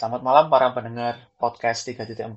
Selamat 0.00 0.24
malam 0.24 0.48
para 0.48 0.72
pendengar 0.72 1.28
podcast 1.36 1.84
3.4. 1.84 2.32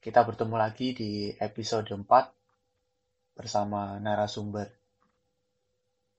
Kita 0.00 0.24
bertemu 0.24 0.56
lagi 0.56 0.96
di 0.96 1.28
episode 1.28 1.84
4 1.92 2.08
bersama 3.36 4.00
narasumber 4.00 4.72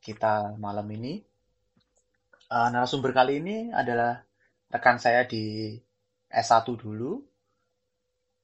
kita 0.05 0.53
malam 0.61 0.85
ini. 0.93 1.17
Uh, 2.45 2.69
narasumber 2.69 3.09
kali 3.09 3.41
ini 3.41 3.73
adalah 3.73 4.21
rekan 4.69 5.01
saya 5.01 5.25
di 5.25 5.73
S1 6.29 6.61
dulu. 6.77 7.17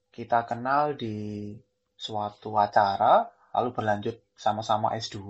Kita 0.10 0.50
kenal 0.50 0.98
di 0.98 1.54
suatu 1.94 2.58
acara, 2.58 3.30
lalu 3.54 3.70
berlanjut 3.78 4.18
sama-sama 4.34 4.98
S2. 4.98 5.22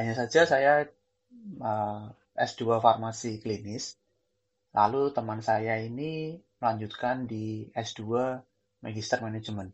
Hanya 0.00 0.16
saja 0.16 0.48
saya 0.48 0.88
uh, 1.60 2.08
S2 2.40 2.80
farmasi 2.80 3.36
klinis. 3.44 4.00
Lalu 4.72 5.12
teman 5.12 5.44
saya 5.44 5.76
ini 5.84 6.40
melanjutkan 6.56 7.28
di 7.28 7.68
S2 7.76 8.40
Magister 8.80 9.20
Manajemen. 9.20 9.68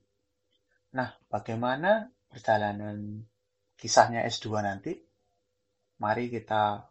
Nah, 0.98 1.14
bagaimana 1.30 2.10
perjalanan 2.26 3.22
kisahnya 3.78 4.26
S2 4.26 4.58
nanti? 4.58 4.98
Mari 6.02 6.26
kita 6.34 6.90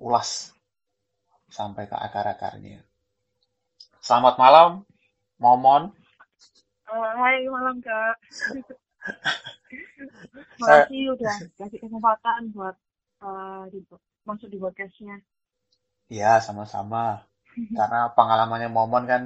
ulas 0.00 0.56
sampai 1.52 1.84
ke 1.84 1.96
akar-akarnya. 1.96 2.80
Selamat 4.00 4.40
malam, 4.40 4.88
Momon. 5.36 5.92
Hai 6.88 7.44
malam 7.44 7.76
kak. 7.84 8.16
Makasih 10.64 11.12
udah 11.12 11.36
kasih 11.60 11.78
kesempatan 11.84 12.56
buat 12.56 12.76
uh, 13.20 13.68
di, 13.68 13.84
masuk 14.24 14.48
di 14.48 14.56
podcastnya. 14.56 15.20
Iya, 16.08 16.40
sama-sama. 16.40 17.28
Karena 17.76 18.08
pengalamannya 18.16 18.72
Momon 18.72 19.04
kan 19.04 19.22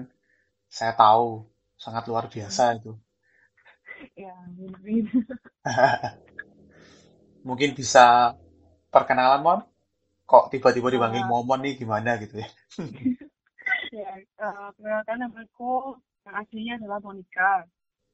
saya 0.67 0.93
tahu 0.99 1.47
sangat 1.79 2.11
luar 2.11 2.27
biasa 2.27 2.79
itu. 2.79 2.99
Ya, 4.19 4.35
mungkin. 4.59 5.07
Mungkin 7.47 7.71
bisa 7.75 8.35
perkenalan, 8.91 9.43
Mon? 9.43 9.61
Kok 10.27 10.51
tiba-tiba 10.51 10.91
dipanggil 10.91 11.23
Uh, 11.23 11.31
Momon 11.31 11.63
nih 11.63 11.75
gimana 11.79 12.19
gitu 12.19 12.43
ya? 12.43 12.49
ya, 14.03 14.13
uh, 14.43 14.71
perkenalkan 14.75 15.19
nama 15.23 15.43
aku 15.43 15.99
yang 16.27 16.35
aslinya 16.39 16.75
adalah 16.83 16.99
Monica. 17.03 17.67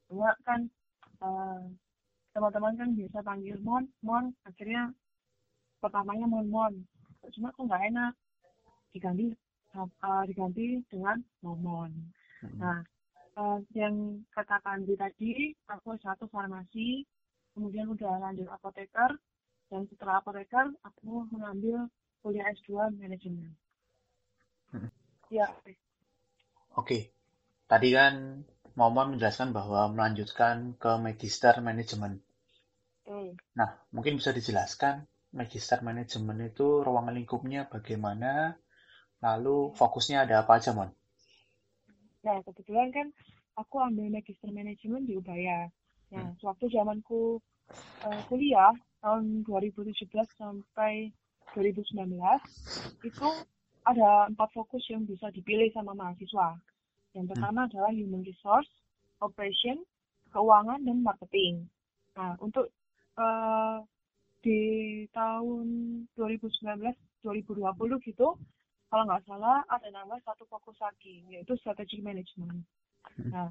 Cuma 0.09 0.33
kan 0.45 0.65
uh, 1.21 1.61
teman-teman 2.33 2.73
kan 2.77 2.89
biasa 2.93 3.17
panggil 3.25 3.57
Mon, 3.61 3.85
Mon, 4.05 4.33
akhirnya 4.45 4.93
pertamanya 5.81 6.25
Mon 6.25 6.49
Mon. 6.49 6.73
Cuma 7.33 7.53
aku 7.53 7.65
nggak 7.69 7.93
enak 7.93 8.13
diganti 8.93 9.33
uh, 9.75 10.23
diganti 10.25 10.81
dengan 10.89 11.21
Momon. 11.45 11.91
Hmm. 12.41 12.57
Nah, 12.57 12.79
uh, 13.37 13.59
yang 13.75 14.25
katakan 14.33 14.87
di 14.87 14.95
tadi, 14.97 15.53
aku 15.69 15.95
satu 15.99 16.25
farmasi, 16.31 17.05
kemudian 17.53 17.91
udah 17.91 18.19
lanjut 18.19 18.49
apoteker, 18.49 19.15
dan 19.69 19.85
setelah 19.91 20.23
apoteker, 20.23 20.73
aku 20.81 21.29
mengambil 21.29 21.85
kuliah 22.23 22.49
S2 22.51 22.97
manajemen. 22.97 23.53
Hmm. 24.73 24.89
Ya, 25.29 25.45
Oke, 26.77 27.13
tadi 27.65 27.91
kan 27.93 28.45
Momon 28.77 29.17
menjelaskan 29.17 29.51
bahwa 29.51 29.91
melanjutkan 29.91 30.79
ke 30.79 30.95
Magister 31.01 31.59
Manajemen. 31.59 32.23
oke. 33.03 33.35
Nah, 33.59 33.75
mungkin 33.91 34.15
bisa 34.15 34.31
dijelaskan 34.31 35.03
Magister 35.35 35.83
Manajemen 35.83 36.47
itu 36.47 36.79
ruang 36.79 37.11
lingkupnya 37.11 37.67
bagaimana, 37.67 38.55
lalu 39.23 39.71
fokusnya 39.79 40.17
ada 40.25 40.35
apa 40.43 40.51
aja, 40.59 40.71
Mon? 40.77 40.89
Nah, 42.25 42.37
kebetulan 42.43 42.91
kan 42.91 43.07
aku 43.55 43.79
ambil 43.79 44.11
magister 44.11 44.51
manajemen 44.51 45.07
di 45.07 45.15
Ubaya. 45.15 45.71
Nah, 46.11 46.25
Hmm. 46.25 46.35
sewaktu 46.41 46.67
zamanku 46.73 47.39
uh, 48.03 48.21
kuliah 48.27 48.73
tahun 48.99 49.47
2017 49.47 50.11
sampai 50.35 51.11
2019 51.55 52.19
itu 53.07 53.29
ada 53.87 54.27
empat 54.27 54.49
fokus 54.51 54.83
yang 54.91 55.07
bisa 55.07 55.31
dipilih 55.31 55.71
sama 55.71 55.95
mahasiswa. 55.95 56.59
Yang 57.15 57.25
Hmm. 57.25 57.31
pertama 57.35 57.59
adalah 57.65 57.91
human 57.95 58.21
resource, 58.27 58.69
operation, 59.23 59.81
keuangan, 60.35 60.83
dan 60.83 61.01
marketing. 61.01 61.65
Nah, 62.19 62.35
untuk 62.43 62.69
uh, 63.17 63.81
di 64.43 65.03
tahun 65.15 65.67
2019-2020 66.15 68.07
gitu, 68.07 68.35
kalau 68.89 69.05
nggak 69.05 69.25
salah 69.29 69.61
ada 69.69 69.87
nama 69.93 70.17
satu 70.25 70.49
fokus 70.49 70.73
lagi, 70.81 71.21
yaitu 71.29 71.53
strategic 71.61 72.01
management. 72.01 72.65
Hmm. 73.21 73.29
Nah, 73.29 73.49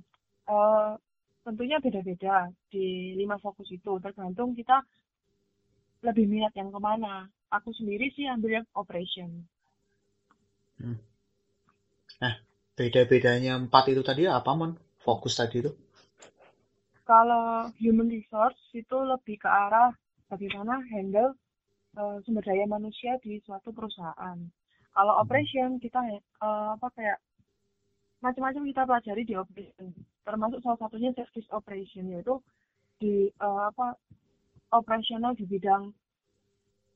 eh, 0.51 0.93
tentunya 1.47 1.79
beda-beda 1.79 2.51
di 2.67 3.15
lima 3.15 3.39
fokus 3.39 3.71
itu, 3.71 4.03
tergantung 4.03 4.59
kita 4.59 4.83
lebih 6.03 6.27
minat 6.27 6.51
yang 6.59 6.75
ke 6.75 6.81
mana. 6.83 7.31
Aku 7.55 7.71
sendiri 7.73 8.11
sih 8.13 8.27
ambil 8.27 8.61
yang 8.61 8.67
operation. 8.75 9.47
Hmm. 10.83 10.99
Nah, 12.19 12.35
beda-bedanya 12.75 13.57
empat 13.63 13.95
itu 13.95 14.03
tadi 14.03 14.27
apa, 14.27 14.51
Mon? 14.59 14.75
Fokus 15.07 15.39
tadi 15.39 15.63
itu? 15.63 15.73
Kalau 17.07 17.73
human 17.81 18.11
resource 18.11 18.59
itu 18.77 18.99
lebih 19.01 19.41
ke 19.41 19.49
arah 19.49 19.95
bagaimana 20.29 20.83
handle 20.93 21.33
eh, 21.95 22.17
sumber 22.27 22.43
daya 22.43 22.67
manusia 22.67 23.17
di 23.23 23.39
suatu 23.47 23.71
perusahaan. 23.71 24.37
Kalau 24.99 25.15
operation 25.23 25.79
kita 25.79 26.03
eh, 26.11 26.69
apa 26.75 26.91
kayak 26.99 27.23
macam-macam 28.19 28.67
kita 28.67 28.83
pelajari 28.83 29.23
di 29.23 29.39
operation. 29.39 29.95
Termasuk 30.27 30.59
salah 30.59 30.75
satunya 30.83 31.15
service 31.15 31.47
operation 31.55 32.11
yaitu 32.11 32.43
di 32.99 33.31
eh, 33.31 33.63
apa 33.71 33.95
operasional 34.75 35.39
di 35.39 35.47
bidang 35.47 35.95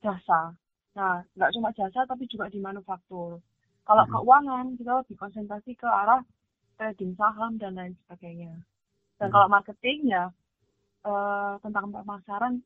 jasa. 0.02 0.50
Nah, 0.98 1.22
nggak 1.38 1.54
cuma 1.54 1.70
jasa 1.78 2.02
tapi 2.10 2.26
juga 2.26 2.50
di 2.50 2.58
manufaktur. 2.58 3.38
Kalau 3.86 4.02
Hmm. 4.02 4.12
keuangan 4.18 4.66
kita 4.74 4.92
lebih 5.06 5.14
konsentrasi 5.14 5.78
ke 5.78 5.86
arah 5.86 6.26
trading 6.74 7.14
saham 7.14 7.54
dan 7.62 7.78
lain 7.78 7.94
sebagainya. 8.02 8.50
Dan 9.22 9.30
Hmm. 9.30 9.34
kalau 9.38 9.46
marketing 9.46 10.10
ya 10.10 10.34
eh, 11.06 11.54
tentang 11.62 11.90
pemasaran 11.94 12.62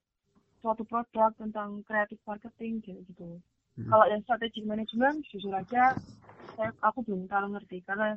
suatu 0.65 0.85
produk, 0.89 1.33
tentang 1.37 1.85
kreatif 1.85 2.21
marketing 2.25 2.81
gitu 2.81 3.01
gitu. 3.13 3.41
Hmm. 3.77 3.93
Kalau 3.93 4.07
yang 4.09 4.25
strategic 4.25 4.65
management 4.65 5.21
jujur 5.29 5.53
aja 5.53 5.93
saya 6.57 6.73
aku 6.81 7.05
belum 7.05 7.29
terlalu 7.29 7.61
ngerti 7.61 7.85
karena 7.85 8.17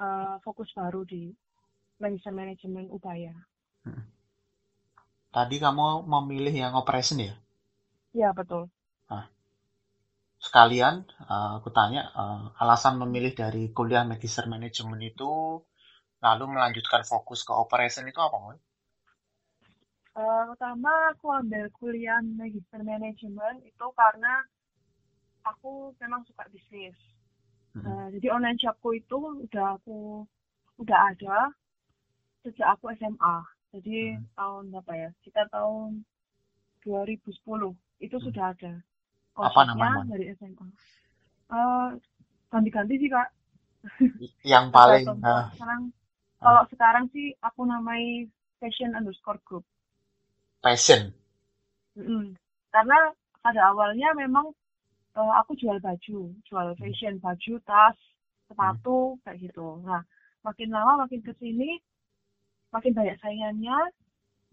eh, 0.00 0.34
fokus 0.40 0.72
baru 0.72 1.04
di 1.04 1.28
manajemen 2.00 2.48
manajemen 2.48 2.86
upaya. 2.88 3.36
Hmm. 3.84 4.08
Tadi 5.28 5.56
kamu 5.60 6.08
memilih 6.08 6.54
yang 6.56 6.72
operation 6.72 7.20
ya? 7.20 7.36
Ya 8.16 8.32
betul. 8.32 8.72
Nah, 9.12 9.28
sekalian 10.40 11.04
eh, 11.04 11.50
aku 11.60 11.68
tanya 11.68 12.08
eh, 12.08 12.42
alasan 12.64 12.96
memilih 12.96 13.36
dari 13.36 13.68
kuliah 13.76 14.08
Magister 14.08 14.48
Manajemen 14.48 15.04
itu 15.04 15.60
lalu 16.18 16.44
melanjutkan 16.50 17.04
fokus 17.04 17.44
ke 17.44 17.52
operation 17.52 18.08
itu 18.08 18.18
apa, 18.18 18.36
Mon? 18.40 18.58
Eh, 20.18 20.42
pertama 20.50 20.90
aku 21.14 21.30
ambil 21.30 21.70
kuliah 21.78 22.18
magister 22.18 22.82
manajemen 22.82 23.62
itu 23.62 23.86
karena 23.94 24.42
aku 25.52 25.94
memang 26.02 26.22
suka 26.28 26.44
bisnis. 26.52 26.96
Hmm. 27.74 27.82
Nah, 27.84 28.06
jadi 28.14 28.26
online 28.36 28.58
shopku 28.60 28.88
itu 28.96 29.18
udah 29.46 29.66
aku 29.78 30.26
udah 30.82 30.98
ada 31.14 31.36
sejak 32.44 32.68
aku 32.78 32.84
SMA. 32.98 33.36
Jadi 33.74 34.16
Hmm. 34.16 34.24
tahun 34.38 34.62
berapa 34.72 34.92
ya? 34.96 35.08
Sekitar 35.20 35.46
tahun 35.52 36.04
2010 36.84 37.74
itu 38.00 38.16
Hmm. 38.18 38.26
sudah 38.26 38.44
ada 38.54 38.72
Apa 39.38 39.60
konsepnya 39.60 39.68
namanya, 39.68 40.02
Mon? 40.02 40.06
dari 40.12 40.24
SMA. 40.38 40.66
Eh, 41.52 41.88
ganti-ganti 42.52 42.94
sih 43.00 43.10
kak, 43.12 43.28
Yang 44.42 44.64
paling 44.74 45.06
Kalau 45.22 45.42
sekarang, 45.54 45.82
eh, 45.88 46.44
kalau 46.44 46.62
sekarang 46.72 47.04
sih 47.14 47.26
aku 47.42 47.62
namai 47.66 48.02
fashion 48.60 48.92
underscore 48.98 49.40
group. 49.46 49.64
passion. 50.62 51.14
Mm-mm. 51.98 52.32
Karena 52.72 52.98
pada 53.44 53.60
awalnya 53.72 54.08
memang 54.16 54.46
eh, 55.18 55.32
aku 55.42 55.58
jual 55.58 55.82
baju, 55.82 56.18
jual 56.46 56.66
Hmm. 56.72 56.78
fashion, 56.78 57.18
baju, 57.18 57.54
tas, 57.66 57.98
Hmm. 57.98 58.46
sepatu, 58.48 58.98
kayak 59.26 59.50
gitu. 59.50 59.82
Nah, 59.82 60.02
makin 60.46 60.70
lama 60.70 61.04
makin 61.04 61.20
ke 61.26 61.34
sini, 61.42 61.82
makin 62.70 62.94
banyak 62.94 63.18
saingannya, 63.18 63.78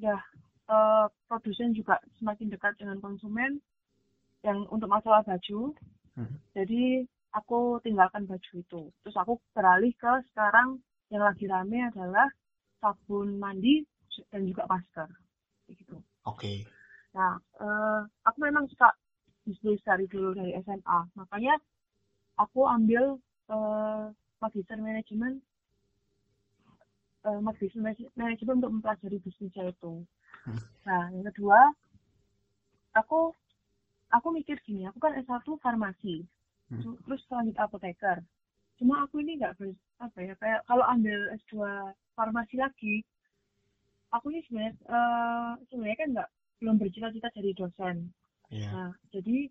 ya 0.02 0.18
eh, 0.66 1.06
produsen 1.30 1.78
juga 1.78 2.02
semakin 2.18 2.50
dekat 2.50 2.74
dengan 2.82 2.98
konsumen 2.98 3.62
yang 4.42 4.66
untuk 4.74 4.90
masalah 4.90 5.22
baju. 5.22 5.78
Hmm. 6.18 6.42
Jadi 6.58 7.06
aku 7.38 7.78
tinggalkan 7.86 8.26
baju 8.26 8.52
itu. 8.58 8.82
Terus 9.06 9.16
aku 9.22 9.38
beralih 9.54 9.94
ke 9.94 10.26
sekarang 10.34 10.82
yang 11.14 11.22
lagi 11.22 11.46
rame 11.46 11.86
adalah 11.86 12.26
sabun 12.82 13.38
mandi 13.38 13.86
dan 14.34 14.42
juga 14.50 14.66
masker. 14.66 15.06
Kayak 15.70 15.76
gitu. 15.86 15.98
Oke. 16.26 16.66
Nah, 17.14 17.38
eh, 17.62 18.02
aku 18.26 18.38
memang 18.42 18.66
suka 18.66 18.90
bisnis 19.46 19.80
dari 19.86 20.10
dulu 20.10 20.34
dari 20.34 20.58
SMA. 20.66 21.00
Makanya 21.16 21.56
aku 22.36 22.68
ambil 22.68 23.22
uh, 23.50 24.12
magister 24.42 24.78
manajemen 24.78 25.40
uh, 27.26 27.40
magister 27.42 27.82
manajemen 28.16 28.56
untuk 28.62 28.74
mempelajari 28.80 29.18
bisnisnya 29.24 29.72
itu 29.72 30.04
hmm. 30.46 30.60
nah 30.86 31.10
yang 31.12 31.26
kedua 31.34 31.60
aku 32.96 33.32
aku 34.12 34.28
mikir 34.32 34.60
gini 34.64 34.88
aku 34.88 35.00
kan 35.02 35.18
S1 35.18 35.48
farmasi 35.60 36.24
hmm. 36.72 36.96
terus 37.08 37.24
lanjut 37.32 37.58
apoteker 37.58 38.22
cuma 38.76 39.08
aku 39.08 39.24
ini 39.24 39.40
nggak 39.40 39.56
apa 40.04 40.20
ya 40.20 40.36
kayak 40.38 40.62
kalau 40.68 40.84
ambil 40.92 41.32
S2 41.40 41.64
farmasi 42.14 42.56
lagi 42.60 42.96
aku 44.12 44.32
ini 44.32 44.44
sebenarnya 44.48 44.74
uh, 44.92 45.56
sebenarnya 45.72 45.98
kan 46.00 46.10
nggak 46.12 46.30
belum 46.60 46.76
bercita-cita 46.80 47.32
jadi 47.36 47.52
dosen 47.56 48.12
yeah. 48.52 48.72
nah 48.72 48.92
jadi 49.14 49.50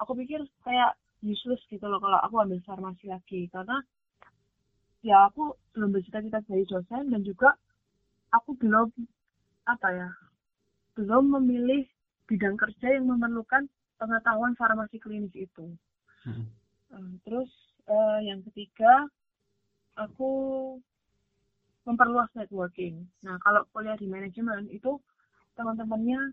aku 0.00 0.12
pikir 0.18 0.42
kayak 0.66 0.94
useless 1.24 1.60
gitu 1.70 1.84
loh 1.86 1.98
kalau 2.02 2.18
aku 2.20 2.40
ambil 2.42 2.60
farmasi 2.64 3.08
lagi 3.08 3.48
karena 3.48 3.80
ya 5.04 5.28
aku 5.28 5.56
belum 5.76 5.92
bercita-cita 5.92 6.40
jadi 6.48 6.64
dosen 6.64 7.12
dan 7.12 7.20
juga 7.24 7.56
aku 8.32 8.56
belum 8.56 8.88
apa 9.64 9.88
ya 9.92 10.10
belum 10.94 11.34
memilih 11.40 11.84
bidang 12.24 12.56
kerja 12.56 12.96
yang 12.96 13.10
memerlukan 13.10 13.68
pengetahuan 14.00 14.54
farmasi 14.56 14.96
klinis 15.02 15.32
itu. 15.34 15.74
Hmm. 16.24 16.48
Uh, 16.88 17.12
terus 17.26 17.50
uh, 17.90 18.18
yang 18.22 18.40
ketiga, 18.50 19.08
aku 19.98 20.30
memperluas 21.84 22.30
networking. 22.32 23.04
Nah, 23.26 23.36
kalau 23.44 23.66
kuliah 23.74 23.98
di 23.98 24.08
manajemen 24.08 24.70
itu 24.72 24.96
teman-temannya 25.54 26.32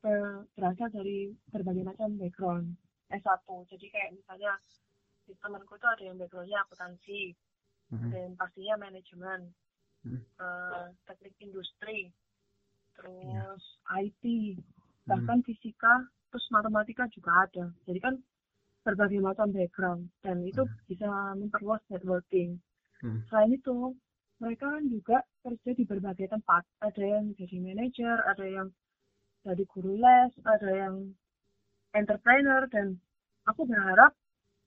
berasal 0.00 0.88
dari 0.92 1.32
berbagai 1.52 1.84
macam 1.84 2.16
background 2.16 2.72
S1. 3.12 3.46
Jadi 3.68 3.86
kayak 3.90 4.10
misalnya 4.16 4.56
di 5.26 5.34
temanku 5.38 5.76
itu 5.76 5.86
ada 5.86 6.02
yang 6.02 6.16
backgroundnya 6.16 6.58
akuntansi, 6.64 7.36
hmm. 7.90 8.10
dan 8.10 8.28
pastinya 8.38 8.74
manajemen, 8.86 9.40
hmm. 10.06 10.22
uh, 10.38 10.88
teknik 11.06 11.34
industri, 11.42 12.10
terus 12.96 13.62
yeah. 13.90 14.02
IT, 14.02 14.22
bahkan 15.06 15.42
hmm. 15.42 15.46
fisika, 15.46 16.06
terus 16.30 16.46
matematika 16.54 17.10
juga 17.10 17.46
ada. 17.46 17.64
Jadi 17.86 17.98
kan 18.00 18.14
berbagai 18.80 19.20
macam 19.20 19.52
background 19.52 20.08
dan 20.24 20.40
itu 20.46 20.62
hmm. 20.64 20.76
bisa 20.88 21.08
memperluas 21.36 21.82
networking. 21.90 22.56
Hmm. 23.04 23.20
Selain 23.28 23.52
itu, 23.52 23.92
mereka 24.40 24.72
kan 24.72 24.84
juga 24.88 25.18
kerja 25.44 25.70
di 25.76 25.84
berbagai 25.84 26.32
tempat. 26.32 26.64
Ada 26.80 27.02
yang 27.04 27.36
jadi 27.36 27.56
manajer, 27.60 28.16
ada 28.24 28.46
yang 28.46 28.68
jadi 29.44 29.62
guru 29.72 29.96
les, 29.96 30.32
ada 30.44 30.68
yang 30.68 30.94
entrepreneur 31.96 32.68
dan 32.68 33.00
aku 33.48 33.64
berharap 33.64 34.12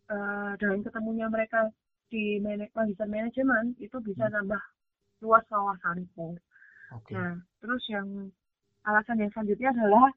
uh, 0.10 0.58
dengan 0.58 0.82
ketemunya 0.82 1.28
mereka 1.30 1.70
di 2.10 2.38
magister 2.42 3.10
manajemen 3.10 3.74
itu 3.82 3.98
bisa 4.02 4.30
hmm. 4.30 4.34
nambah 4.38 4.62
luas 5.22 5.46
wawasanku. 5.50 6.38
Okay. 7.02 7.18
Nah, 7.18 7.42
terus 7.58 7.82
yang 7.90 8.30
alasan 8.86 9.18
yang 9.18 9.32
selanjutnya 9.34 9.74
adalah 9.74 10.12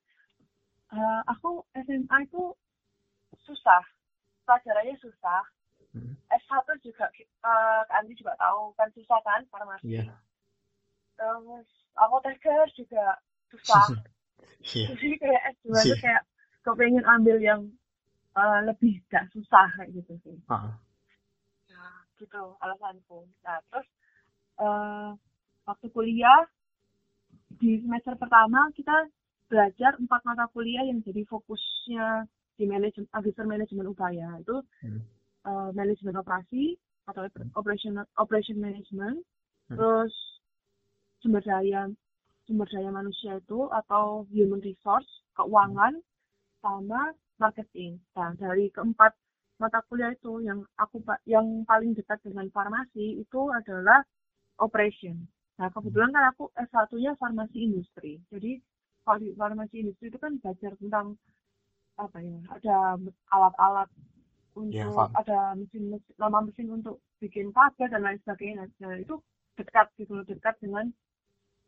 uh, 0.92 1.22
aku 1.30 1.64
SMA 1.72 2.18
itu 2.26 2.52
susah 3.46 3.82
pelajarannya 4.46 4.94
susah 4.98 5.42
hmm. 5.94 6.14
S1 6.30 6.66
juga 6.82 7.06
uh, 7.46 7.82
Andi 7.94 8.18
juga 8.18 8.34
tahu 8.38 8.74
kan 8.74 8.90
susah 8.94 9.18
kan 9.22 9.42
farmasi 9.50 10.02
yeah. 10.02 10.10
terus 11.18 11.66
apoteker 11.98 12.66
juga 12.74 13.18
susah 13.50 13.86
yeah. 14.74 14.88
jadi 14.94 15.16
kayak 15.20 15.42
S2 15.58 15.66
yeah. 15.70 15.84
itu 15.84 15.96
kayak 16.02 16.22
pengen 16.74 17.04
ambil 17.06 17.36
yang 17.38 17.60
uh, 18.34 18.60
lebih 18.66 18.98
gak 19.06 19.30
susah 19.30 19.70
kayak 19.78 19.94
gitu 19.94 20.12
sih 20.26 20.36
uh. 20.50 20.74
nah 21.70 21.94
gitu 22.18 22.42
alasanku 22.60 23.26
nah 23.46 23.58
terus 23.70 23.88
uh, 24.58 25.10
waktu 25.66 25.86
kuliah 25.94 26.46
di 27.56 27.80
semester 27.80 28.18
pertama 28.18 28.68
kita 28.74 29.08
belajar 29.46 29.94
empat 29.96 30.20
mata 30.26 30.50
kuliah 30.50 30.82
yang 30.82 30.98
jadi 31.06 31.22
fokusnya 31.30 32.26
di 32.56 32.64
manajemen 32.66 33.06
magister 33.12 33.46
manajemen 33.46 33.86
upaya 33.86 34.28
itu 34.42 34.56
hmm. 34.82 35.00
uh, 35.46 35.70
manajemen 35.76 36.18
operasi 36.18 36.74
atau 37.06 37.30
hmm. 37.30 37.54
operation 37.54 37.94
operation 38.18 38.58
management 38.58 39.22
hmm. 39.70 39.76
terus 39.78 40.12
sumber 41.22 41.44
daya 41.44 41.86
sumber 42.46 42.66
daya 42.70 42.90
manusia 42.94 43.36
itu 43.42 43.66
atau 43.74 44.24
human 44.30 44.62
resource 44.62 45.06
keuangan 45.34 45.98
sama 46.62 47.12
marketing. 47.36 47.98
Nah 48.16 48.32
dari 48.38 48.70
keempat 48.72 49.12
mata 49.58 49.80
kuliah 49.88 50.12
itu 50.12 50.40
yang 50.44 50.64
aku 50.78 51.02
yang 51.26 51.66
paling 51.66 51.92
dekat 51.92 52.20
dengan 52.22 52.48
farmasi 52.54 53.20
itu 53.20 53.40
adalah 53.52 54.04
operation. 54.62 55.26
Nah 55.58 55.68
kebetulan 55.72 56.12
kan 56.12 56.24
aku 56.32 56.48
S1 56.56 56.92
nya 57.00 57.12
farmasi 57.18 57.58
industri. 57.66 58.20
Jadi 58.30 58.60
kalau 59.04 59.18
di 59.20 59.32
farmasi 59.34 59.74
industri 59.84 60.08
itu 60.08 60.18
kan 60.20 60.38
belajar 60.40 60.72
tentang 60.78 61.18
apa 61.96 62.18
ya 62.20 62.36
ada 62.52 62.76
alat-alat 63.32 63.88
untuk 64.56 64.76
yeah, 64.76 65.08
ada 65.16 65.56
mesin, 65.56 65.92
mesin 65.92 66.12
nama 66.16 66.44
mesin 66.44 66.68
untuk 66.72 67.00
bikin 67.20 67.52
tablet 67.52 67.92
dan 67.92 68.04
lain 68.04 68.20
sebagainya. 68.24 68.68
Nah 68.80 68.96
itu 69.00 69.16
dekat 69.56 69.88
gitu 69.96 70.20
dekat 70.28 70.56
dengan 70.60 70.92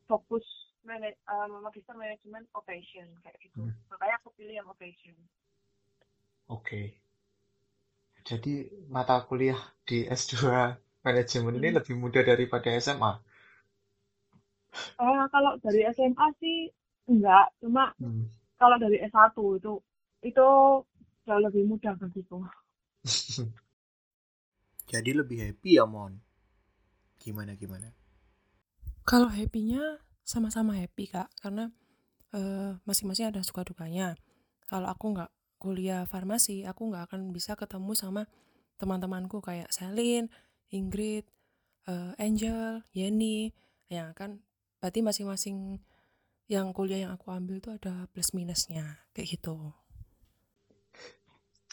fokus 0.05 0.45
manaj 0.89 1.13
um, 1.29 1.61
magister 1.61 1.93
manajemen 1.93 2.49
operation 2.57 3.05
kayak 3.21 3.37
gitu 3.45 3.69
hmm. 3.69 3.77
makanya 3.93 4.17
aku 4.25 4.33
pilih 4.33 4.57
yang 4.57 4.69
operation 4.73 5.13
oke 6.49 6.65
okay. 6.65 6.97
jadi 8.25 8.73
mata 8.89 9.21
kuliah 9.29 9.61
di 9.85 10.09
S2 10.09 10.49
manajemen 11.05 11.53
hmm. 11.53 11.61
ini 11.61 11.69
lebih 11.77 11.95
mudah 12.01 12.25
daripada 12.25 12.73
SMA 12.81 13.13
uh, 14.97 15.25
kalau 15.29 15.61
dari 15.61 15.85
SMA 15.93 16.27
sih 16.41 16.73
enggak 17.05 17.53
cuma 17.61 17.93
hmm. 18.01 18.25
kalau 18.57 18.81
dari 18.81 19.05
S1 19.05 19.37
itu 19.37 19.73
itu 20.25 20.49
jauh 21.29 21.43
lebih 21.45 21.69
mudah 21.69 21.93
bagiku 22.01 22.41
jadi 24.93 25.11
lebih 25.13 25.53
happy 25.53 25.77
ya 25.77 25.85
Mon 25.85 26.17
gimana 27.21 27.53
gimana 27.61 27.93
kalau 29.05 29.29
happynya 29.29 30.01
sama-sama 30.29 30.77
happy 30.77 31.09
kak. 31.09 31.33
Karena 31.41 31.73
masing 32.29 32.37
eh, 32.37 32.73
masing-masing 32.85 33.27
ada 33.33 33.41
suka 33.41 33.65
dukanya. 33.65 34.13
Kalau 34.69 34.93
aku 34.93 35.17
nggak 35.17 35.33
kuliah 35.59 36.05
farmasi 36.07 36.69
aku 36.69 36.93
nggak 36.93 37.11
akan 37.11 37.35
bisa 37.35 37.59
ketemu 37.59 37.97
sama 37.97 38.29
teman-temanku 38.79 39.43
kayak 39.43 39.67
Selin, 39.75 40.31
Ingrid, 40.71 41.27
uh, 41.91 42.15
Angel, 42.15 42.87
Yeni, 42.95 43.51
yang 43.91 44.15
kan 44.15 44.39
berarti 44.79 45.03
masing-masing 45.03 45.83
yang 46.47 46.71
kuliah 46.71 47.09
yang 47.09 47.13
aku 47.19 47.35
ambil 47.35 47.59
tuh 47.59 47.75
ada 47.75 48.07
plus 48.15 48.31
minusnya 48.39 49.03
kayak 49.11 49.35
gitu. 49.35 49.75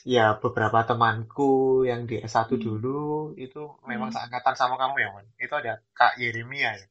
Ya 0.02 0.38
beberapa 0.38 0.82
temanku 0.86 1.86
yang 1.86 2.10
di 2.10 2.22
S1 2.22 2.58
hmm. 2.58 2.62
dulu 2.62 3.34
itu 3.38 3.78
memang 3.86 4.10
hmm. 4.10 4.18
seangkatan 4.18 4.56
sama 4.58 4.82
kamu 4.82 4.96
ya 5.02 5.10
Mon? 5.14 5.26
Itu 5.38 5.54
ada 5.58 5.82
Kak 5.94 6.18
Yeremia 6.18 6.74
ya 6.78 6.86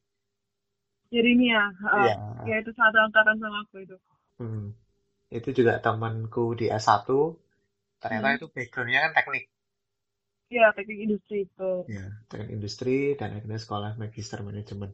Yeremia 1.13 1.73
uh, 1.85 2.05
ya. 2.05 2.15
ya 2.45 2.55
itu 2.61 2.71
satu 2.73 2.97
angkatan 2.97 3.37
sama 3.37 3.65
aku 3.65 3.75
itu 3.85 3.97
hmm. 4.41 4.73
itu 5.29 5.49
juga 5.53 5.77
temanku 5.81 6.57
di 6.57 6.69
S1 6.69 7.05
ternyata 8.01 8.27
hmm. 8.29 8.37
itu 8.41 8.45
backgroundnya 8.51 8.99
kan 9.09 9.11
teknik 9.21 9.45
ya 10.49 10.69
teknik 10.73 10.99
industri 11.09 11.37
itu 11.45 11.71
ya 11.89 12.05
teknik 12.29 12.49
industri 12.53 12.97
dan 13.17 13.37
akhirnya 13.37 13.59
sekolah 13.61 13.91
magister 13.97 14.39
manajemen 14.45 14.93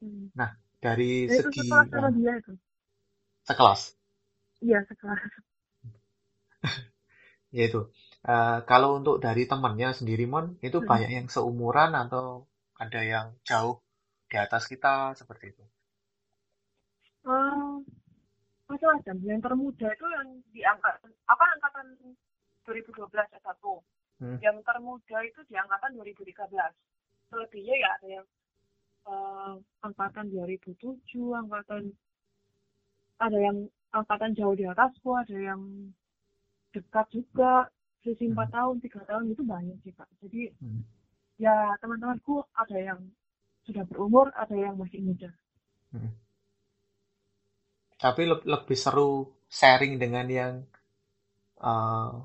hmm. 0.00 0.32
nah 0.32 0.56
dari 0.80 1.28
ya, 1.28 1.40
segi 1.44 1.64
sekelas 1.64 1.86
sama 1.92 2.08
dia 2.12 2.32
itu 2.36 2.52
sekelas 3.44 3.80
iya 4.64 4.78
sekelas 4.84 5.20
ya 7.56 7.62
itu 7.68 7.80
uh, 8.28 8.58
kalau 8.64 9.00
untuk 9.00 9.20
dari 9.20 9.48
temannya 9.48 9.92
sendiri 9.96 10.24
mon 10.28 10.56
itu 10.60 10.80
hmm. 10.80 10.88
banyak 10.88 11.10
yang 11.12 11.26
seumuran 11.28 11.92
atau 11.96 12.48
ada 12.76 13.00
yang 13.00 13.26
jauh 13.44 13.80
di 14.36 14.38
atas 14.44 14.68
kita 14.68 15.16
seperti 15.16 15.56
itu 15.56 15.64
uh, 17.24 17.80
macam-macam 18.68 19.16
yang 19.24 19.40
termuda 19.40 19.88
itu 19.88 20.06
yang 20.12 20.28
diangkat 20.52 20.94
apa 21.24 21.44
angkatan 21.56 21.86
2012 22.68 23.08
S1 23.16 23.64
hmm. 24.20 24.38
yang 24.44 24.56
termuda 24.60 25.18
itu 25.24 25.40
di 25.48 25.56
angkatan 25.56 25.96
2013 25.96 26.52
selebihnya 27.32 27.74
ya 27.80 27.88
ada 27.96 28.08
yang 28.20 28.26
uh, 29.06 29.54
angkatan 29.82 30.26
2007, 30.30 30.74
angkatan 31.34 31.94
ada 33.16 33.38
yang 33.38 33.66
angkatan 33.94 34.36
jauh 34.36 34.52
di 34.52 34.68
atasku, 34.68 35.16
ada 35.16 35.32
yang 35.32 35.62
dekat 36.74 37.06
juga, 37.08 37.72
sisi 38.04 38.28
empat 38.28 38.52
hmm. 38.52 38.56
tahun, 38.56 38.76
tiga 38.84 39.00
tahun 39.08 39.32
itu 39.32 39.42
banyak 39.42 39.76
sih 39.82 39.94
kak. 39.96 40.08
Jadi 40.20 40.52
hmm. 40.60 40.82
ya 41.40 41.72
teman-temanku 41.80 42.44
ada 42.52 42.76
yang 42.76 43.00
sudah 43.66 43.84
berumur, 43.84 44.30
ada 44.32 44.54
yang 44.54 44.78
masih 44.78 45.02
muda. 45.02 45.30
Hmm. 45.90 46.14
Tapi 47.98 48.22
le 48.28 48.36
lebih 48.46 48.78
seru 48.78 49.34
sharing 49.50 49.98
dengan 49.98 50.26
yang 50.30 50.54
uh, 51.58 52.22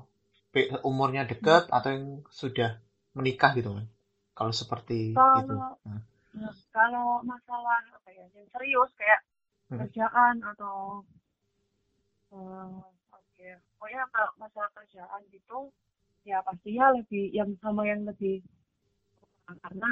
umurnya 0.84 1.24
dekat 1.24 1.66
atau 1.72 1.90
yang 1.90 2.06
sudah 2.28 2.78
menikah 3.16 3.56
gitu 3.56 3.74
kan? 3.74 3.86
Kalau 4.32 4.52
seperti 4.52 5.12
itu. 5.12 5.18
kalau 5.18 5.76
Nah, 5.84 6.00
nah, 6.32 6.54
kalau 6.72 7.20
masalah 7.24 7.84
apa 7.92 8.08
ya 8.08 8.24
yang 8.32 8.48
serius 8.48 8.90
kayak 8.96 9.20
hmm, 9.68 9.78
kerjaan 9.84 10.34
atau 10.56 11.04
eh, 12.32 12.80
oke 13.12 13.48
pokoknya 13.76 14.08
kalau 14.08 14.32
masalah 14.40 14.70
kerjaan 14.72 15.20
gitu 15.28 15.68
ya 16.24 16.40
pastinya 16.40 16.96
lebih 16.96 17.28
yang 17.36 17.52
sama 17.60 17.84
yang 17.84 18.08
lebih 18.08 18.40
karena 19.60 19.88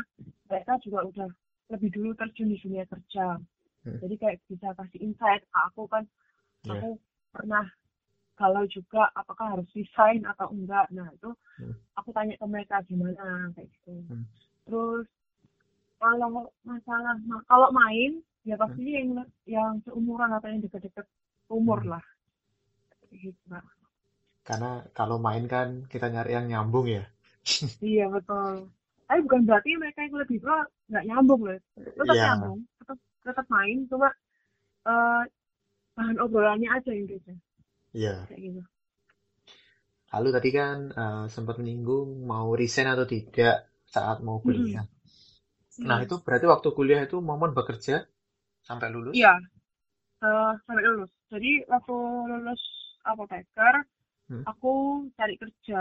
mereka 0.49 0.73
juga 0.85 1.01
udah 1.11 1.29
lebih 1.73 1.91
dulu 1.95 2.11
terjun 2.19 2.49
di 2.53 2.59
dunia 2.63 2.85
kerja. 2.89 3.39
Hmm, 3.85 4.01
jadi 4.01 4.15
kayak 4.21 4.37
bisa 4.51 4.69
kasih 4.79 5.01
insight 5.07 5.43
ke 5.47 5.59
aku 5.69 5.85
kan 5.91 6.05
ya, 6.65 6.73
aku 6.75 6.99
pernah 7.35 7.65
kalau 8.41 8.65
juga 8.69 9.09
apakah 9.17 9.57
harus 9.59 9.69
resign 9.77 10.25
atau 10.25 10.49
enggak? 10.53 10.89
Nah 10.97 11.09
itu 11.13 11.31
hmm, 11.59 11.75
aku 11.99 12.11
tanya 12.17 12.35
ke 12.41 12.47
mereka 12.49 12.77
gimana? 12.89 13.51
Kayak 13.57 13.69
gitu. 13.75 13.95
Hmm, 14.09 14.25
terus 14.67 15.07
kalau 16.01 16.51
masalah 16.67 17.15
ma- 17.29 17.45
kalau 17.51 17.69
main 17.73 18.13
ya 18.49 18.57
hmm, 18.67 18.81
pastinya 18.81 18.93
yang 19.01 19.11
yang 19.47 19.73
seumuran 19.85 20.31
atau 20.37 20.49
yang 20.53 20.63
deket-deket 20.65 21.07
umur 21.53 21.81
hmm. 21.81 21.93
lah. 21.93 22.05
Gitu. 23.13 23.37
Karena 24.49 24.71
kalau 24.99 25.17
main 25.27 25.45
kan 25.55 25.69
kita 25.93 26.07
nyari 26.13 26.31
yang 26.37 26.47
nyambung 26.53 26.87
ya. 26.97 27.03
iya 27.89 28.05
betul 28.15 28.71
tapi 29.11 29.21
bukan 29.27 29.43
berarti 29.49 29.71
mereka 29.83 30.01
yang 30.07 30.15
lebih 30.23 30.39
tua 30.45 30.59
nggak 30.91 31.07
nyambung 31.11 31.43
loh 31.51 31.59
tetap 31.99 32.17
Iya, 32.17 32.23
nyambung 32.23 32.59
tetap 32.79 32.99
tetap 33.27 33.47
main 33.51 33.79
cuma 33.91 34.09
eh, 34.91 35.23
bahan 35.97 36.19
obrolannya 36.25 36.69
aja 36.77 36.91
yang 36.95 37.07
beda. 37.11 37.35
Iya. 37.93 38.29
kayak 38.29 38.41
gitu. 38.47 38.63
Lalu 40.15 40.29
tadi 40.37 40.51
kan 40.59 40.77
eh, 41.03 41.25
sempat 41.35 41.55
menyinggung 41.61 42.09
mau 42.33 42.49
resign 42.61 42.89
atau 42.95 43.07
tidak 43.15 43.57
saat 43.95 44.17
mau 44.27 44.39
kuliah. 44.47 44.87
Nah, 45.89 45.99
Mm. 45.99 46.05
itu 46.07 46.15
berarti 46.27 46.47
waktu 46.55 46.69
kuliah 46.79 47.01
itu 47.09 47.17
momen 47.31 47.51
bekerja 47.59 47.97
sampai 48.69 48.89
lulus? 48.95 49.19
iya. 49.19 49.31
Eh, 50.25 50.53
sampai 50.67 50.85
lulus. 50.89 51.11
Jadi 51.33 51.51
waktu 51.73 51.95
lulus 52.31 52.63
apoteker 53.11 53.75
Hmm, 54.29 54.43
aku 54.51 54.71
cari 55.19 55.35
kerja. 55.43 55.81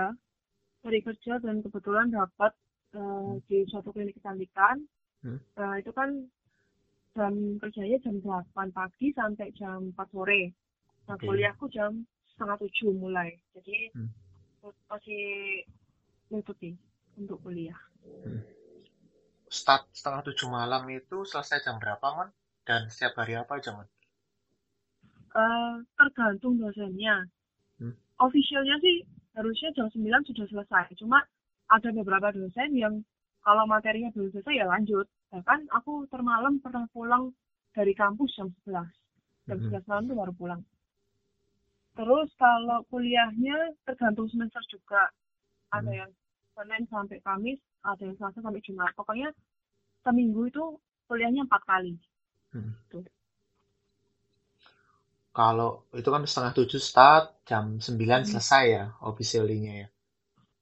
Cari 0.83 0.99
kerja 1.07 1.33
dan 1.45 1.55
kebetulan 1.65 2.07
dapat 2.19 2.53
eh, 2.97 3.27
hmm, 3.27 3.39
di 3.47 3.57
suatu 3.71 3.89
klinik 3.93 4.15
kecantikan 4.19 4.77
hmm, 5.23 5.39
Nah, 5.59 5.73
itu 5.81 5.91
kan 5.99 6.09
jam 7.17 7.33
kerjanya 7.61 7.97
jam 8.05 8.15
8 8.23 8.67
pagi 8.77 9.07
sampai 9.19 9.47
jam 9.59 9.79
4 9.93 10.07
sore. 10.13 10.41
Nah, 11.07 11.17
Oke. 11.17 11.27
kuliahku 11.27 11.65
jam 11.75 11.91
setengah 12.31 12.57
tujuh 12.63 12.91
mulai. 13.03 13.29
Jadi 13.55 13.77
Hmm, 13.93 14.09
masih 14.89 15.21
nutupi 16.31 16.71
untuk 17.19 17.37
kuliah. 17.43 17.79
hmm. 18.23 18.39
Start 19.57 19.83
setengah 19.97 20.21
tujuh 20.27 20.47
malam 20.57 20.83
itu 20.99 21.17
selesai 21.31 21.59
jam 21.65 21.75
berapa, 21.81 22.07
Mon? 22.15 22.29
Dan 22.67 22.81
setiap 22.93 23.13
hari 23.21 23.33
apa 23.41 23.53
aja, 23.61 23.71
Mon? 23.77 23.87
Eh, 25.43 25.75
tergantung 25.97 26.53
dosennya. 26.61 27.15
Hmm, 27.79 27.91
Officialnya 28.25 28.75
sih 28.83 28.95
harusnya 29.37 29.69
jam 29.77 29.87
9 29.93 30.21
sudah 30.29 30.45
selesai. 30.51 30.85
Cuma 31.01 31.19
ada 31.69 31.89
beberapa 31.93 32.33
dosen 32.33 32.73
yang 32.73 33.05
kalau 33.45 33.63
materinya 33.69 34.09
belum 34.13 34.33
selesai 34.33 34.55
ya 34.57 34.65
lanjut. 34.67 35.05
Bahkan 35.29 35.69
aku 35.71 36.09
termalam 36.09 36.57
pernah 36.59 36.89
pulang 36.89 37.31
dari 37.71 37.93
kampus 37.93 38.33
jam 38.35 38.49
11. 38.65 38.83
Jam 39.49 39.57
hmm, 39.57 39.81
11 39.81 39.89
malam 39.89 40.03
tuh 40.09 40.17
baru 40.17 40.33
pulang. 40.33 40.61
Terus 41.93 42.29
kalau 42.37 42.83
kuliahnya 42.89 43.77
tergantung 43.85 44.27
semester 44.29 44.61
juga. 44.69 45.09
Ada 45.69 45.85
hmm, 45.85 45.99
yang 46.01 46.11
Senin 46.57 46.83
sampai 46.89 47.21
Kamis, 47.21 47.61
ada 47.85 48.01
yang 48.01 48.17
Selasa 48.17 48.41
sampai 48.41 48.61
Jumat. 48.65 48.91
Pokoknya 48.97 49.29
seminggu 50.01 50.49
itu 50.49 50.63
kuliahnya 51.05 51.45
empat 51.45 51.61
kali. 51.69 51.93
hmm. 52.57 52.73
Tuh. 52.89 53.05
Kalau 55.29 55.85
itu 55.93 56.09
kan 56.09 56.25
setengah 56.25 56.53
tujuh 56.57 56.81
start, 56.81 57.45
jam 57.45 57.77
sembilan 57.77 58.25
selesai 58.25 58.63
ya, 58.65 58.85
officially-nya 59.05 59.73
ya. 59.85 59.87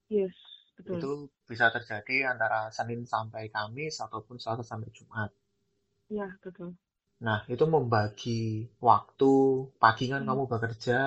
Yes, 0.07 0.35
betul. 0.77 0.97
Itu 0.97 1.29
bisa 1.49 1.65
terjadi 1.75 2.15
antara 2.33 2.59
Senin 2.77 3.01
sampai 3.13 3.43
Kamis 3.55 3.95
ataupun 4.05 4.35
Selasa 4.41 4.63
sampai 4.71 4.89
Jumat. 4.97 5.31
Iya, 6.09 6.27
betul. 6.43 6.75
Nah, 7.27 7.39
itu 7.53 7.65
membagi 7.75 8.41
waktu, 8.89 9.33
pagi 9.83 10.05
kan 10.11 10.21
Hmm. 10.21 10.29
kamu 10.29 10.43
bekerja, 10.53 10.99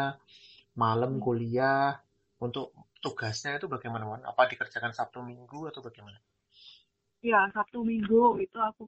malam 0.82 1.12
Hmm. 1.12 1.24
kuliah, 1.26 1.88
untuk 2.46 2.66
tugasnya 3.04 3.50
itu 3.58 3.66
bagaimana, 3.74 4.04
Mon? 4.10 4.22
Apa 4.32 4.42
dikerjakan 4.52 4.92
Sabtu 4.98 5.18
Minggu 5.30 5.60
atau 5.70 5.80
bagaimana? 5.88 6.18
Iya, 7.26 7.38
Sabtu 7.54 7.78
Minggu 7.90 8.22
itu 8.44 8.58
aku 8.68 8.82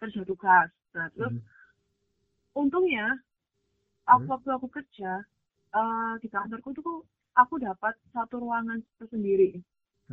kerja 0.00 0.20
tugas. 0.30 0.68
Nah, 0.94 1.06
terus 1.14 1.34
Hmm, 1.34 1.38
untungnya 2.60 3.06
aku 4.14 4.24
hmm, 4.24 4.32
waktu 4.34 4.48
aku 4.56 4.68
kerja 4.76 5.10
eh, 5.78 6.12
di 6.22 6.28
kantorku 6.34 6.70
tuh 6.78 6.90
aku 7.42 7.54
dapat 7.66 7.94
satu 8.14 8.34
ruangan 8.44 8.78
tersendiri. 8.98 9.50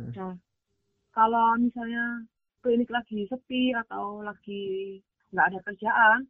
Hmm, 0.00 0.12
Nah, 0.16 0.32
kalau 1.16 1.46
misalnya 1.64 2.04
klinik 2.62 2.90
lagi 2.96 3.18
sepi 3.32 3.62
atau 3.82 4.04
lagi 4.28 4.62
nggak 5.32 5.46
ada 5.50 5.58
kerjaan, 5.66 6.20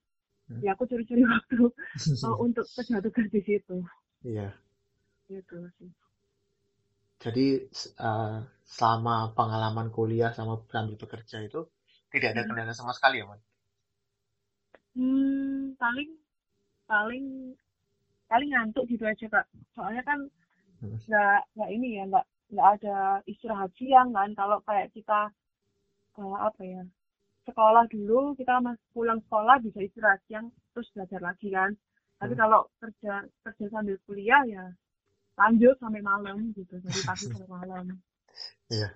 hmm. 0.49 0.61
ya 0.65 0.71
aku 0.75 0.85
curi-curi 0.91 1.25
waktu 1.35 1.59
eh, 2.27 2.37
untuk 2.47 2.67
kerja 2.77 2.97
tugas 3.05 3.29
di 3.35 3.41
situ. 3.49 3.77
Iya. 4.25 4.55
Gitu 5.29 5.57
sih. 5.79 5.91
Jadi 7.25 7.47
eh, 8.09 8.37
selama 8.77 9.15
pengalaman 9.39 9.89
kuliah 9.97 10.31
sama 10.39 10.55
sambil 10.73 10.95
bekerja 11.03 11.37
itu 11.49 11.61
tidak 12.13 12.29
ada 12.35 12.43
Hmm. 12.43 12.49
kendala 12.49 12.73
sama 12.79 12.93
sekali 12.97 13.17
ya, 13.23 13.25
Mon? 13.31 13.41
Hmm, 14.95 15.75
paling 15.81 16.11
paling 16.91 17.25
paling 18.31 18.49
ngantuk 18.53 18.85
gitu 18.93 19.05
aja 19.13 19.27
kak. 19.35 19.47
Soalnya 19.75 20.03
kan 20.09 20.19
Hmm, 20.81 20.97
nggak 21.09 21.39
nggak 21.57 21.71
ini 21.77 21.89
ya 21.99 22.03
nggak 22.11 22.27
nggak 22.51 22.69
ada 22.81 23.23
istirahat 23.27 23.71
siang 23.79 24.11
kan. 24.13 24.35
Kalau 24.35 24.59
kayak 24.67 24.91
kita 24.93 25.31
eh, 26.19 26.37
apa 26.39 26.63
ya 26.63 26.83
sekolah 27.49 27.89
dulu 27.89 28.37
kita 28.37 28.61
mas 28.61 28.79
pulang 28.93 29.19
sekolah 29.27 29.59
bisa 29.65 29.81
istirahat 29.81 30.21
siang 30.29 30.53
terus 30.75 30.91
belajar 30.93 31.21
lagi 31.23 31.49
kan. 31.51 31.73
Tapi 32.21 32.35
hmm. 32.37 32.41
kalau 32.43 32.61
kerja 32.79 33.25
kerja 33.47 33.65
sambil 33.73 33.97
kuliah 34.05 34.43
ya 34.45 34.65
lanjut 35.41 35.75
sampai 35.81 36.03
malam 36.05 36.53
gitu. 36.53 36.77
Jadi 36.83 37.01
pagi 37.07 37.27
sampai 37.31 37.51
malam. 37.51 37.85
Iya. 38.71 38.95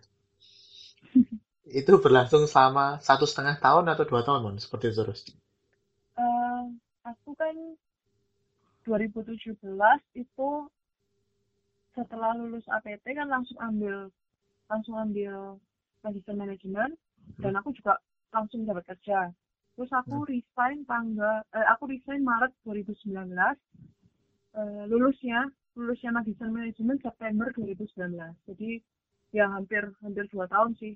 Itu 1.67 1.99
berlangsung 1.99 2.47
selama 2.47 3.03
satu 3.03 3.27
setengah 3.27 3.59
tahun 3.59 3.91
atau 3.91 4.07
dua 4.07 4.23
tahun, 4.23 4.47
Mon? 4.47 4.57
Seperti 4.63 4.95
itu 4.95 5.03
terus. 5.03 5.21
eh 6.15 6.63
aku 7.03 7.35
kan 7.35 7.75
2017 8.87 9.59
itu 10.15 10.49
setelah 11.97 12.33
lulus 12.39 12.67
APT 12.69 13.07
kan 13.19 13.29
langsung 13.31 13.59
ambil 13.63 14.11
langsung 14.71 14.97
ambil 14.99 15.59
magister 16.05 16.35
manajemen 16.37 16.91
dan 17.43 17.53
Hmm, 17.53 17.61
aku 17.61 17.71
juga 17.79 17.99
langsung 18.35 18.67
dapat 18.69 18.85
kerja. 18.95 19.31
Terus 19.75 19.91
hmm, 20.07 20.21
aku 20.21 20.27
resign 20.29 20.87
tanggal 20.87 21.43
eh, 21.55 21.67
aku 21.73 21.85
resign 21.91 22.23
Maret 22.27 22.53
2019. 22.67 23.59
Eh, 24.55 24.85
lulusnya 24.91 25.41
lulusnya 25.79 26.11
magister 26.15 26.49
manajemen 26.51 26.99
September 27.03 27.49
2019. 27.55 28.35
Jadi 28.49 28.71
ya 29.35 29.47
hampir 29.51 29.83
hampir 30.05 30.25
dua 30.33 30.47
tahun 30.51 30.73
sih 30.81 30.95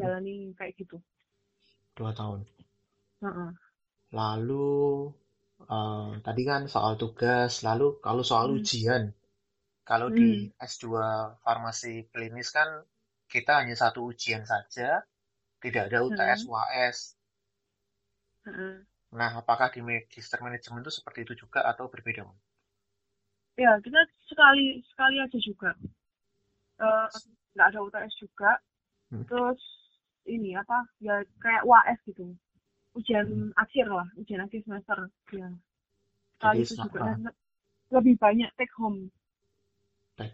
hmm. 0.00 0.10
menjalani 0.10 0.52
kayak 0.58 0.74
gitu. 0.80 0.98
Dua 1.96 2.12
tahun. 2.16 2.46
Heeh. 3.22 3.52
Lalu 4.12 4.68
eh, 5.76 6.10
tadi 6.26 6.42
kan 6.50 6.62
soal 6.74 6.92
tugas, 7.02 7.52
lalu 7.68 7.86
kalau 8.06 8.22
soal 8.30 8.46
Hmm. 8.46 8.58
ujian, 8.58 9.02
kalau 9.90 10.08
Hmm. 10.08 10.20
di 10.20 10.52
S2 10.70 11.04
farmasi 11.44 11.94
klinis 12.12 12.48
kan 12.56 12.68
kita 13.32 13.52
hanya 13.60 13.76
satu 13.82 14.00
ujian 14.12 14.42
saja, 14.52 14.88
tidak 15.62 15.82
ada 15.88 15.98
UTS 16.08 16.40
Heeh. 16.40 16.48
UAS. 16.50 16.98
Heeh. 18.44 18.86
Nah, 19.18 19.30
apakah 19.40 19.68
di 19.74 19.80
magister 19.88 20.38
manajemen 20.46 20.80
itu 20.84 20.92
seperti 20.98 21.18
itu 21.28 21.34
juga 21.44 21.60
atau 21.70 21.84
berbeda? 21.92 22.24
Ya, 23.62 23.72
kita 23.84 24.00
sekali 24.30 24.80
sekali 24.88 25.16
aja 25.20 25.38
juga. 25.48 25.70
Eh, 26.86 27.08
nggak 27.54 27.66
ada 27.70 27.78
UTS 27.86 28.14
juga. 28.22 28.50
Hmm, 29.10 29.22
Terus 29.28 29.60
ini 30.34 30.50
apa? 30.62 30.78
Ya 31.06 31.14
kayak 31.44 31.64
UAS 31.68 32.00
gitu. 32.08 32.24
Ujian 32.98 33.26
hmm. 33.26 33.48
akhir 33.64 33.86
lah, 33.98 34.08
ujian 34.20 34.42
akhir 34.46 34.60
semester. 34.66 34.98
Ya, 35.34 35.48
Jadi 36.42 36.56
sekali 36.56 36.62
itu 36.66 36.74
juga. 36.84 37.04
Dan 37.06 37.20
lebih 37.94 38.14
banyak 38.24 38.50
take 38.58 38.74
home. 38.80 39.10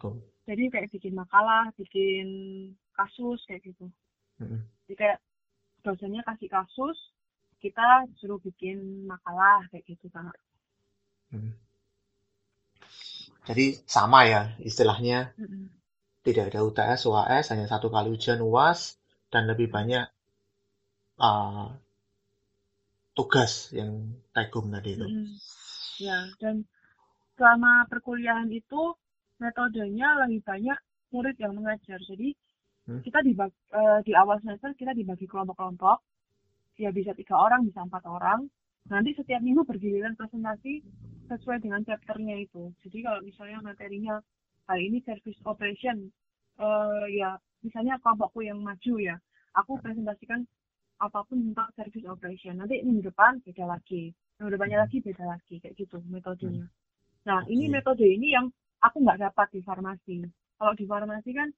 Home. 0.00 0.24
Jadi 0.44 0.68
kayak 0.72 0.88
bikin 0.92 1.12
makalah, 1.16 1.68
bikin 1.76 2.26
kasus 2.96 3.40
kayak 3.48 3.64
gitu. 3.64 3.88
Hmm, 4.40 4.64
Jadi 4.84 4.94
kayak 4.96 5.18
dosennya 5.84 6.24
kasih 6.24 6.48
kasus, 6.48 6.96
kita 7.60 8.08
suruh 8.20 8.40
bikin 8.40 9.08
makalah 9.08 9.64
kayak 9.72 9.84
gitu 9.88 10.08
kan. 10.12 10.28
hmm. 11.32 11.52
Jadi 13.44 13.76
sama 13.84 14.24
ya 14.24 14.56
istilahnya 14.64 15.36
Mm-mm. 15.36 15.68
tidak 16.24 16.52
ada 16.52 16.64
UTS, 16.64 17.04
UAS, 17.04 17.52
hanya 17.52 17.68
satu 17.68 17.92
kali 17.92 18.08
ujian 18.08 18.40
UAS, 18.40 18.96
dan 19.28 19.44
lebih 19.44 19.68
banyak 19.68 20.08
uh, 21.20 21.68
tugas 23.12 23.68
yang 23.76 24.16
tegum 24.32 24.72
tadi 24.72 24.96
itu. 24.96 25.04
Mm-mm. 25.04 25.28
Ya, 26.00 26.24
dan 26.40 26.64
selama 27.36 27.84
perkuliahan 27.86 28.48
itu 28.48 28.96
metodenya 29.38 30.24
lebih 30.26 30.40
banyak 30.44 30.78
murid 31.14 31.36
yang 31.38 31.54
mengajar. 31.54 31.98
Jadi 32.02 32.34
Hmm. 32.84 33.00
kita 33.00 33.24
dibagi, 33.24 33.56
eh, 33.72 33.98
di 34.04 34.12
awal 34.12 34.36
semester 34.44 34.76
kita 34.76 34.92
dibagi 34.92 35.24
kelompok-kelompok. 35.24 36.04
Ya 36.76 36.92
bisa 36.92 37.16
tiga 37.16 37.38
orang, 37.38 37.64
bisa 37.64 37.80
empat 37.80 38.04
orang. 38.04 38.50
Nanti 38.92 39.16
setiap 39.16 39.40
minggu 39.40 39.64
bergiliran 39.64 40.12
presentasi 40.18 40.84
sesuai 41.32 41.64
dengan 41.64 41.80
chapternya 41.88 42.36
itu. 42.44 42.68
Jadi 42.84 42.98
kalau 43.00 43.24
misalnya 43.24 43.64
materinya 43.64 44.20
hari 44.68 44.92
ini 44.92 45.00
service 45.08 45.40
operation, 45.48 46.12
eh, 46.60 47.04
ya 47.16 47.40
misalnya 47.64 47.96
kelompokku 48.04 48.44
yang 48.44 48.60
maju 48.60 48.94
ya, 49.00 49.16
aku 49.56 49.80
presentasikan 49.80 50.44
apa 51.00 51.24
pun 51.24 51.40
tentang 51.40 51.72
service 51.72 52.04
operation. 52.04 52.60
Nanti 52.60 52.84
minggu 52.84 53.08
depan 53.08 53.40
beda 53.40 53.64
lagi, 53.64 54.12
minggu 54.36 54.50
depannya 54.60 54.84
lagi 54.84 55.00
beda 55.00 55.24
lagi, 55.24 55.56
kayak 55.64 55.74
gitu 55.80 56.04
metodenya. 56.12 56.68
Nah 57.24 57.40
ini 57.48 57.72
metode 57.72 58.04
ini 58.04 58.36
yang 58.36 58.52
aku 58.86 58.96
nggak 59.04 59.20
dapat 59.24 59.48
di 59.54 59.60
farmasi. 59.68 60.16
Kalau 60.58 60.72
di 60.80 60.84
farmasi 60.92 61.30
kan 61.38 61.48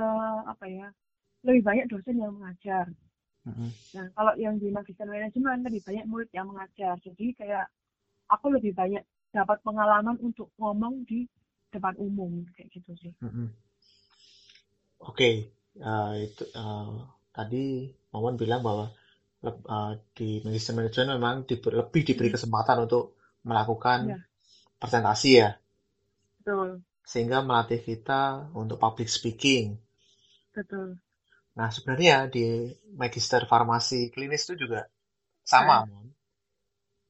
eh, 0.00 0.38
apa 0.52 0.64
ya 0.78 0.86
lebih 1.46 1.62
banyak 1.68 1.86
dosen 1.92 2.16
yang 2.22 2.32
mengajar. 2.36 2.86
Mm-mm. 3.46 3.72
Nah, 3.96 4.06
kalau 4.16 4.32
yang 4.44 4.54
di 4.62 4.68
magister 4.76 5.06
manajemen 5.14 5.58
lebih 5.66 5.82
banyak 5.88 6.04
murid 6.10 6.30
yang 6.36 6.46
mengajar. 6.50 6.94
Jadi 7.06 7.26
kayak 7.38 7.66
aku 8.34 8.46
lebih 8.56 8.72
banyak 8.80 9.02
dapat 9.36 9.58
pengalaman 9.66 10.16
untuk 10.28 10.48
ngomong 10.60 10.94
di 11.10 11.20
depan 11.74 11.94
umum 12.06 12.32
kayak 12.56 12.68
gitu 12.76 12.92
sih. 13.02 13.12
Mm-mm. 13.22 13.48
Oke, 15.10 15.28
eh, 15.90 16.12
itu 16.26 16.42
eh, 16.62 16.88
tadi 17.36 17.64
Momon 18.12 18.34
bilang 18.42 18.60
bahwa 18.68 18.84
eh, 19.46 19.92
di 20.16 20.28
magister 20.44 20.74
manajemen 20.78 21.16
memang 21.18 21.36
diber- 21.48 21.76
lebih 21.80 22.02
diberi 22.08 22.28
Hmm. 22.30 22.36
kesempatan 22.36 22.78
untuk 22.86 23.02
melakukan 23.48 23.98
Iya. 24.08 24.16
presentasi 24.82 25.30
ya, 25.42 25.48
Betul, 26.48 26.80
sehingga 27.04 27.44
melatih 27.44 27.80
kita 27.84 28.48
untuk 28.56 28.80
public 28.80 29.08
speaking. 29.12 29.76
betul. 30.56 30.96
Nah, 31.60 31.68
sebenarnya 31.74 32.16
di 32.32 32.72
magister 32.96 33.44
farmasi 33.44 34.08
klinis 34.14 34.48
itu 34.48 34.64
juga 34.64 34.88
sama, 35.44 35.84
Mon. 35.84 36.06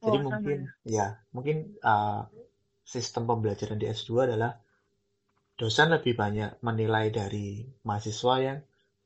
Jadi 0.03 0.19
Oh, 0.19 0.23
sama 0.27 0.27
mungkin 0.27 0.59
ya, 0.83 1.07
mungkin 1.31 1.57
uh, 1.83 2.27
sistem 2.83 3.23
pembelajaran 3.31 3.79
di 3.79 3.87
S2 3.87 4.27
adalah 4.27 4.59
dosen 5.61 5.89
lebih 5.91 6.15
banyak 6.23 6.51
menilai 6.67 7.11
dari 7.11 7.67
mahasiswa 7.87 8.35
yang 8.43 8.59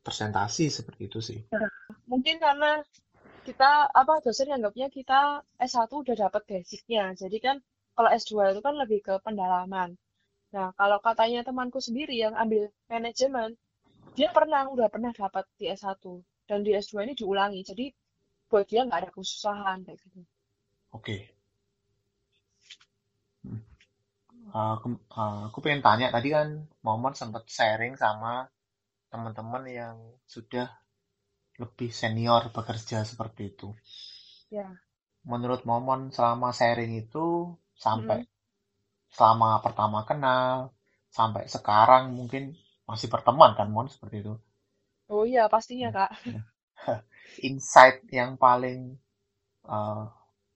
presentasi 0.04 0.64
seperti 0.68 1.02
itu 1.08 1.20
sih. 1.20 1.40
Mungkin 2.08 2.36
karena 2.44 2.80
kita 3.42 3.90
apa 3.90 4.14
dosen 4.22 4.52
anggapnya 4.52 4.88
kita 4.92 5.42
S1 5.58 5.92
udah 6.04 6.16
dapat 6.28 6.42
basicnya. 6.46 7.04
Jadi 7.16 7.36
kan 7.42 7.56
kalau 7.96 8.08
S2 8.12 8.52
itu 8.52 8.60
kan 8.62 8.74
lebih 8.76 9.00
ke 9.02 9.14
pendalaman. 9.24 9.96
Nah, 10.52 10.68
kalau 10.76 10.98
katanya 11.00 11.40
temanku 11.48 11.80
sendiri 11.80 12.12
yang 12.12 12.36
ambil 12.36 12.68
manajemen, 12.92 13.56
dia 14.12 14.28
pernah 14.36 14.68
udah 14.68 14.88
pernah 14.92 15.12
dapat 15.16 15.48
di 15.56 15.64
S1 15.72 16.20
dan 16.44 16.60
di 16.60 16.76
S2 16.76 17.08
ini 17.08 17.16
diulangi. 17.16 17.60
Jadi 17.64 17.88
buat 18.52 18.68
dia 18.68 18.84
nggak 18.84 19.00
ada 19.00 19.10
kesusahan 19.16 19.80
kayak 19.88 19.98
gitu. 20.04 20.20
Oke. 20.92 21.16
Hmm. 23.40 23.64
Uh, 24.52 24.76
kem- 24.84 25.04
uh, 25.16 25.48
aku 25.48 25.58
pengen 25.64 25.80
tanya 25.80 26.12
tadi 26.12 26.28
kan 26.28 26.68
Momon 26.84 27.16
sempat 27.16 27.48
sharing 27.48 27.96
sama 27.96 28.44
teman-teman 29.08 29.64
yang 29.64 29.96
sudah 30.28 30.68
lebih 31.56 31.88
senior 31.88 32.52
bekerja 32.52 33.08
seperti 33.08 33.56
itu. 33.56 33.72
Ya. 34.52 34.68
Menurut 35.24 35.64
Momon 35.64 36.12
selama 36.12 36.52
sharing 36.52 36.92
itu 37.00 37.56
sampai 37.72 38.20
Mm-mm. 38.20 38.31
Selama 39.16 39.60
pertama 39.64 39.98
kenal 40.08 40.72
sampai 41.18 41.44
sekarang 41.54 42.04
mungkin 42.18 42.42
masih 42.88 43.08
berteman 43.12 43.52
kan 43.58 43.68
Mon 43.74 43.88
seperti 43.94 44.16
itu. 44.24 44.34
Oh 45.12 45.24
iya, 45.28 45.42
pastinya, 45.52 45.88
Kak. 45.96 46.10
Insight 47.48 48.04
yang 48.18 48.36
paling 48.40 48.98
uh, 49.66 50.04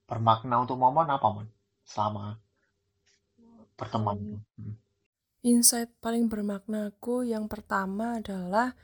bermakna 0.09 0.63
untuk 0.65 0.79
Momon 0.81 1.09
apa 1.11 1.29
Mon 1.35 1.49
selama 1.87 2.39
berteman? 3.79 4.19
Hmm, 4.19 4.41
Hmm. 4.57 4.75
Insight 5.47 5.91
paling 6.05 6.27
bermaknaku 6.33 7.17
yang 7.33 7.47
pertama 7.53 8.19
adalah 8.21 8.75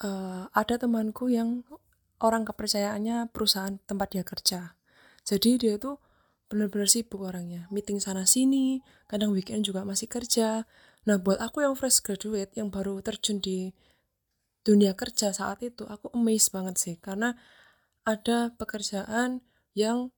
eh, 0.00 0.44
ada 0.60 0.74
temanku 0.82 1.28
yang 1.38 1.62
orang 2.26 2.42
kepercayaannya 2.48 3.28
perusahaan 3.34 3.76
tempat 3.88 4.08
dia 4.14 4.24
kerja. 4.24 4.60
Jadi 5.24 5.50
dia 5.62 5.74
tuh 5.84 5.96
benar-benar 6.50 6.90
sibuk 6.90 7.22
orangnya, 7.22 7.70
meeting 7.70 8.02
sana 8.02 8.26
sini, 8.26 8.82
kadang 9.06 9.30
weekend 9.30 9.62
juga 9.62 9.86
masih 9.86 10.10
kerja. 10.10 10.66
Nah, 11.06 11.16
buat 11.22 11.38
aku 11.38 11.62
yang 11.62 11.78
fresh 11.78 12.02
graduate 12.02 12.50
yang 12.58 12.74
baru 12.74 12.98
terjun 13.00 13.38
di 13.38 13.70
dunia 14.66 14.98
kerja 14.98 15.30
saat 15.30 15.62
itu, 15.62 15.86
aku 15.86 16.10
amazed 16.12 16.50
banget 16.50 16.76
sih 16.76 16.96
karena 16.98 17.38
ada 18.02 18.50
pekerjaan 18.58 19.46
yang 19.78 20.10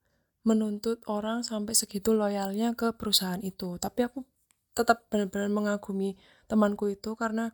menuntut 0.43 1.05
orang 1.07 1.47
sampai 1.47 1.77
segitu 1.77 2.17
loyalnya 2.17 2.75
ke 2.75 2.97
perusahaan 2.97 3.39
itu. 3.45 3.79
Tapi 3.79 4.01
aku 4.09 4.25
tetap 4.73 5.07
benar-benar 5.13 5.53
mengagumi 5.53 6.17
temanku 6.49 6.91
itu 6.91 7.15
karena 7.15 7.53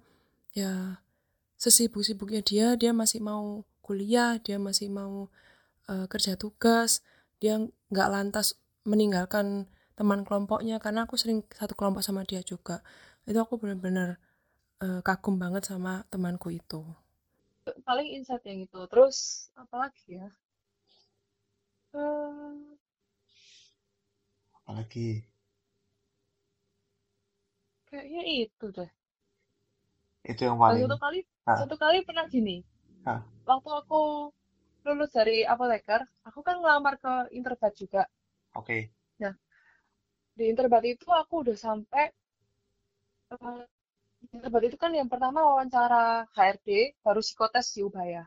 ya 0.54 1.02
sesibuk-sibuknya 1.58 2.40
dia, 2.46 2.66
dia 2.78 2.94
masih 2.94 3.20
mau 3.20 3.66
kuliah, 3.82 4.38
dia 4.38 4.56
masih 4.56 4.88
mau 4.88 5.28
uh, 5.90 6.06
kerja 6.06 6.38
tugas, 6.38 7.02
dia 7.42 7.58
nggak 7.90 8.08
lantas 8.08 8.56
meninggalkan 8.86 9.66
teman 9.98 10.22
kelompoknya 10.26 10.76
karena 10.84 11.00
aku 11.06 11.16
sering 11.22 11.42
satu 11.58 11.74
kelompok 11.78 12.02
sama 12.06 12.22
dia 12.30 12.42
juga. 12.52 12.82
Itu 13.28 13.38
aku 13.44 13.54
benar-benar 13.62 14.18
uh, 14.84 15.00
kagum 15.06 15.36
banget 15.42 15.64
sama 15.70 16.04
temanku 16.12 16.48
itu. 16.54 16.82
Paling 17.86 18.08
insight 18.16 18.42
yang 18.48 18.60
itu. 18.66 18.80
Terus 18.90 19.16
apa 19.62 19.74
lagi 19.86 20.04
ya? 20.18 20.26
Eh, 21.94 22.78
Apalagi 24.66 25.24
kayaknya 27.88 28.22
itu 28.44 28.66
deh. 28.76 28.90
itu 30.30 30.42
yang 30.46 30.58
paling 30.62 30.86
satu 30.86 30.96
kali, 31.02 31.18
ah, 31.48 31.52
satu 31.58 31.74
kali 31.82 31.98
pernah 32.06 32.24
gini. 32.34 32.56
ah, 33.06 33.22
Waktu 33.50 33.70
aku 33.80 34.02
lulus 34.86 35.10
dari 35.18 35.38
apoteker, 35.54 36.00
aku 36.28 36.40
kan 36.46 36.56
ngelamar 36.62 36.94
ke 37.04 37.12
Interbat 37.38 37.72
juga. 37.82 38.02
Oke. 38.54 38.90
Nah, 39.18 39.34
di 40.36 40.44
Interbat 40.50 40.84
itu 40.92 41.06
aku 41.20 41.34
udah 41.44 41.56
sampai 41.66 42.04
eh, 43.32 43.62
Interbat 44.36 44.62
itu 44.68 44.76
kan 44.84 44.92
yang 45.00 45.08
pertama 45.12 45.40
wawancara 45.50 46.02
HRD, 46.36 46.68
baru 47.06 47.20
psikotes 47.26 47.66
di 47.76 47.80
Ubaya. 47.88 48.24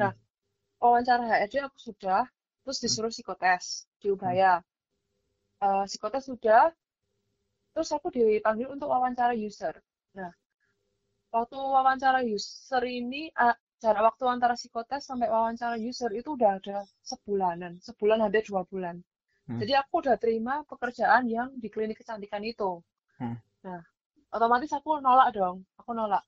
Nah, 0.00 0.10
Hmm, 0.10 0.16
wawancara 0.82 1.24
HRD 1.30 1.56
aku 1.68 1.78
sudah, 1.88 2.22
terus 2.62 2.78
hmm, 2.86 2.96
disuruh 2.96 3.12
psikotes 3.14 3.64
di 4.02 4.08
hmm, 4.22 4.36
Ubaya. 4.36 4.52
Eh, 5.66 5.84
psikotes 5.88 6.24
sudah, 6.30 6.72
terus 7.72 7.90
aku 7.96 8.08
dipanggil 8.16 8.68
untuk 8.74 8.88
wawancara 8.92 9.34
user. 9.48 9.74
Nah, 10.18 10.30
waktu 11.34 11.56
wawancara 11.74 12.20
user 12.36 12.82
ini, 13.00 13.22
eh, 13.44 13.56
jarak 13.82 14.02
waktu 14.08 14.24
antara 14.34 14.54
psikotes 14.60 15.02
sampai 15.08 15.28
wawancara 15.34 15.76
user 15.90 16.10
itu 16.20 16.28
udah 16.36 16.50
ada 16.58 16.78
sebulanan, 17.10 17.72
sebulan 17.86 18.18
hampir 18.24 18.42
dua 18.50 18.62
bulan. 18.70 18.96
Hmm, 19.48 19.60
Jadi 19.60 19.72
aku 19.80 19.92
udah 20.02 20.16
terima 20.22 20.54
pekerjaan 20.70 21.24
yang 21.36 21.48
di 21.62 21.68
klinik 21.74 21.98
kecantikan 22.02 22.42
itu. 22.52 22.70
hmm, 23.20 23.34
Nah, 23.66 23.80
otomatis 24.36 24.72
aku 24.78 24.90
nolak 25.06 25.28
dong, 25.38 25.56
aku 25.80 25.90
nolak. 25.98 26.22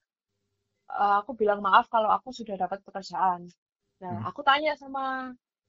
Eh, 1.02 1.14
aku 1.20 1.32
bilang 1.40 1.60
maaf 1.66 1.86
kalau 1.94 2.10
aku 2.16 2.28
sudah 2.38 2.56
dapat 2.62 2.78
pekerjaan. 2.86 3.40
Nah, 4.02 4.14
hmm, 4.14 4.24
aku 4.28 4.40
tanya 4.48 4.72
sama 4.82 5.02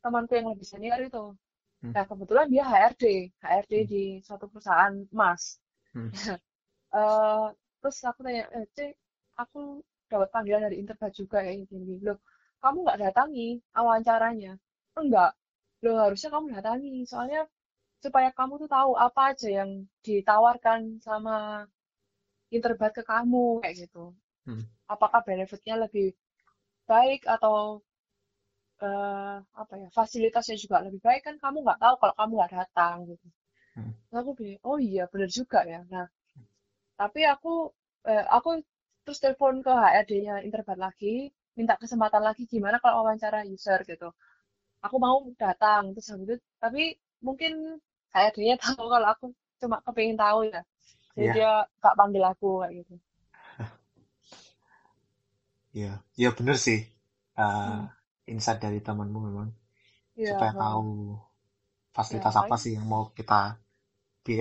temanku 0.03 0.33
yang 0.39 0.47
lebih 0.53 0.67
senior 0.71 0.99
itu. 1.09 1.25
hmm, 1.81 1.91
Nah, 1.95 2.03
kebetulan 2.09 2.47
dia 2.53 2.63
HRD, 2.71 3.05
HRD 3.43 3.73
hmm, 3.75 3.89
di 3.93 4.03
suatu 4.27 4.45
perusahaan 4.51 4.95
emas. 5.15 5.43
hmm, 5.93 6.09
Eh, 6.95 7.47
terus 7.81 7.97
aku 8.09 8.19
tanya, 8.25 8.43
eh, 8.57 8.65
Cek, 8.77 8.91
aku 9.41 9.59
dapat 10.11 10.29
panggilan 10.35 10.63
dari 10.67 10.77
Interbat 10.81 11.11
juga 11.19 11.37
kayak 11.45 11.67
gini. 11.71 11.93
Loh, 12.05 12.17
kamu 12.63 12.77
nggak 12.85 12.99
datangi 13.03 13.47
wawancaranya? 13.75 14.53
Enggak. 14.99 15.31
Loh, 15.83 15.95
harusnya 16.03 16.29
kamu 16.33 16.45
datangi. 16.55 16.93
Soalnya 17.11 17.41
supaya 18.05 18.29
kamu 18.39 18.53
tuh 18.61 18.69
tahu 18.77 18.91
apa 19.07 19.21
aja 19.31 19.47
yang 19.59 19.71
ditawarkan 20.05 20.81
sama 21.07 21.35
Interbat 22.57 22.91
ke 22.97 23.03
kamu 23.11 23.45
kayak 23.61 23.75
gitu. 23.89 24.03
hmm, 24.45 24.59
Apakah 24.93 25.21
benefitnya 25.27 25.75
lebih 25.83 26.07
baik 26.91 27.21
atau 27.35 27.57
eh, 28.87 29.35
apa 29.61 29.73
ya 29.81 29.87
fasilitasnya 29.97 30.55
juga 30.63 30.77
lebih 30.85 31.01
baik 31.07 31.21
kan 31.27 31.35
kamu 31.43 31.57
nggak 31.65 31.79
tahu 31.83 31.95
kalau 32.01 32.13
kamu 32.19 32.31
nggak 32.39 32.53
datang 32.59 32.95
gitu. 33.11 33.27
hmm, 33.75 33.89
aku 34.19 34.31
bilang, 34.39 34.61
oh 34.69 34.77
iya 34.89 35.03
bener 35.13 35.29
juga 35.39 35.59
ya. 35.73 35.79
Nah, 35.93 36.05
tapi 37.01 37.21
aku 37.33 37.53
eh, 38.11 38.25
aku 38.37 38.49
terus 39.05 39.19
telepon 39.23 39.55
ke 39.65 39.71
HRD-nya 39.83 40.35
Interbat 40.47 40.79
lagi, 40.85 41.15
minta 41.59 41.75
kesempatan 41.81 42.23
lagi 42.27 42.43
gimana 42.53 42.77
kalau 42.83 42.95
wawancara 43.05 43.39
user 43.55 43.79
gitu. 43.91 44.09
Aku 44.85 44.97
mau 45.05 45.17
datang 45.43 45.83
terus 45.93 46.07
habis 46.11 46.27
itu, 46.27 46.35
tapi 46.63 46.81
mungkin 47.27 47.51
HRD-nya 48.13 48.55
tahu 48.63 48.83
kalau 48.93 49.07
aku 49.13 49.25
cuma 49.61 49.77
kepingin 49.85 50.17
tahu 50.23 50.39
ya. 50.53 50.61
Jadi 51.15 51.27
Iya, 51.27 51.35
dia 51.35 51.49
gak 51.83 51.95
panggil 51.99 52.23
aku 52.31 52.47
kayak 52.63 52.73
gitu. 52.83 52.93
iya, 55.77 55.91
iya 56.19 56.29
bener 56.37 56.55
sih. 56.65 56.79
Eh, 57.39 57.65
Hmm, 57.65 57.89
insight 58.31 58.59
dari 58.65 58.79
temanmu 58.85 59.19
memang 59.27 59.49
iya, 60.15 60.29
supaya 60.29 60.53
heeh. 60.53 60.63
tahu 60.63 60.87
Ya, 62.09 62.25
fasilitas 62.25 62.35
apa 62.41 62.55
paling 62.55 62.59
sih 62.63 62.71
yang 62.77 62.85
mau 62.93 63.03
kita 63.17 63.39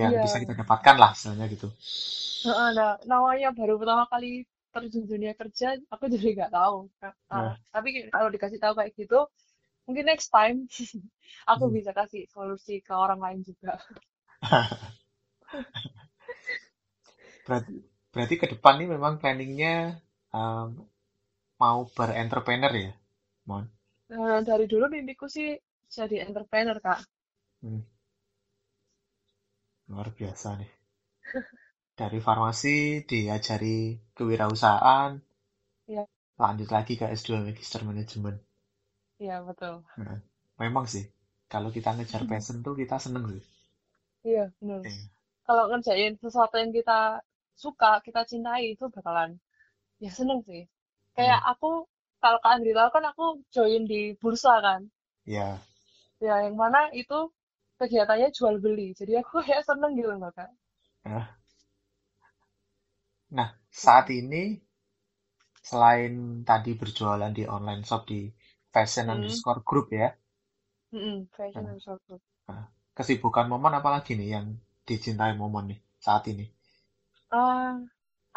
yang 0.01 0.15
bisa 0.23 0.37
iya. 0.37 0.43
kita 0.43 0.53
dapatkan 0.61 0.95
lah 1.01 1.11
istilahnya 1.17 1.45
gitu. 1.53 1.67
Heeh, 2.45 2.69
nah, 2.77 2.91
namanya 3.11 3.47
baru 3.59 3.73
pertama 3.81 4.03
kali 4.13 4.29
terjun 4.73 5.03
dunia 5.11 5.33
kerja, 5.39 5.67
aku 5.93 6.03
jadi 6.13 6.27
nggak 6.37 6.51
tahu. 6.57 6.77
Nah, 7.01 7.13
ah, 7.35 7.45
Nah, 7.45 7.57
tapi 7.73 7.87
kalau 8.13 8.29
dikasih 8.35 8.59
tahu 8.63 8.73
kayak 8.79 8.91
gitu, 8.99 9.17
mungkin 9.89 10.05
next 10.05 10.29
time 10.29 10.69
aku 11.51 11.65
hmm. 11.65 11.73
bisa 11.73 11.89
kasih 11.97 12.29
solusi 12.29 12.85
ke 12.85 12.93
orang 12.93 13.17
lain 13.17 13.41
juga. 13.41 13.81
berarti 17.49 17.73
berarti 18.13 18.35
ke 18.37 18.45
depan 18.53 18.77
nih 18.77 18.89
memang 18.93 19.17
planningnya 19.17 19.97
em, 20.29 20.85
mau 21.57 21.79
berentrepreneur 21.89 22.73
ya, 22.77 22.93
Mon? 23.49 23.65
Nah, 24.13 24.45
dari 24.45 24.69
dulu 24.69 24.85
mimpiku 24.93 25.25
sih 25.25 25.57
jadi 25.89 26.29
entrepreneur, 26.29 26.77
Kak. 26.77 27.01
Hmm, 27.65 27.81
luar 29.89 30.13
biasa 30.13 30.61
nih. 30.61 30.71
Dari 31.97 32.19
farmasi 32.21 33.03
diajari 33.03 33.99
kewirausahaan, 34.15 35.19
Iya, 35.89 36.05
lanjut 36.37 36.69
lagi 36.69 36.93
ke 37.01 37.05
S2 37.09 37.41
Magister 37.41 37.81
Manajemen. 37.81 38.37
Iya 39.19 39.37
betul. 39.47 39.83
Nah, 40.01 40.17
memang 40.61 40.85
sih, 40.93 41.05
kalau 41.53 41.69
kita 41.75 41.89
ngejar 41.95 42.23
passion 42.31 42.57
tuh 42.65 42.73
kita 42.81 42.95
seneng 43.05 43.25
sih. 43.31 43.43
Iya, 44.29 44.43
benar. 44.59 44.81
Iya. 44.83 45.09
Kalau 45.47 45.63
ngerjain 45.69 46.13
sesuatu 46.23 46.55
yang 46.63 46.71
kita 46.79 46.99
suka, 47.63 47.91
kita 48.07 48.21
cintai, 48.31 48.63
itu 48.75 48.85
bakalan 48.95 49.31
ya 50.03 50.11
seneng 50.19 50.39
sih. 50.49 50.63
Hmm, 51.17 51.17
Kayak 51.17 51.41
aku, 51.51 51.69
kalau 52.23 52.39
Kak 52.43 52.53
Andri 52.55 52.71
tahu 52.79 52.89
kan 52.95 53.05
aku 53.11 53.25
join 53.55 53.83
di 53.91 54.01
bursa 54.21 54.53
kan. 54.67 54.81
ya. 55.25 55.59
Ya, 56.25 56.35
yang 56.45 56.55
mana 56.63 56.81
itu 57.01 57.19
kegiatannya 57.79 58.29
jual 58.37 58.55
beli. 58.63 58.87
Jadi 58.99 59.13
aku 59.21 59.33
kayak 59.45 59.65
seneng 59.67 59.91
gitu 59.99 60.11
loh, 60.21 60.31
Kak. 60.37 60.49
Nah, 63.37 63.49
saat 63.83 64.07
ini 64.19 64.43
selain 65.69 66.13
tadi 66.49 66.71
berjualan 66.81 67.31
di 67.37 67.43
online 67.55 67.83
shop 67.87 68.01
di 68.11 68.21
fashion 68.73 69.07
Mm-mm. 69.07 69.43
underscore 69.49 69.61
group 69.69 69.87
ya, 70.01 70.07
Mm-mm. 70.93 71.27
Fashion 71.35 71.65
nah, 71.65 71.69
and 71.69 71.81
short 71.81 71.99
group. 72.07 72.21
nah, 72.49 72.63
kesibukan 72.97 73.45
Momon 73.51 73.73
apa 73.79 73.89
lagi 73.95 74.11
nih 74.19 74.29
yang 74.35 74.47
dicintai 74.87 75.33
Momon 75.39 75.65
nih 75.71 75.79
saat 76.05 76.23
ini? 76.33 76.45
Ah, 77.39 77.73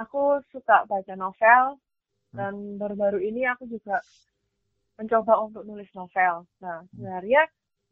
aku 0.02 0.20
suka 0.52 0.76
baca 0.90 1.14
novel 1.22 1.64
Hmm, 2.32 2.38
dan 2.38 2.54
baru-baru 2.80 3.18
ini 3.30 3.42
aku 3.52 3.64
juga 3.74 3.96
mencoba 4.98 5.34
untuk 5.46 5.62
nulis 5.68 5.88
novel. 5.98 6.34
Nah, 6.64 6.78
hmm, 6.92 7.06
sebenarnya 7.06 7.42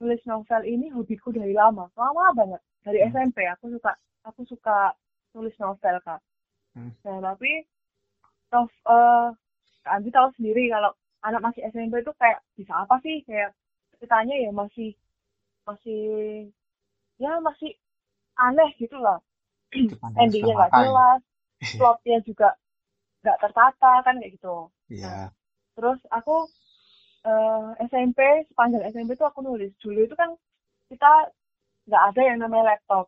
nulis 0.00 0.22
novel 0.28 0.62
ini 0.64 0.86
hobiku 0.96 1.28
dari 1.34 1.52
lama, 1.56 1.84
lama 1.96 2.24
banget. 2.38 2.60
Dari 2.84 2.98
hmm, 3.02 3.12
SMP 3.12 3.44
aku 3.48 3.66
suka 3.76 3.92
aku 4.28 4.42
suka 4.48 4.76
nulis 5.36 5.54
novel, 5.60 5.96
Kak. 6.06 6.20
hmm, 6.74 6.90
Nah, 7.06 7.18
tapi 7.24 7.52
nov, 8.52 8.70
eh 8.94 9.28
Kak 9.84 9.92
Andi 9.96 10.10
tahu 10.16 10.28
sendiri 10.36 10.62
kalau 10.74 10.92
anak 11.26 11.40
masih 11.46 11.62
SMP 11.72 11.94
itu 12.02 12.12
kayak 12.20 12.40
bisa 12.58 12.72
apa 12.82 12.96
sih? 13.04 13.16
Kayak 13.28 13.50
ceritanya 13.96 14.34
ya 14.44 14.50
masih 14.52 14.88
masih 15.68 16.00
ya 17.20 17.32
masih 17.44 17.70
aneh 18.40 18.70
gitu 18.80 18.96
sebelah 18.96 19.20
Endingnya 20.22 20.54
nggak 20.58 20.72
jelas, 20.74 21.20
plotnya 21.78 22.18
juga 22.26 22.48
nggak 23.22 23.38
tertata 23.42 23.92
kan 24.06 24.14
kayak 24.18 24.32
gitu. 24.36 24.48
Nah, 24.66 24.70
Iya, 24.90 25.16
terus 25.76 26.00
aku 26.10 26.34
eh, 27.30 27.68
SMP 27.90 28.18
sepanjang 28.50 28.82
SMP 28.90 29.10
itu 29.14 29.24
aku 29.26 29.40
nulis. 29.46 29.72
Dulu 29.82 29.98
itu 30.06 30.14
kan 30.18 30.30
kita 30.90 31.30
nggak 31.88 32.02
ada 32.12 32.20
yang 32.28 32.38
namanya 32.42 32.64
laptop, 32.76 33.06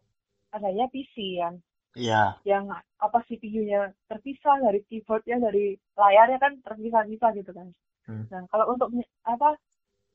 adanya 0.54 0.86
PC 0.92 1.16
kan, 1.42 1.54
iya, 1.96 2.38
yang 2.44 2.64
apa 3.06 3.18
CPU-nya 3.28 3.92
terpisah 4.10 4.56
dari 4.62 4.80
keyboardnya 4.88 5.36
dari 5.42 5.74
layarnya 5.98 6.38
kan 6.44 6.52
terpisah-pisah 6.66 7.30
gitu 7.38 7.52
kan. 7.58 7.68
Hmm, 8.06 8.22
Nah 8.32 8.42
kalau 8.50 8.66
untuk 8.74 8.88
apa 9.28 9.48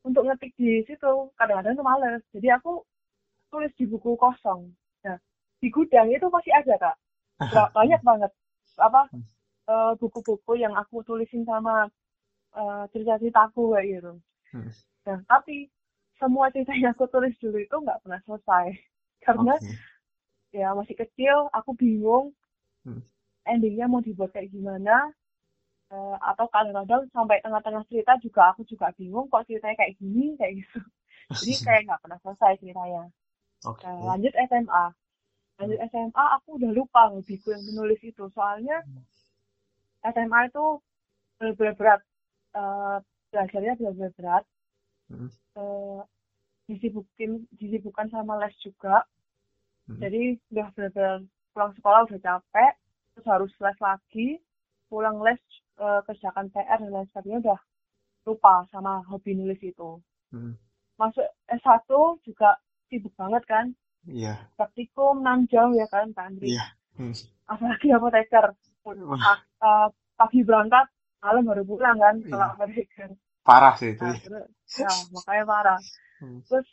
untuk 0.08 0.22
ngetik 0.26 0.52
di 0.60 0.82
situ 0.88 1.12
kadang-kadang 1.38 1.74
tuh 1.78 1.86
males, 1.86 2.22
jadi 2.34 2.58
aku 2.60 2.82
tulis 3.52 3.72
di 3.78 3.84
buku 3.92 4.16
kosong. 4.20 4.72
Nah 5.06 5.18
di 5.62 5.68
gudang 5.74 6.08
itu 6.12 6.26
masih 6.30 6.52
ada 6.60 6.74
kak, 6.82 6.96
Ba- 7.54 7.72
banyak 7.76 8.00
banget 8.04 8.32
apa 8.80 9.02
hmm, 9.12 9.22
eh, 9.72 9.92
buku-buku 10.00 10.52
yang 10.64 10.74
aku 10.76 11.02
tulisin 11.08 11.44
sama 11.48 11.88
eh, 12.58 12.82
cerita-ceritaku 12.92 13.62
kayak 13.74 13.86
gitu. 14.00 14.12
hmm, 14.52 14.68
Nah, 15.06 15.18
tapi 15.30 15.66
semua 16.20 16.46
cerita 16.54 16.72
yang 16.76 16.92
aku 16.94 17.06
tulis 17.12 17.34
dulu 17.42 17.58
itu 17.62 17.74
nggak 17.84 18.00
pernah 18.04 18.20
selesai. 18.26 18.66
Karena 19.26 19.54
oke, 19.54 19.78
ya 20.58 20.68
masih 20.78 20.94
kecil, 21.00 21.36
aku 21.56 21.70
bingung 21.80 22.26
hmm, 22.84 22.98
endingnya 23.52 23.86
mau 23.92 24.02
dibuat 24.06 24.30
kayak 24.34 24.50
gimana. 24.54 24.94
Eh, 25.88 26.16
atau 26.30 26.46
kadang-kadang 26.52 27.02
sampai 27.16 27.40
tengah-tengah 27.44 27.84
cerita 27.88 28.12
juga 28.24 28.42
aku 28.52 28.60
juga 28.68 28.92
bingung 28.98 29.26
kok 29.32 29.48
ceritanya 29.48 29.76
kayak 29.80 29.94
gini, 30.00 30.36
kayak 30.38 30.52
gitu. 30.60 30.78
Jadi 31.40 31.52
kayak 31.64 31.80
nggak 31.88 32.00
pernah 32.04 32.18
selesai 32.24 32.52
ceritanya. 32.60 33.02
oke, 33.64 33.84
Nah, 33.84 34.00
lanjut 34.08 34.32
SMA. 34.36 34.86
hmm, 35.60 35.74
Lanjut 35.74 35.78
SMA 35.90 36.24
aku 36.38 36.48
udah 36.58 36.70
lupa 36.78 37.02
hobiku 37.14 37.48
yang 37.54 37.64
menulis 37.68 38.00
itu. 38.04 38.24
Soalnya 38.36 38.78
SMA 40.04 40.40
itu 40.48 40.64
benar-benar 41.38 41.74
berat. 41.80 42.00
Eh, 42.60 42.96
belajarnya 43.32 43.72
benar-benar 43.80 44.12
berat. 44.18 44.44
hmm, 45.10 45.28
Eh, 45.62 46.00
disibukin 46.68 47.32
disibukkan 47.60 48.08
sama 48.14 48.34
les 48.42 48.54
juga 48.66 48.96
hmm, 49.88 50.02
jadi 50.02 50.20
udah 50.52 50.66
bener-bener 50.74 51.16
pulang 51.52 51.72
sekolah 51.76 52.00
udah 52.08 52.20
capek 52.28 52.72
terus 53.14 53.26
harus 53.32 53.52
les 53.64 53.78
lagi 53.88 54.28
pulang 54.90 55.18
les 55.26 55.40
eh, 55.84 56.00
kerjakan 56.06 56.46
PR 56.52 56.78
dan 56.82 56.90
lain 56.94 57.08
sebagainya 57.10 57.38
udah 57.44 57.60
lupa 58.28 58.54
sama 58.72 58.92
hobi 59.10 59.32
nulis 59.38 59.60
itu. 59.62 59.90
Hmm, 60.32 60.52
masuk 61.00 61.24
S1 61.48 62.20
juga 62.26 62.58
sibuk 62.88 63.14
banget 63.20 63.42
kan? 63.52 63.66
Iya, 64.08 64.34
praktikum 64.58 65.14
6 65.24 65.46
jam 65.52 65.68
ya 65.80 65.86
kan 65.92 66.06
Pak 66.16 66.24
Andri? 66.28 66.48
Iya, 66.52 66.64
hmm, 66.96 67.14
apalagi 67.52 67.88
apoteker. 67.96 68.46
Wah, 68.84 69.36
eh, 69.68 69.88
pagi 70.18 70.40
berangkat 70.48 70.86
malam 71.22 71.42
baru 71.50 71.62
pulang 71.66 71.98
kan 71.98 72.14
kalau 72.30 72.46
iya, 72.46 72.54
apoteker. 72.54 73.10
Parah 73.48 73.74
sih 73.80 73.96
itu. 73.96 74.04
nah 74.04 74.16
terus 74.24 74.44
ya 74.76 74.90
makanya 75.14 75.44
parah. 75.48 75.80
Hmm, 76.20 76.38
terus 76.48 76.68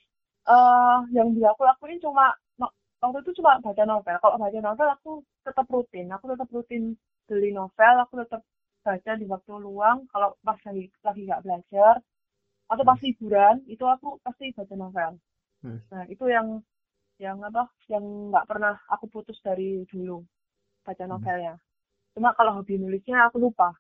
eh 0.46 0.98
yang 1.16 1.28
bisa 1.34 1.48
aku 1.54 1.64
lakuin 1.66 1.98
cuma 2.04 2.26
ma- 2.60 2.76
waktu 3.02 3.20
itu 3.24 3.32
cuma 3.42 3.52
baca 3.66 3.84
novel. 3.88 4.16
Kalau 4.22 4.38
baca 4.38 4.60
novel 4.62 4.88
aku 4.96 5.12
tetap 5.46 5.66
rutin. 5.72 6.06
Aku 6.16 6.26
tetap 6.32 6.48
rutin 6.52 6.84
beli 7.26 7.50
novel 7.56 7.96
aku 8.04 8.14
tetap 8.22 8.42
baca 8.86 9.12
di 9.18 9.26
waktu 9.26 9.52
luang 9.58 10.06
kalau 10.14 10.38
pas 10.46 10.62
lagi 10.62 10.94
lagi 11.02 11.22
nggak 11.26 11.42
belajar 11.42 11.96
atau 12.70 12.84
hmm, 12.86 12.90
pas 12.94 13.00
liburan 13.02 13.56
itu 13.66 13.82
aku 13.82 14.22
pasti 14.22 14.54
baca 14.54 14.76
novel. 14.78 15.12
Hmm, 15.66 15.82
nah 15.90 16.04
itu 16.06 16.26
yang 16.30 16.62
yang 17.18 17.42
apa 17.42 17.66
yang 17.90 18.30
nggak 18.30 18.46
pernah 18.46 18.78
aku 18.94 19.10
putus 19.10 19.42
dari 19.42 19.82
dulu 19.90 20.22
baca 20.86 21.04
hmm, 21.06 21.12
novelnya. 21.12 21.56
Cuma 22.14 22.38
kalau 22.38 22.62
hobi 22.62 22.78
nulisnya 22.78 23.26
aku 23.26 23.42
lupa. 23.42 23.74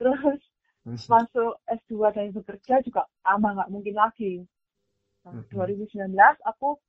Terus 0.00 0.40
hmm, 0.88 0.98
masuk 1.12 1.60
S2 1.68 1.92
dan 2.16 2.32
bekerja 2.32 2.80
juga 2.80 3.04
tambah 3.20 3.52
nggak 3.52 3.72
mungkin 3.72 3.94
lagi. 4.00 4.48
Nah, 5.28 5.44
hmm, 5.44 5.52
hmm, 5.52 5.76
2019 5.84 6.16
aku 6.48 6.80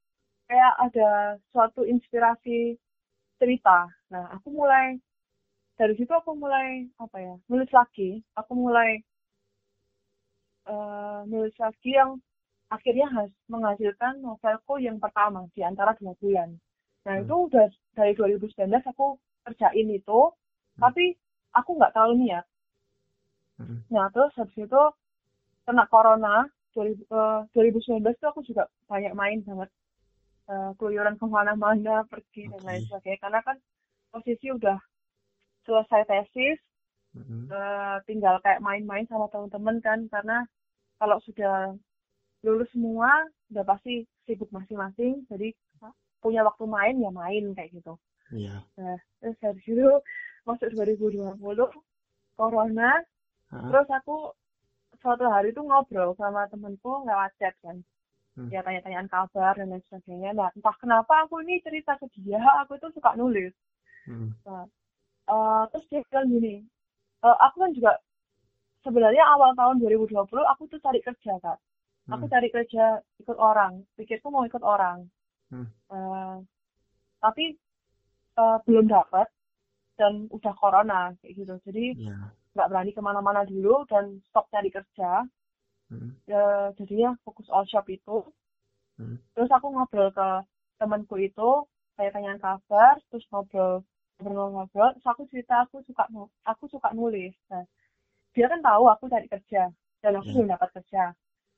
kayak 0.48 0.74
ada 0.80 1.10
suatu 1.52 1.84
inspirasi 1.84 2.80
cerita. 3.40 3.88
Nah, 4.12 4.36
aku 4.36 4.52
mulai 4.52 5.00
dari 5.80 5.96
situ 5.96 6.12
aku 6.12 6.36
mulai 6.36 6.92
apa 7.00 7.18
ya 7.24 7.36
nulis 7.48 7.72
lagi. 7.72 8.20
Aku 8.36 8.52
mulai 8.52 9.00
eh, 10.68 11.20
nulis 11.32 11.56
lagi 11.56 11.96
yang 11.96 12.20
akhirnya 12.68 13.08
has, 13.16 13.32
menghasilkan 13.48 14.20
novelku 14.20 14.76
yang 14.84 15.00
pertama 15.00 15.48
di 15.56 15.64
antara 15.64 15.96
dua 15.96 16.12
bulan. 16.20 16.60
Nah, 17.08 17.16
hmm, 17.16 17.24
itu 17.24 17.36
udah 17.48 17.68
dari 17.96 18.12
2019 18.14 18.84
aku 18.92 19.16
kerjain 19.48 19.88
itu, 19.90 20.20
hmm, 20.30 20.82
tapi 20.84 21.16
aku 21.56 21.80
nggak 21.80 21.96
tahu 21.96 22.12
niat. 22.20 22.46
hmm, 23.58 23.88
Nah, 23.90 24.12
terus 24.12 24.36
habis 24.36 24.60
itu 24.60 24.84
kena 25.64 25.88
corona 25.88 26.44
2000, 26.76 27.08
eh, 27.08 27.40
2019 27.56 28.20
itu 28.20 28.28
aku 28.28 28.44
juga 28.44 28.68
banyak 28.92 29.16
main 29.16 29.40
banget 29.48 29.70
eh, 30.52 30.72
keluyuran 30.78 31.16
ke 31.18 31.26
mana-mana 31.26 32.04
pergi 32.06 32.52
dan 32.52 32.62
lain 32.68 32.82
sebagainya 32.86 33.20
karena 33.24 33.40
kan 33.42 33.58
posisi 34.14 34.50
udah 34.54 34.78
selesai 35.70 36.02
tesis 36.10 36.58
Mm-mm. 37.14 37.46
eh, 37.46 37.98
tinggal 38.10 38.42
kayak 38.42 38.66
main-main 38.66 39.06
sama 39.06 39.30
teman-teman 39.30 39.78
kan 39.86 40.00
karena 40.10 40.42
kalau 40.98 41.22
sudah 41.22 41.78
lulus 42.42 42.70
semua 42.74 43.30
udah 43.54 43.64
pasti 43.64 44.10
sibuk 44.26 44.50
masing-masing 44.50 45.22
jadi 45.30 45.54
punya 46.20 46.42
waktu 46.44 46.66
main 46.68 46.98
ya 47.00 47.12
main 47.14 47.54
kayak 47.54 47.70
gitu 47.72 47.94
Iya. 48.34 48.62
nah 48.76 48.98
terus 49.22 49.38
dari 49.42 49.62
situ 49.64 49.88
masuk 50.46 50.70
2020 50.74 51.38
corona 52.36 52.92
Hah? 53.50 53.64
terus 53.70 53.88
aku 53.90 54.34
suatu 55.00 55.26
hari 55.32 55.56
tuh 55.56 55.64
ngobrol 55.64 56.14
sama 56.20 56.50
temenku 56.50 57.06
lewat 57.06 57.30
chat 57.38 57.54
kan 57.62 57.78
Hmm. 58.38 58.48
ya 58.54 58.62
tanya-tanyaan 58.64 59.10
kabar 59.12 59.58
dan 59.58 59.74
lain 59.74 59.84
sebagainya 59.90 60.32
nah 60.32 60.48
entah 60.56 60.72
kenapa 60.80 61.28
aku 61.28 61.44
ini 61.44 61.60
cerita 61.60 61.98
ke 62.00 62.08
dia 62.24 62.40
aku 62.64 62.78
itu 62.80 62.88
suka 62.96 63.18
nulis 63.20 63.52
Mm. 64.08 64.32
Eh, 65.30 65.64
terus 65.70 65.86
dia 65.88 66.02
bilang 66.10 66.28
gini 66.28 66.56
"Eh, 67.22 67.38
aku 67.38 67.56
kan 67.62 67.72
juga 67.72 67.92
sebenarnya 68.82 69.22
awal 69.30 69.54
tahun 69.54 69.78
2020 69.78 70.42
aku 70.48 70.66
tuh 70.66 70.80
cari 70.82 71.00
kerja 71.00 71.38
kak 71.38 71.60
aku 72.10 72.26
Mm. 72.26 72.32
cari 72.34 72.48
kerja 72.50 72.84
ikut 73.20 73.38
orang 73.38 73.86
pikirku 73.94 74.34
mau 74.34 74.48
ikut 74.48 74.64
orang 74.66 75.06
Hmm. 75.50 75.66
Eh, 75.90 76.36
tapi 77.20 77.54
eh, 78.40 78.58
belum 78.66 78.88
dapat 78.88 79.28
dan 80.00 80.26
udah 80.32 80.54
corona 80.56 81.12
kayak 81.20 81.34
gitu 81.38 81.54
jadi 81.68 81.86
Iya. 81.94 82.18
nggak 82.56 82.70
berani 82.72 82.92
ke 82.96 83.02
mana-mana 83.04 83.44
dulu 83.46 83.84
dan 83.86 84.24
stop 84.26 84.48
cari 84.50 84.72
kerja 84.72 85.28
Mm. 85.94 86.14
ya 86.26 86.74
jadinya 86.74 87.14
fokus 87.22 87.50
all 87.54 87.66
shop 87.70 87.86
itu 87.90 88.26
Hmm. 88.98 89.18
terus 89.38 89.50
aku 89.52 89.70
ngobrol 89.70 90.10
ke 90.10 90.30
temanku 90.80 91.20
itu 91.20 91.50
kayak 92.00 92.16
tanyaan 92.16 92.40
kabar 92.40 92.98
terus 93.12 93.26
ngobrol 93.30 93.84
ngobrol-ngobrol 94.20 94.92
terus 95.00 95.08
aku 95.08 95.24
cerita 95.32 95.64
aku 95.64 95.80
suka 95.88 96.04
aku 96.44 96.68
suka 96.68 96.92
nulis. 96.92 97.32
Nah 97.48 97.64
dia 98.36 98.46
kan 98.52 98.60
tahu 98.60 98.84
aku 98.92 99.08
cari 99.08 99.28
kerja 99.32 99.72
dan 100.04 100.12
aku 100.20 100.28
Ya. 100.30 100.34
belum 100.36 100.48
dapat 100.54 100.70
kerja. 100.76 101.04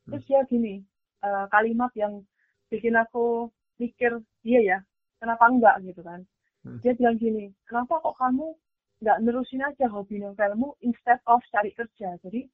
Terus 0.07 0.23
dia 0.29 0.41
gini 0.45 0.85
eh, 1.25 1.45
kalimat 1.49 1.91
yang 1.97 2.21
bikin 2.69 2.93
aku 2.95 3.49
mikir 3.81 4.21
iya 4.45 4.61
ya 4.61 4.79
kenapa 5.17 5.49
enggak? 5.49 5.75
gitu 5.81 6.01
kan. 6.05 6.21
Hmm. 6.61 6.77
dia 6.85 6.93
bilang 6.93 7.17
gini 7.17 7.49
kenapa 7.65 7.97
kok 8.05 8.13
kamu 8.21 8.53
nggak 9.01 9.17
nerusin 9.25 9.65
aja 9.65 9.89
hobi 9.89 10.21
novelmu 10.21 10.77
instead 10.85 11.17
of 11.25 11.41
cari 11.49 11.73
kerja? 11.73 12.13
Jadi 12.21 12.45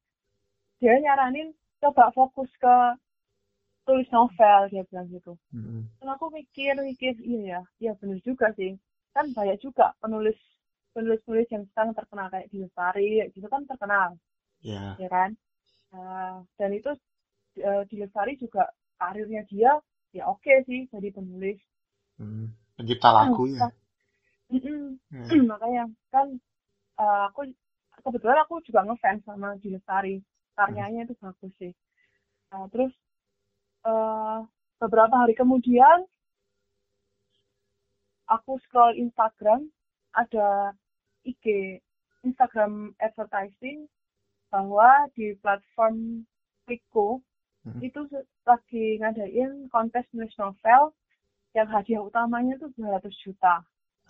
dia 0.80 0.96
nyaranin 1.04 1.52
coba 1.84 2.16
fokus 2.16 2.48
ke 2.56 2.76
tulis 3.84 4.08
novel 4.16 4.72
dia 4.72 4.84
bilang 4.88 5.08
gitu. 5.12 5.36
Mm. 5.52 5.84
dan 6.00 6.08
aku 6.16 6.32
mikir 6.32 6.76
mikir 6.80 7.16
iya 7.20 7.40
ya 7.44 7.62
iya 7.80 7.92
benar 8.00 8.20
juga 8.24 8.52
sih 8.56 8.76
kan 9.18 9.34
banyak 9.34 9.58
juga 9.58 9.98
penulis 9.98 10.38
penulis 10.94 11.18
penulis 11.26 11.50
yang 11.50 11.66
sekarang 11.74 11.98
terkenal 11.98 12.30
kayak 12.30 12.48
di 12.54 12.58
Lestari 12.62 13.26
gitu 13.34 13.48
kan 13.50 13.66
terkenal 13.66 14.14
Iya. 14.62 14.98
ya 15.02 15.10
kan 15.10 15.32
Nah, 15.88 16.44
dan 16.60 16.70
itu 16.76 16.92
eh, 17.58 17.84
di 17.90 17.96
Lestari 18.02 18.36
juga 18.38 18.70
karirnya 19.02 19.42
dia 19.50 19.72
ya 20.14 20.24
oke 20.30 20.54
sih 20.70 20.86
jadi 20.94 21.10
penulis 21.14 21.58
Mm. 22.18 22.50
Pencipta 22.74 23.14
lagu 23.14 23.46
ya. 23.46 23.70
Mm. 24.50 24.98
makanya 25.54 25.86
kan 26.10 26.34
eh, 26.98 27.22
aku 27.30 27.46
kebetulan 28.02 28.42
aku 28.42 28.58
juga 28.66 28.82
ngefans 28.90 29.22
sama 29.22 29.54
di 29.62 29.70
Lestari 29.74 30.18
karyanya 30.58 31.06
itu 31.06 31.14
bagus 31.22 31.54
sih 31.62 31.74
Nah, 32.50 32.66
terus 32.74 32.94
eh, 33.86 34.40
beberapa 34.82 35.14
hari 35.14 35.38
kemudian 35.38 36.10
aku 38.28 38.60
scroll 38.64 38.96
Instagram 38.96 39.68
ada 40.14 40.74
IG 41.24 41.78
Instagram 42.24 42.96
advertising 43.00 43.88
bahwa 44.48 45.08
di 45.16 45.36
platform 45.40 46.24
Kliko 46.66 47.22
Hmm. 47.68 47.84
itu 47.84 48.00
lagi 48.48 48.96
ngadain 49.04 49.68
kontes 49.68 50.08
nulis 50.16 50.32
novel 50.40 50.96
yang 51.52 51.68
hadiah 51.68 52.00
utamanya 52.00 52.56
tuh 52.64 52.72
200 52.80 53.12
juta. 53.20 53.60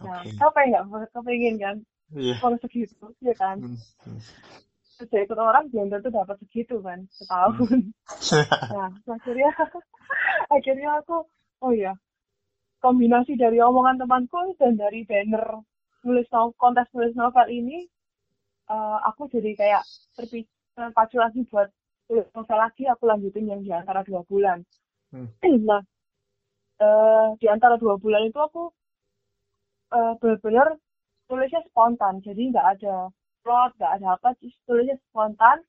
Nah, 0.05 0.21
Oke. 0.21 0.29
siapa 0.37 0.61
yang 0.69 0.85
nggak 0.93 1.09
kepengen 1.09 1.57
kan 1.57 1.77
Iya. 2.13 2.37
uang 2.37 2.61
segitu, 2.61 3.09
ya 3.17 3.33
kan? 3.33 3.57
Mm. 3.57 3.73
Mm. 4.05 4.21
Terus 5.01 5.09
ya 5.09 5.19
ikut 5.25 5.39
orang 5.41 5.73
belum 5.73 5.89
tentu 5.89 6.13
dapat 6.13 6.37
segitu 6.45 6.77
kan 6.85 7.01
setahun. 7.09 7.89
Nah, 8.69 8.93
akhirnya 9.09 9.49
akhirnya 10.53 10.89
aku 11.01 11.25
oh 11.65 11.73
ya 11.73 11.97
kombinasi 12.79 13.33
dari 13.35 13.57
omongan 13.61 13.97
temanku 14.01 14.53
dan 14.61 14.77
dari 14.77 15.03
banner 15.03 15.61
nulis 16.05 16.27
no- 16.31 16.55
kontes 16.55 16.87
nulis 16.93 17.13
novel 17.17 17.47
ini 17.49 17.85
eh, 18.69 18.97
aku 19.09 19.27
jadi 19.33 19.51
kayak 19.57 19.83
terpacu 20.77 21.17
lagi 21.17 21.41
buat 21.49 21.69
tulis 22.07 22.27
novel 22.31 22.57
lagi 22.57 22.83
aku 22.87 23.03
lanjutin 23.09 23.49
yang 23.49 23.61
di 23.65 23.71
antara 23.73 24.05
dua 24.05 24.21
bulan. 24.25 24.61
Hmm. 25.11 25.29
Nah 25.67 25.81
eh, 26.81 27.27
di 27.41 27.47
antara 27.49 27.75
dua 27.81 27.97
bulan 27.97 28.29
itu 28.29 28.37
aku 28.37 28.69
eh, 29.93 30.13
benar-benar 30.21 30.77
tulisnya 31.27 31.61
spontan 31.67 32.23
jadi 32.23 32.41
nggak 32.55 32.67
ada 32.79 33.11
plot 33.43 33.71
nggak 33.77 33.93
ada 33.99 34.07
apa 34.15 34.29
tulisnya 34.63 34.95
spontan 35.09 35.59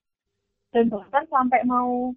dan 0.71 0.85
bahkan 0.87 1.25
sampai 1.27 1.65
mau 1.65 2.13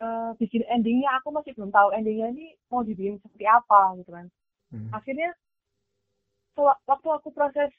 eh, 0.00 0.30
bikin 0.40 0.62
endingnya 0.68 1.10
aku 1.20 1.28
masih 1.30 1.52
belum 1.56 1.70
tahu 1.70 1.92
endingnya 1.92 2.32
ini 2.32 2.56
mau 2.72 2.80
dibikin 2.82 3.20
seperti 3.20 3.44
apa 3.46 3.96
gitu 4.00 4.12
kan 4.12 4.26
Mm. 4.70 4.86
akhirnya 4.94 5.34
waktu 6.86 7.08
aku 7.10 7.34
proses 7.34 7.74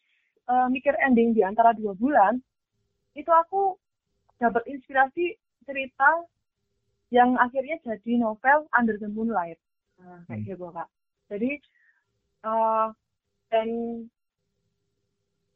eh, 0.52 0.68
mikir 0.68 0.92
ending 1.00 1.32
di 1.32 1.40
antara 1.40 1.72
dua 1.72 1.96
bulan 1.96 2.44
itu 3.16 3.32
aku 3.32 3.80
dapat 4.44 4.68
inspirasi 4.68 5.40
cerita 5.64 6.28
yang 7.16 7.40
akhirnya 7.40 7.80
jadi 7.88 8.20
novel 8.20 8.68
Under 8.76 9.00
the 9.00 9.08
Moonlight 9.08 9.60
nah, 10.04 10.20
kayak 10.28 10.44
Hmm. 10.44 10.48
gitu 10.52 10.68
kak 10.76 10.90
jadi 11.32 11.52
eh, 12.44 12.88
dan 13.52 13.68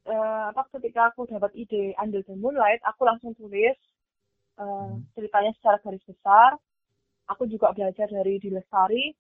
eh, 0.06 0.44
apa 0.56 0.62
ketika 0.80 1.12
aku 1.12 1.28
dapat 1.28 1.52
ide 1.52 1.92
Under 2.00 2.24
the 2.24 2.36
Moonlight 2.38 2.80
aku 2.88 3.04
langsung 3.04 3.36
tulis 3.36 3.76
Hmm. 4.56 5.04
ceritanya 5.12 5.52
secara 5.60 5.78
garis 5.84 6.04
besar 6.08 6.56
aku 7.28 7.44
juga 7.52 7.76
belajar 7.76 8.08
dari 8.08 8.40
di 8.40 8.50
Lestari 8.50 9.12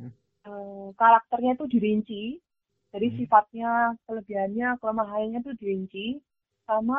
Hmm. 0.00 0.12
Eh, 0.48 0.88
karakternya 0.96 1.52
itu 1.60 1.66
dirinci 1.68 2.24
jadi 2.90 3.06
Hmm. 3.12 3.16
sifatnya 3.20 3.72
kelebihannya 4.08 4.80
kelemahannya 4.80 5.38
itu 5.44 5.52
dirinci 5.60 6.06
sama 6.64 6.96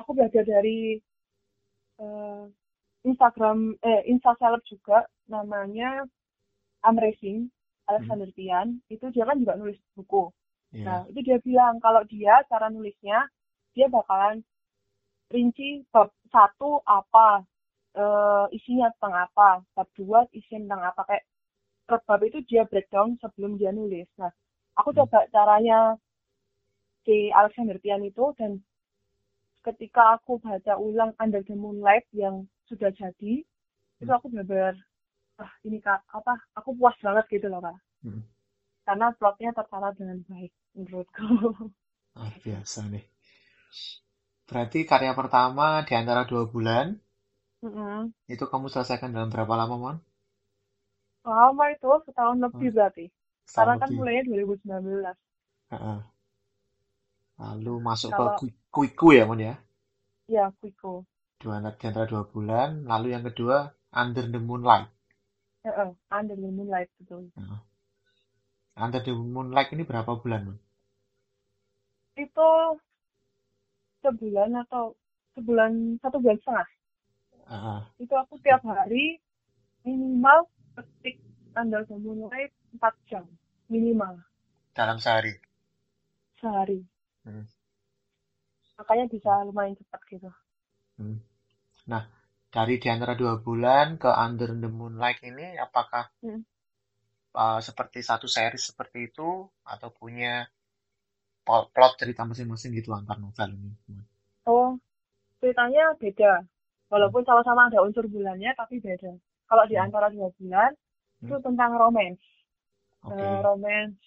aku 0.00 0.16
belajar 0.16 0.48
dari 0.48 0.96
eh, 2.00 2.44
Instagram 3.04 3.76
eh 3.84 4.00
Insta 4.08 4.32
seleb 4.40 4.64
juga 4.64 5.04
namanya 5.28 6.04
Amracing 6.80 7.52
Alexander 7.88 8.32
Tian 8.32 8.80
itu 8.88 9.04
dia 9.12 9.28
kan 9.28 9.36
juga 9.36 9.56
nulis 9.60 9.76
buku 9.92 10.32
Iya. 10.70 10.86
Nah, 10.86 11.00
itu 11.10 11.18
dia 11.26 11.38
bilang 11.42 11.82
kalau 11.82 12.06
dia 12.06 12.46
cara 12.46 12.70
nulisnya 12.70 13.26
dia 13.74 13.90
bakalan 13.90 14.38
rinci 15.34 15.68
bab 15.92 16.08
satu 16.34 16.70
apa, 16.98 17.28
eh, 18.02 18.44
isinya 18.56 18.88
tentang 18.96 19.14
apa, 19.26 19.48
bab 19.76 19.88
dua 19.98 20.20
isinya 20.38 20.60
tentang 20.64 20.82
apa 20.90 21.02
kayak 21.08 21.24
per 21.88 21.98
bab 22.08 22.20
itu 22.28 22.38
dia 22.50 22.62
breakdown 22.70 23.08
sebelum 23.22 23.52
dia 23.60 23.70
nulis. 23.78 24.08
Nah, 24.20 24.32
aku 24.78 24.90
Hmm. 24.90 24.98
coba 24.98 25.18
caranya 25.34 25.78
si 27.04 27.16
Alexander 27.40 27.76
Tian 27.82 28.02
itu 28.10 28.24
dan 28.40 28.52
ketika 29.66 30.02
aku 30.16 30.32
baca 30.44 30.74
ulang 30.86 31.12
Under 31.22 31.42
the 31.48 31.56
Moonlight 31.62 32.06
yang 32.22 32.36
sudah 32.68 32.90
jadi, 33.00 33.32
itu 34.02 34.10
Hmm. 34.10 34.10
aku 34.16 34.26
benar-benar 34.32 34.76
ah 35.42 35.52
ini 35.66 35.78
kak 35.86 36.00
apa 36.18 36.34
aku 36.58 36.70
puas 36.78 36.96
banget 37.04 37.24
gitu 37.34 37.46
loh 37.52 37.60
kak 37.66 37.78
Mm. 38.04 38.22
karena 38.86 39.06
plotnya 39.18 39.50
tertata 39.56 39.88
dengan 39.98 40.18
baik 40.28 40.52
menurutku. 40.76 41.26
Ah, 42.14 42.30
biasa 42.44 42.82
nih. 42.92 43.04
Berarti 44.50 44.80
karya 44.90 45.12
pertama 45.20 45.66
di 45.88 45.92
antara 46.00 46.22
dua 46.30 46.42
bulan, 46.52 46.86
Mm-mm. 47.62 48.12
itu 48.34 48.44
kamu 48.50 48.66
selesaikan 48.72 49.10
dalam 49.14 49.28
berapa 49.34 49.54
lama, 49.60 49.74
Mon? 49.82 49.96
Lama 51.24 51.64
itu 51.74 51.88
setahun 52.04 52.36
lebih 52.44 52.68
berarti. 52.76 53.04
Setahun 53.48 53.54
Karena 53.56 53.74
kan 53.80 53.88
lebih. 53.88 53.96
mulainya 53.96 54.22
2019. 54.28 55.16
Heeh. 55.70 56.00
Lalu 57.42 57.74
masuk 57.88 58.10
Kalau- 58.14 58.30
ke 58.38 58.38
Kui- 58.38 58.58
Kuiku 58.74 59.08
ya, 59.18 59.24
Mon 59.28 59.40
ya? 59.48 59.54
Ya, 60.28 60.50
Kuiko. 60.60 61.04
Dua, 61.42 61.56
di 61.80 61.84
antara 61.90 62.06
dua 62.12 62.22
bulan. 62.32 62.68
Lalu 62.90 63.06
yang 63.14 63.24
kedua, 63.28 63.56
Under 64.00 64.24
the 64.32 64.38
Moonlight. 64.48 64.86
Heeh, 65.64 65.90
Under 66.12 66.36
the 66.36 66.50
Moonlight 66.56 66.90
betul. 66.98 67.32
Under 68.84 69.00
the 69.06 69.12
Moonlight 69.14 69.70
ini 69.74 69.82
berapa 69.90 70.12
bulan, 70.22 70.40
Mon? 70.46 70.58
Itu 72.24 72.46
sebulan 74.00 74.50
atau 74.66 74.96
sebulan 75.36 76.00
satu 76.00 76.16
bulan 76.20 76.38
setengah. 76.40 76.68
Heeh. 77.50 77.80
Itu 78.04 78.14
aku 78.16 78.40
tiap 78.40 78.62
hari 78.64 79.20
minimal 79.84 80.48
Under 81.56 81.82
the 81.82 81.96
Moonlight 81.98 82.54
4 82.78 83.10
jam 83.10 83.24
minimal 83.66 84.22
dalam 84.74 84.98
sehari. 84.98 85.34
sehari. 86.40 86.80
makanya 88.80 89.12
bisa 89.12 89.44
lumayan 89.44 89.76
cepat 89.76 90.00
gitu 90.08 90.30
Hmm. 90.96 91.16
Nah, 91.88 92.04
dari 92.52 92.76
di 92.76 92.88
antara 92.92 93.16
dua 93.16 93.40
bulan 93.40 93.96
ke 93.96 94.08
Under 94.08 94.52
the 94.52 94.68
Moonlight 94.68 95.24
ini, 95.24 95.56
apakah 95.56 96.12
Hmm. 96.20 96.44
uh, 97.32 97.60
seperti 97.64 98.04
satu 98.04 98.28
series 98.28 98.68
seperti 98.68 99.08
itu 99.08 99.48
atau 99.64 99.88
punya 99.96 100.44
plot 101.74 101.92
cerita 102.00 102.22
masing-masing 102.30 102.70
gitu 102.78 102.90
antar 102.98 103.16
novel 103.24 103.48
ini? 103.58 103.70
oh 104.52 104.70
ceritanya 105.40 105.84
beda 106.02 106.32
walaupun 106.92 107.22
sama-sama 107.28 107.62
ada 107.68 107.80
unsur 107.86 108.06
bulannya 108.14 108.50
tapi 108.60 108.76
beda 108.86 109.12
kalau 109.50 109.64
di 109.70 109.74
Hmm. 109.74 109.84
antara 109.84 110.06
dua 110.14 110.28
bulan 110.38 110.72
itu 111.24 111.34
Hmm. 111.34 111.40
tentang 111.46 111.72
romance 111.82 112.22
Oke. 113.02 113.26
Eh, 113.26 113.40
romance 113.46 114.00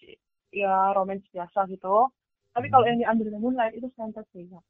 ya 0.62 0.74
romance 0.98 1.26
biasa 1.36 1.60
gitu 1.74 1.96
tapi 2.56 2.68
Hmm. 2.68 2.74
kalau 2.74 2.86
yang 2.90 3.00
di 3.02 3.06
Under 3.12 3.30
the 3.34 3.40
Moonlight 3.44 3.76
itu 3.80 3.88
fantasy 4.00 4.42
ya. 4.54 4.62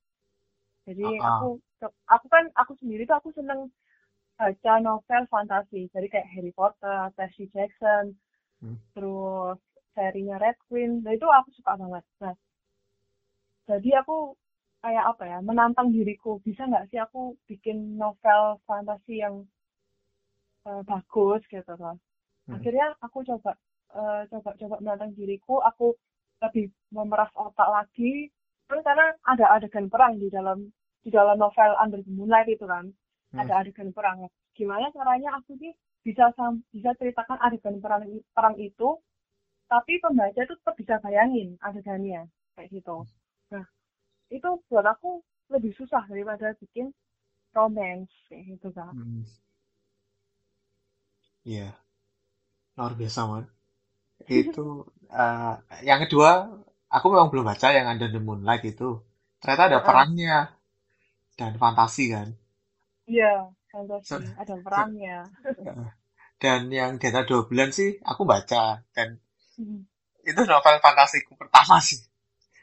jadi 0.87 1.03
Ah, 1.03 1.15
ah. 1.19 1.23
aku 1.29 1.59
aku 2.13 2.25
kan 2.33 2.43
aku 2.61 2.73
sendiri 2.81 3.03
tuh 3.09 3.15
aku 3.19 3.29
seneng 3.37 3.61
baca 4.39 4.73
novel 4.87 5.23
fantasi 5.33 5.79
jadi 5.95 6.07
kayak 6.13 6.27
Harry 6.33 6.51
Potter, 6.57 6.99
Percy 7.17 7.45
Jackson 7.55 8.05
Hmm. 8.61 8.73
terus 8.95 9.59
serinya 9.95 10.35
Red 10.43 10.57
Queen 10.69 10.91
nah 11.05 11.13
itu 11.17 11.27
aku 11.29 11.49
suka 11.57 11.73
banget 11.81 12.03
nah 12.23 12.35
jadi 13.69 13.89
aku 14.01 14.35
kayak 14.83 15.05
apa 15.11 15.23
ya 15.31 15.37
menantang 15.49 15.89
diriku 15.95 16.31
bisa 16.47 16.61
nggak 16.69 16.87
sih 16.91 16.99
aku 17.05 17.21
bikin 17.49 17.77
novel 18.01 18.59
fantasi 18.67 19.13
yang 19.23 19.35
eh, 20.67 20.81
bagus 20.89 21.41
gitu 21.51 21.73
kan 21.77 21.97
Hmm. 22.43 22.59
akhirnya 22.59 22.91
aku 22.99 23.23
coba 23.23 23.55
eh, 23.95 24.21
coba 24.31 24.51
coba 24.59 24.75
menantang 24.83 25.15
diriku 25.15 25.63
aku 25.63 25.95
lebih 26.43 26.67
memeras 26.91 27.31
otak 27.39 27.69
lagi 27.71 28.27
terus 28.67 28.83
karena 28.83 29.15
ada 29.23 29.45
adegan 29.55 29.87
perang 29.87 30.19
di 30.19 30.27
dalam 30.27 30.67
di 31.03 31.09
dalam 31.11 31.39
novel 31.39 31.71
Under 31.79 32.03
the 32.03 32.11
Moonlight 32.11 32.51
itu 32.51 32.67
kan 32.67 32.91
Hmm. 33.31 33.39
ada 33.47 33.63
adegan 33.63 33.95
perang 33.95 34.27
gimana 34.59 34.91
caranya 34.91 35.39
aku 35.39 35.55
sih 35.55 35.71
bisa 36.03 36.35
bisa 36.75 36.91
ceritakan 36.99 37.39
adegan 37.39 37.79
perang 37.79 38.03
perang 38.35 38.55
itu 38.59 38.99
tapi 39.71 39.97
pembaca 40.03 40.35
itu 40.35 40.53
tetap 40.59 40.75
bisa 40.75 40.99
bayangin 40.99 41.55
adegannya 41.63 42.27
kayak 42.59 42.69
gitu 42.75 43.07
nah 43.53 43.65
itu 44.37 44.49
buat 44.69 44.85
aku 44.93 45.09
lebih 45.53 45.73
susah 45.79 46.03
daripada 46.11 46.47
bikin 46.61 46.87
romance 47.57 48.13
kayak 48.29 48.45
gitu 48.53 48.69
kan 48.77 48.93
Hmm. 48.93 49.23
Iya, 51.45 51.75
luar 52.77 52.93
biasa, 52.99 53.19
man. 53.31 53.45
Itu 54.41 54.65
uh, 55.21 55.53
yang 55.89 55.99
kedua, 56.05 56.31
aku 56.95 57.05
memang 57.13 57.29
belum 57.33 57.45
baca 57.51 57.67
yang 57.77 57.87
Under 57.91 58.09
the 58.15 58.21
Moonlight 58.27 58.63
itu. 58.73 58.89
Ternyata 59.41 59.63
ada 59.69 59.79
Heeh. 59.79 59.83
perangnya 59.87 60.35
dan 61.39 61.53
fantasi 61.61 62.05
kan. 62.13 62.27
iya 63.11 63.31
fantasi 63.71 64.19
So- 64.19 64.21
ada 64.41 64.55
perangnya 64.63 65.15
Dan 66.43 66.61
yang 66.79 66.91
di 67.01 67.05
antara 67.09 67.25
dua 67.29 67.41
bulan 67.49 67.69
sih 67.77 67.89
aku 68.11 68.21
baca 68.31 68.63
dan 68.95 69.09
Hmm. 69.57 69.83
itu 70.29 70.41
novel 70.51 70.75
fantasiku 70.83 71.31
pertama 71.41 71.77
sih. 71.87 71.99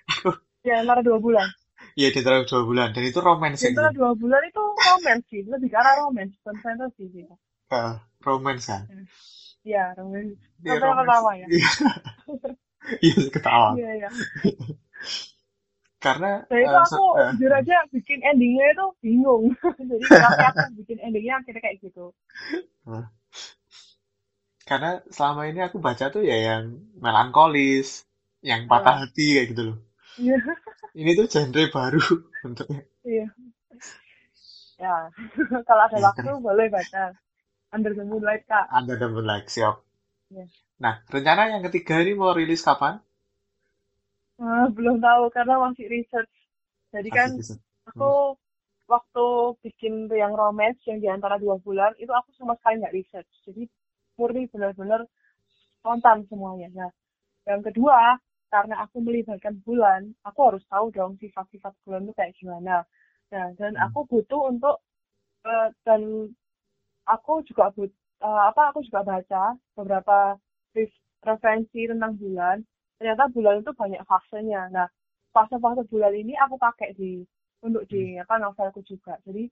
ya 0.66 0.74
antara 0.82 1.00
dua 1.06 1.18
bulan 1.24 1.48
Iya 1.98 2.08
di 2.12 2.18
antara 2.20 2.38
dua 2.50 2.62
bulan 2.68 2.88
dan 2.94 3.02
itu 3.10 3.18
romance 3.28 3.60
di 3.60 3.66
antara 3.70 3.88
dua 3.98 4.10
bulan 4.20 4.42
itu 4.50 4.62
romance 4.88 5.24
sih 5.30 5.42
lebih 5.52 5.68
ke 5.72 5.76
arah 5.82 5.94
romance 6.02 6.34
bukan 6.42 6.56
fantasy 6.64 7.04
sih 7.14 7.24
Uh, 7.70 7.98
romance 8.26 8.66
kan. 8.66 8.82
ya 9.64 9.94
romance 9.96 10.36
Iya, 10.64 10.72
Novel 10.76 10.92
pertama 11.00 11.30
ya? 11.42 11.48
Iya. 11.52 11.68
Iya 13.04 13.30
ketawa. 13.34 13.70
iya 13.76 13.88
iya 13.98 14.10
Karena 16.00 16.30
Nah 16.50 16.58
itu 16.66 16.74
uh, 16.74 16.84
aku 16.86 17.02
uh, 17.20 17.32
jujur 17.32 17.52
aja 17.60 17.76
bikin 17.94 18.18
endingnya 18.30 18.66
itu 18.74 18.86
bingung. 19.02 19.44
Jadi 19.90 20.06
aku 20.28 20.60
bikin 20.78 20.98
endingnya 21.06 21.34
akhirnya 21.40 21.62
kayak 21.64 21.78
gitu. 21.84 22.04
karena 24.68 24.88
selama 25.16 25.42
ini 25.50 25.60
aku 25.66 25.76
baca 25.86 26.04
tuh 26.14 26.22
ya 26.30 26.36
yang 26.48 26.64
melankolis, 27.04 27.88
yang 28.48 28.60
patah 28.70 28.94
Nah. 28.94 29.02
hati 29.04 29.24
kayak 29.36 29.46
gitu 29.52 29.62
loh. 29.68 29.76
Iya. 30.20 30.38
Ini 30.92 31.10
tuh 31.16 31.26
genre 31.32 31.64
baru 31.72 32.02
bentuknya. 32.44 32.82
Iya. 33.08 33.26
Ya, 34.80 34.94
kalau 35.68 35.82
ada 35.88 35.98
Ya, 36.00 36.04
waktu 36.08 36.30
boleh 36.40 36.66
baca 36.72 37.12
Under 37.72 37.92
the 37.96 38.04
Moonlight 38.04 38.44
Kak. 38.48 38.68
Anda 38.72 38.96
double 39.00 39.24
like 39.24 39.48
siap. 39.48 39.80
Iya. 40.32 40.44
Nah, 40.80 41.04
rencana 41.12 41.52
yang 41.52 41.62
ketiga 41.68 42.00
ini 42.00 42.16
mau 42.16 42.32
rilis 42.32 42.64
kapan? 42.64 42.98
Ah, 44.40 44.66
belum 44.72 45.00
tahu 45.04 45.28
karena 45.36 45.60
masih 45.60 45.84
research. 45.86 46.32
Jadi 46.90 47.08
kan 47.12 47.28
bisa. 47.36 47.60
aku 47.86 48.34
waktu 48.88 49.26
bikin 49.62 50.10
yang 50.10 50.34
romance 50.34 50.80
yang 50.88 50.98
di 50.98 51.06
antara 51.06 51.38
dua 51.38 51.60
bulan 51.62 51.94
itu 52.00 52.10
aku 52.10 52.32
sama 52.34 52.56
sekali 52.58 52.80
nggak 52.80 52.96
research. 52.96 53.30
Jadi 53.46 53.68
murni 54.16 54.48
benar-benar 54.48 55.04
spontan 55.78 56.24
semuanya. 56.26 56.68
Nah, 56.72 56.90
yang 57.46 57.60
kedua 57.60 58.16
karena 58.52 58.74
aku 58.84 58.96
melibatkan 59.06 59.54
bulan, 59.66 60.02
aku 60.28 60.40
harus 60.48 60.64
tahu 60.72 60.86
dong 60.96 61.12
sifat-sifat 61.22 61.72
bulan 61.86 62.02
itu 62.06 62.14
kayak 62.18 62.34
gimana. 62.40 62.74
Nah, 63.32 63.46
dan 63.58 63.72
Hmm. 63.74 63.82
aku 63.86 63.98
butuh 64.10 64.40
untuk 64.52 64.76
eh, 65.46 65.68
dan 65.86 66.02
aku 67.14 67.32
juga 67.48 67.64
but 67.76 67.90
eh, 68.26 68.42
apa 68.50 68.62
aku 68.70 68.80
juga 68.86 69.00
baca 69.10 69.42
beberapa 69.76 70.16
ref- 70.76 71.02
referensi 71.28 71.80
tentang 71.90 72.12
bulan. 72.22 72.56
Ternyata 72.98 73.24
bulan 73.34 73.54
itu 73.64 73.72
banyak 73.72 74.02
fasenya. 74.10 74.62
Nah, 74.76 74.88
fase-fase 75.34 75.82
bulan 75.92 76.12
ini 76.22 76.34
aku 76.44 76.56
pakai 76.60 76.92
di 76.98 77.24
untuk 77.66 77.84
di 77.90 78.16
apa 78.22 78.34
novelku 78.42 78.80
juga. 78.84 79.16
Jadi 79.26 79.48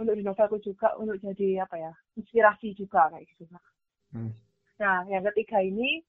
untuk 0.00 0.14
di 0.18 0.22
novelku 0.26 0.58
juga 0.68 0.88
untuk 1.00 1.16
jadi 1.26 1.64
apa 1.64 1.76
ya 1.78 1.92
inspirasi 2.20 2.68
juga 2.80 3.10
kayak 3.12 3.26
gitu. 3.30 3.44
Hmm. 4.12 4.28
Nah, 4.82 4.98
yang 5.12 5.24
ketiga 5.30 5.58
ini 5.70 6.02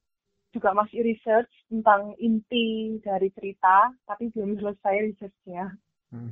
juga 0.54 0.70
masih 0.72 1.02
research 1.02 1.50
tentang 1.66 2.14
inti 2.22 3.02
dari 3.02 3.34
cerita, 3.34 3.90
tapi 4.06 4.30
belum 4.30 4.62
selesai 4.62 4.96
researchnya. 5.10 5.66
Hmm. 6.14 6.32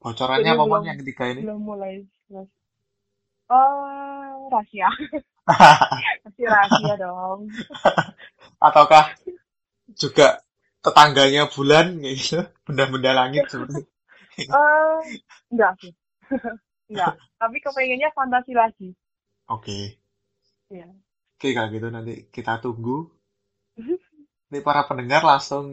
Bocorannya 0.00 0.44
Jadi 0.44 0.56
apa 0.56 0.64
belum- 0.64 0.86
yang 0.88 0.98
ketiga 1.04 1.24
ini? 1.30 1.40
Belum 1.44 1.60
mulai 1.60 1.94
selesai. 2.26 2.54
Oh, 3.46 4.50
rahasia. 4.50 4.90
Masih 6.26 6.46
rahasia 6.50 6.94
dong. 6.98 7.46
Ataukah 8.58 9.14
juga 9.94 10.42
tetangganya 10.82 11.46
bulan 11.46 11.98
gitu, 12.02 12.42
benda-benda 12.66 13.14
langit 13.14 13.46
seperti 13.46 13.86
Eh, 14.36 14.98
enggak 15.48 15.72
sih. 15.80 15.92
enggak. 16.90 17.14
Tapi 17.40 17.56
kepengennya 17.62 18.10
fantasi 18.12 18.52
lagi. 18.52 18.90
Oke. 19.46 19.94
Ya. 20.68 20.90
Oke, 21.36 21.48
kalau 21.56 21.68
gitu 21.74 21.88
nanti 21.94 22.14
kita 22.34 22.52
tunggu. 22.64 22.96
Ini 24.50 24.58
para 24.66 24.82
pendengar 24.88 25.22
langsung 25.30 25.66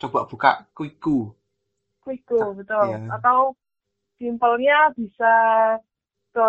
coba 0.00 0.20
buka 0.30 0.50
kuiku. 0.76 1.18
Quickku, 2.04 2.40
betul. 2.58 2.88
Iya. 2.88 2.98
Atau 3.16 3.56
simpelnya 4.20 4.78
bisa 4.98 5.34
ke 6.34 6.48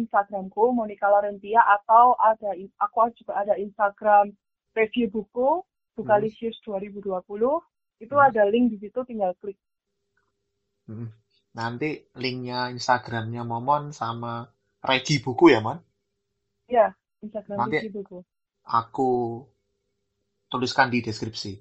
Instagramku 0.00 0.64
Monica 0.78 1.06
Laurentia 1.12 1.62
atau 1.76 2.16
ada 2.30 2.50
aku 2.84 2.98
juga 3.18 3.32
ada 3.42 3.54
Instagram 3.66 4.26
review 4.78 5.06
buku 5.14 5.48
Bukalisius 5.96 6.56
2020 6.64 7.60
itu 8.04 8.14
Hmm. 8.14 8.20
ada 8.28 8.42
link 8.52 8.66
di 8.72 8.78
situ 8.82 9.00
tinggal 9.04 9.32
klik 9.40 9.58
Hmm. 10.88 11.06
Nanti 11.58 11.88
linknya 12.22 12.58
Instagramnya 12.76 13.42
Momon 13.50 13.84
sama 14.00 14.32
Regi 14.88 15.16
Buku 15.24 15.44
ya, 15.54 15.60
Mon? 15.66 15.78
ya 16.68 16.94
Instagram 17.20 17.56
Nanti- 17.58 17.88
Aku 18.62 19.42
tuliskan 20.46 20.90
di 20.90 21.00
deskripsi 21.00 21.56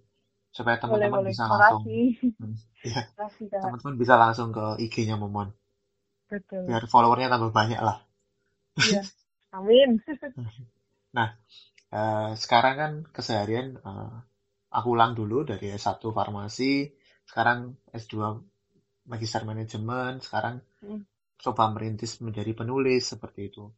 supaya 0.49 0.77
teman-teman 0.77 1.21
boleh. 1.21 1.31
bisa 1.31 1.45
langsung 1.45 1.83
kak. 1.85 3.61
Teman-teman 3.61 3.95
bisa 3.95 4.13
langsung 4.15 4.49
ke 4.49 4.65
IG-nya 4.79 5.15
Momon. 5.15 5.51
Betul. 6.27 6.65
Biar 6.65 6.83
followernya 6.85 7.29
tambah 7.29 7.51
banyak 7.51 7.79
lah. 7.79 8.01
iya. 8.77 9.01
Amin. 9.57 9.97
Eh, 11.89 12.31
sekarang 12.37 12.75
kan 12.77 12.91
keseharian 13.09 13.73
eh, 13.75 14.13
aku 14.69 14.93
ulang 14.93 15.17
dulu 15.17 15.41
dari 15.41 15.73
S1 15.73 15.97
farmasi, 16.05 16.85
sekarang 17.25 17.73
S2 17.89 18.37
magister 19.09 19.41
manajemen, 19.41 20.21
sekarang 20.21 20.61
Hmm. 20.85 21.01
coba 21.35 21.73
merintis 21.73 22.21
menjadi 22.21 22.53
penulis 22.53 23.09
seperti 23.09 23.49
itu. 23.49 23.73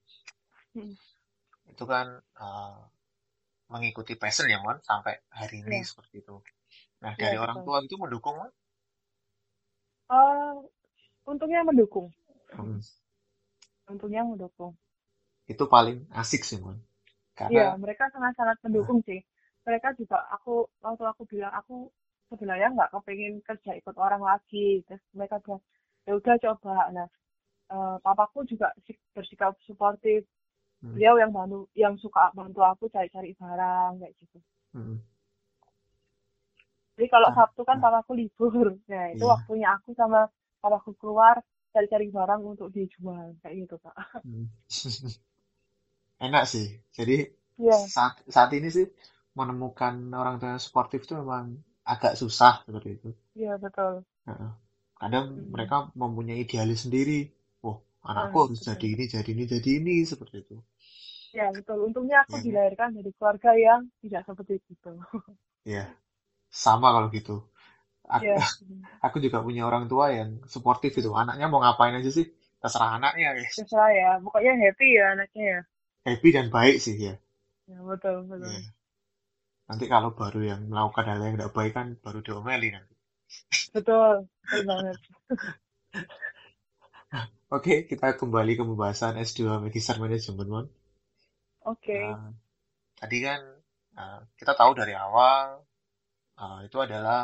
Hmm. 0.76 0.92
Itu 1.74 1.84
kan 1.92 2.08
eh, 2.44 2.76
mengikuti 3.74 4.14
passion 4.22 4.48
ya, 4.54 4.60
Mon, 4.66 4.78
sampai 4.90 5.14
hari 5.40 5.56
ini 5.66 5.78
Iya. 5.78 5.88
seperti 5.90 6.16
itu. 6.24 6.36
Nah, 7.04 7.14
dari 7.24 7.36
Iya, 7.36 7.40
orang 7.44 7.58
betul. 7.58 7.66
tua 7.66 7.78
itu 7.88 7.96
mendukung, 8.04 8.36
Mon? 8.40 8.52
Eh, 10.18 10.56
untungnya 11.32 11.62
mendukung 11.68 12.08
Hmm, 12.56 12.80
untungnya 13.92 14.22
mendukung 14.30 14.74
itu 15.54 15.64
paling 15.74 15.98
asik 16.22 16.42
sih, 16.50 16.58
Mon. 16.64 16.78
Iya, 17.52 17.64
Karena 17.64 17.66
mereka 17.84 18.04
sangat-sangat 18.14 18.58
mendukung 18.66 19.00
sih. 19.08 19.20
Mereka 19.68 19.88
juga 20.00 20.18
aku 20.36 20.52
waktu 20.86 21.04
aku 21.12 21.24
bilang 21.32 21.54
aku 21.60 21.74
sebenarnya 22.32 22.68
nggak 22.76 22.90
kepengen 22.96 23.34
kerja 23.48 23.72
ikut 23.80 23.96
orang 24.06 24.22
lagi 24.30 24.82
terus 24.88 25.04
mereka 25.18 25.36
bilang 25.44 25.62
ya 26.08 26.12
udah 26.20 26.36
coba 26.46 26.76
nah 26.96 27.08
eh, 27.74 27.96
papaku 28.06 28.40
juga 28.52 28.68
si- 28.86 29.00
bersikap 29.16 29.54
suportif 29.68 30.22
Hmm. 30.82 31.02
beliau 31.02 31.16
yang 31.22 31.32
bantu 31.38 31.58
yang 31.84 31.96
suka 32.04 32.24
bantu 32.38 32.60
aku 32.72 32.84
cari-cari 32.96 33.32
barang 33.42 33.92
kayak 34.02 34.14
gitu 34.22 34.38
Mm. 34.76 35.02
jadi 36.96 37.08
kalau 37.14 37.30
Ah, 37.30 37.34
Sabtu 37.38 37.62
kan 37.70 37.78
ah. 37.78 37.84
papaku 37.84 38.12
libur 38.20 38.68
nah 38.92 39.06
itu 39.14 39.24
Iya. 39.24 39.34
waktunya 39.34 39.68
aku 39.76 39.90
sama 40.00 40.20
papaku 40.62 40.92
keluar 41.02 41.36
cari-cari 41.74 42.08
barang 42.16 42.42
untuk 42.52 42.68
dijual 42.76 43.28
kayak 43.42 43.56
gitu 43.68 43.76
kak 43.84 43.96
Mm. 44.26 44.50
Enak 46.28 46.44
sih. 46.54 46.68
Jadi 46.98 47.16
iya 47.58 47.92
saat 47.94 48.14
saat 48.36 48.50
ini 48.58 48.68
sih 48.78 48.88
menemukan 49.40 49.94
orang 50.22 50.36
tua 50.40 50.50
yang 50.56 50.64
suportif 50.66 51.00
itu 51.06 51.14
memang 51.22 51.46
agak 51.94 52.14
susah 52.22 52.54
seperti 52.66 52.90
itu. 52.98 53.10
iya 53.36 53.54
betul 53.64 54.06
Heeh. 54.28 54.52
Kadang 55.02 55.26
Hmm. 55.36 55.46
mereka 55.54 55.78
mempunyai 56.02 56.42
idealis 56.46 56.80
sendiri. 56.86 57.20
Oh, 57.68 57.78
Anakku 58.10 58.38
harus 58.44 58.60
betul. 58.60 58.68
jadi 58.68 58.86
ini, 58.94 59.06
jadi 59.14 59.30
ini, 59.36 59.44
jadi 59.54 59.70
ini 59.80 59.96
seperti 60.12 60.36
itu. 60.46 60.56
ya 61.38 61.46
betul 61.56 61.78
untungnya 61.88 62.18
aku 62.24 62.36
kan? 62.36 62.46
dilahirkan 62.46 62.90
dari 62.98 63.10
keluarga 63.16 63.52
yang 63.66 63.82
tidak 64.04 64.22
seperti 64.28 64.54
itu 64.60 64.90
Ya, 65.74 65.84
sama 66.66 66.88
kalau 66.96 67.08
gitu. 67.18 67.36
Aku, 68.18 68.28
Iya. 68.28 68.38
aku 69.06 69.18
juga 69.26 69.40
punya 69.48 69.64
orang 69.70 69.86
tua 69.92 70.06
yang 70.20 70.30
suportif 70.54 70.92
itu. 71.02 71.10
Anaknya 71.22 71.46
mau 71.52 71.62
ngapain 71.64 71.96
aja 72.00 72.10
sih, 72.18 72.26
terserah 72.62 72.92
anaknya 72.98 73.28
guys. 73.38 73.56
terserah 73.56 73.92
ya 74.00 74.10
pokoknya 74.24 74.54
happy 74.64 74.88
ya 75.00 75.04
anaknya 75.16 75.44
ya 75.54 75.60
Happy 76.08 76.30
dan 76.36 76.48
baik 76.56 76.78
sih 76.86 76.96
ya. 77.06 77.14
ya 77.70 77.78
betul 77.88 78.16
betul 78.30 78.54
Ya. 78.54 78.62
Nanti 79.70 79.86
kalau 79.94 80.10
baru 80.20 80.40
yang 80.52 80.62
melakukan 80.72 81.06
hal 81.10 81.20
yang 81.26 81.34
tidak 81.36 81.54
baik 81.58 81.74
kan 81.78 81.88
baru 82.06 82.20
diomeli 82.26 82.68
nanti. 82.76 82.94
betul 83.74 84.16
betul 84.44 84.62
banget 84.70 84.98
Oke, 87.58 87.76
kita 87.90 88.08
kembali 88.20 88.52
ke 88.58 88.64
pembahasan 88.70 89.14
S2 89.28 89.54
Magister 89.64 89.96
Management, 90.04 90.50
Mon. 90.54 90.66
oke 91.66 92.00
Nah, 92.00 92.24
tadi 93.00 93.18
kan 93.28 93.42
uh, 94.02 94.20
kita 94.40 94.54
tahu 94.60 94.72
dari 94.80 94.94
awal 95.06 95.48
uh, 96.42 96.60
itu 96.68 96.78
adalah 96.86 97.22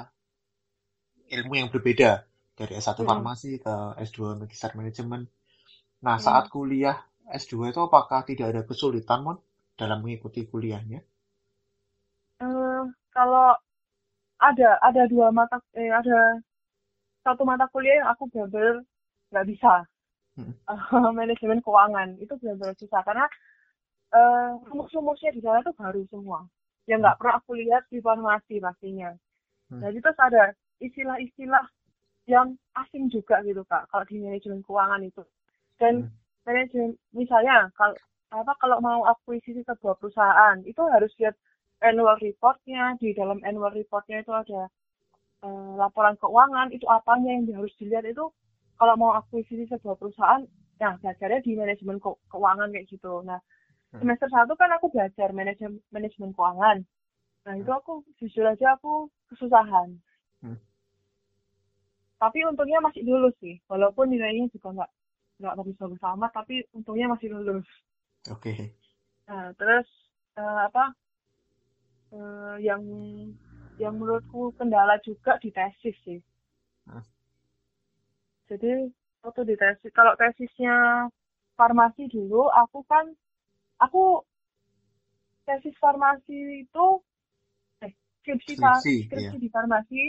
ilmu 1.35 1.53
yang 1.59 1.69
berbeda 1.73 2.11
dari 2.59 2.73
S1 2.83 2.99
Mm-mm. 2.99 3.07
Farmasi 3.09 3.51
ke 3.65 3.73
S2 4.07 4.29
Magister 4.39 4.71
Management. 4.79 5.23
Nah, 6.05 6.17
Mm. 6.17 6.23
saat 6.25 6.45
kuliah 6.55 6.97
S2 7.41 7.63
itu 7.71 7.81
apakah 7.87 8.21
tidak 8.29 8.47
ada 8.53 8.61
kesulitan, 8.69 9.19
Mon, 9.25 9.37
dalam 9.81 9.99
mengikuti 10.03 10.41
kuliahnya? 10.51 10.99
Eh, 12.45 12.81
kalau 13.15 13.49
ada 14.49 14.69
ada 14.87 15.03
dua 15.13 15.27
mata 15.37 15.57
eh 15.81 15.91
ada 15.99 16.17
satu 17.25 17.43
mata 17.49 17.65
kuliah 17.73 17.95
yang 18.01 18.09
aku 18.13 18.23
benar-benar 18.31 18.75
nggak 19.29 19.45
bisa 19.51 19.71
Hmm. 20.37 20.53
Eh, 20.69 21.11
manajemen 21.17 21.59
keuangan 21.65 22.13
itu 22.21 22.33
benar-benar 22.37 22.77
susah 22.77 23.01
karena 23.01 23.25
eh, 24.13 24.51
rumus-rumusnya 24.69 25.33
di 25.33 25.41
sana 25.41 25.65
tuh 25.65 25.73
baru 25.75 26.05
semua 26.07 26.45
yang 26.87 27.03
nggak 27.03 27.17
pernah 27.19 27.35
aku 27.41 27.57
lihat 27.59 27.83
di 27.91 27.99
farmasi 27.99 28.61
pastinya 28.61 29.11
Hmm. 29.67 29.83
jadi 29.83 29.99
terus 29.99 30.15
ada 30.15 30.43
istilah-istilah 30.79 31.65
yang 32.31 32.55
asing 32.79 33.11
juga 33.11 33.43
gitu 33.43 33.67
kak 33.67 33.83
kalau 33.91 34.07
di 34.07 34.15
manajemen 34.15 34.63
keuangan 34.63 35.03
itu 35.03 35.27
dan 35.75 36.07
Hmm. 36.07 36.11
manajemen 36.47 36.95
misalnya 37.11 37.67
kalau 37.75 37.99
apa 38.31 38.55
kalau 38.63 38.79
mau 38.79 39.03
akuisisi 39.03 39.67
sebuah 39.67 39.99
perusahaan 39.99 40.63
itu 40.63 40.79
harus 40.87 41.11
lihat 41.19 41.35
annual 41.83 42.15
reportnya 42.23 42.95
di 42.95 43.11
dalam 43.11 43.43
annual 43.43 43.75
reportnya 43.75 44.23
itu 44.23 44.31
ada 44.31 44.71
eh, 45.43 45.71
laporan 45.75 46.15
keuangan 46.15 46.71
itu 46.71 46.87
apanya 46.87 47.35
yang 47.35 47.59
harus 47.59 47.75
dilihat 47.75 48.07
itu 48.07 48.31
kalau 48.79 48.93
mau 48.95 49.11
akuisisi 49.17 49.65
sebuah 49.69 49.97
perusahaan 49.97 50.41
nah 50.77 50.93
belajarnya 51.01 51.41
di 51.41 51.51
manajemen 51.57 51.97
ke- 51.97 52.21
keuangan 52.31 52.69
kayak 52.73 52.87
gitu 52.89 53.21
nah 53.25 53.41
Hmm. 53.87 54.03
semester 54.03 54.27
satu 54.27 54.53
kan 54.59 54.67
aku 54.75 54.91
belajar 54.91 55.31
manajemen 55.31 55.79
manajemen 55.95 56.35
keuangan 56.35 56.83
nah 57.47 57.53
itu 57.55 57.71
aku 57.71 58.03
jujur 58.19 58.43
aja 58.43 58.75
aku 58.75 59.07
kesusahan 59.31 59.95
Hmm. 60.43 60.59
tapi 62.19 62.43
untungnya 62.45 62.83
masih 62.83 63.01
lulus 63.07 63.33
sih 63.39 63.57
walaupun 63.71 64.11
nilainya 64.11 64.51
juga 64.53 64.69
nggak 64.75 64.91
nggak 65.39 65.55
bagus-bagus 65.55 66.01
amat 66.13 66.31
tapi 66.33 66.55
untungnya 66.75 67.07
masih 67.13 67.31
lulus 67.33 67.67
Oke. 68.27 68.75
Nah, 69.27 69.55
terus 69.55 69.87
eh, 70.35 70.59
apa 70.67 70.91
eh, 72.11 72.55
yang 72.59 72.83
yang 73.79 73.93
menurutku 73.95 74.51
kendala 74.57 74.97
juga 75.05 75.37
di 75.39 75.49
tesis 75.53 75.95
sih. 76.03 76.19
Hmm. 76.87 77.03
Jadi 78.47 78.87
waktu 79.23 79.41
di 79.43 79.55
tesis, 79.59 79.91
kalau 79.91 80.15
tesisnya 80.15 81.07
farmasi 81.59 82.07
dulu, 82.07 82.47
aku 82.47 82.79
kan 82.87 83.11
aku 83.83 84.23
tesis 85.43 85.75
farmasi 85.79 86.63
itu 86.67 86.85
eh 87.83 87.91
skripsi 88.23 88.55
Skripsi, 88.55 88.95
skripsi 89.07 89.35
iya. 89.35 89.43
di 89.43 89.49
farmasi 89.51 90.01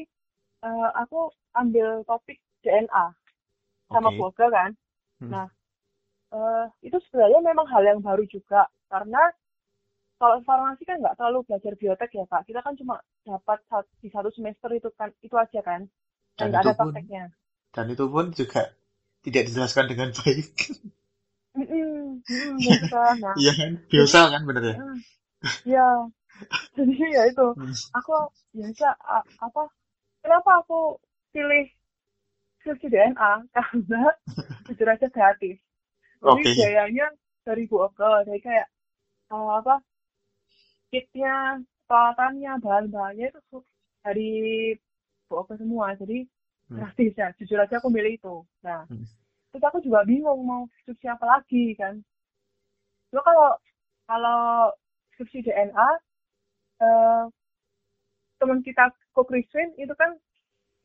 eh, 0.63 0.91
aku 0.99 1.31
ambil 1.59 2.03
topik 2.07 2.39
DNA 2.63 3.07
sama 3.91 4.11
Oke. 4.11 4.17
keluarga 4.19 4.47
kan. 4.55 4.71
Hmm. 5.19 5.31
Nah, 5.35 5.47
eh, 6.35 6.67
itu 6.87 6.99
sebenarnya 7.09 7.41
memang 7.43 7.67
hal 7.71 7.83
yang 7.83 8.01
baru 8.03 8.23
juga 8.31 8.71
karena 8.87 9.23
kalau 10.19 10.43
farmasi 10.43 10.83
kan 10.83 10.99
nggak 10.99 11.15
terlalu 11.15 11.47
belajar 11.47 11.73
biotek 11.79 12.11
ya 12.15 12.25
kak. 12.27 12.43
Kita 12.47 12.61
kan 12.63 12.75
cuma 12.75 12.99
dapat 13.23 13.59
di 14.03 14.11
satu 14.11 14.31
semester 14.35 14.71
itu 14.75 14.91
kan 14.99 15.15
itu 15.23 15.35
aja 15.39 15.63
kan, 15.63 15.87
Dan 16.35 16.51
dan 16.51 16.67
ada 16.67 16.75
pun 16.75 16.91
prakteknya. 16.91 17.31
Dan 17.79 17.87
itu 17.95 18.05
pun 18.15 18.27
juga 18.41 18.63
tidak 19.25 19.43
dijelaskan 19.49 19.87
dengan 19.93 20.11
baik. 20.19 20.55
Nah, 21.55 23.39
Iya 23.41 23.53
kan? 23.59 23.73
Biasa 23.93 24.19
kan 24.33 24.43
bener 24.49 24.65
ya? 24.71 24.77
eh, 24.77 24.95
ya, 25.75 25.87
jadi 26.77 26.95
ya 27.17 27.23
itu 27.33 27.47
Hmm. 27.57 27.73
aku 27.99 28.13
biasa 28.57 28.87
apa? 29.47 29.63
Kenapa 30.23 30.51
aku 30.63 30.79
pilih 31.35 31.65
skripsi 32.61 32.89
DNA? 32.93 33.33
Karena 33.55 34.03
jujur 34.69 34.89
aja 34.95 35.09
gratis. 35.17 35.57
Jadi 36.27 36.43
Oke. 36.45 36.55
biayanya 36.57 37.07
dari 37.47 37.65
Bu 37.71 37.77
Oke, 37.87 38.05
dari 38.29 38.41
kayak 38.47 38.69
eh, 39.35 39.51
apa 39.61 39.75
kitnya, 40.93 41.35
peralatannya, 41.89 42.53
bahan-bahannya 42.65 43.27
itu 43.33 43.57
dari 44.05 44.31
Bu 45.29 45.33
Oke 45.41 45.55
semua. 45.61 45.87
Jadi 46.01 46.17
Hmm. 46.69 46.77
gratis 46.79 47.13
ya. 47.17 47.29
Jujur 47.41 47.59
aja 47.61 47.77
aku 47.81 47.89
milih 47.89 48.13
itu. 48.21 48.35
Nah, 48.65 48.85
Hmm. 48.89 49.05
terus 49.53 49.65
aku 49.65 49.79
juga 49.81 50.05
bingung 50.05 50.41
mau 50.45 50.63
skripsi 50.85 51.07
apa 51.09 51.25
lagi 51.25 51.73
kan. 51.81 52.01
Lo 53.13 53.21
kalau 53.25 53.57
kalau 54.09 54.73
skripsi 55.17 55.45
DNA 55.45 55.89
eh, 56.85 57.25
teman 58.39 58.63
kita 58.63 58.95
kok 59.15 59.27
Christine 59.27 59.75
itu 59.81 59.91
kan 59.99 60.15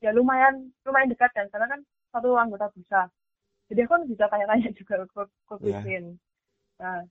ya 0.02 0.10
lumayan 0.12 0.74
lumayan 0.88 1.12
dekat 1.14 1.32
kan 1.38 1.48
karena 1.54 1.68
kan 1.70 1.80
satu 2.12 2.34
anggota 2.40 2.72
bisa. 2.74 3.08
Jadi 3.70 3.80
aku 3.86 3.92
kan 3.96 4.04
bisa 4.10 4.26
tanya-tanya 4.32 4.70
juga 4.80 4.96
ke 5.06 5.22
ke 5.50 5.54
Iya. 5.60 5.60
Christine. 5.62 6.08
Nah, 6.82 7.02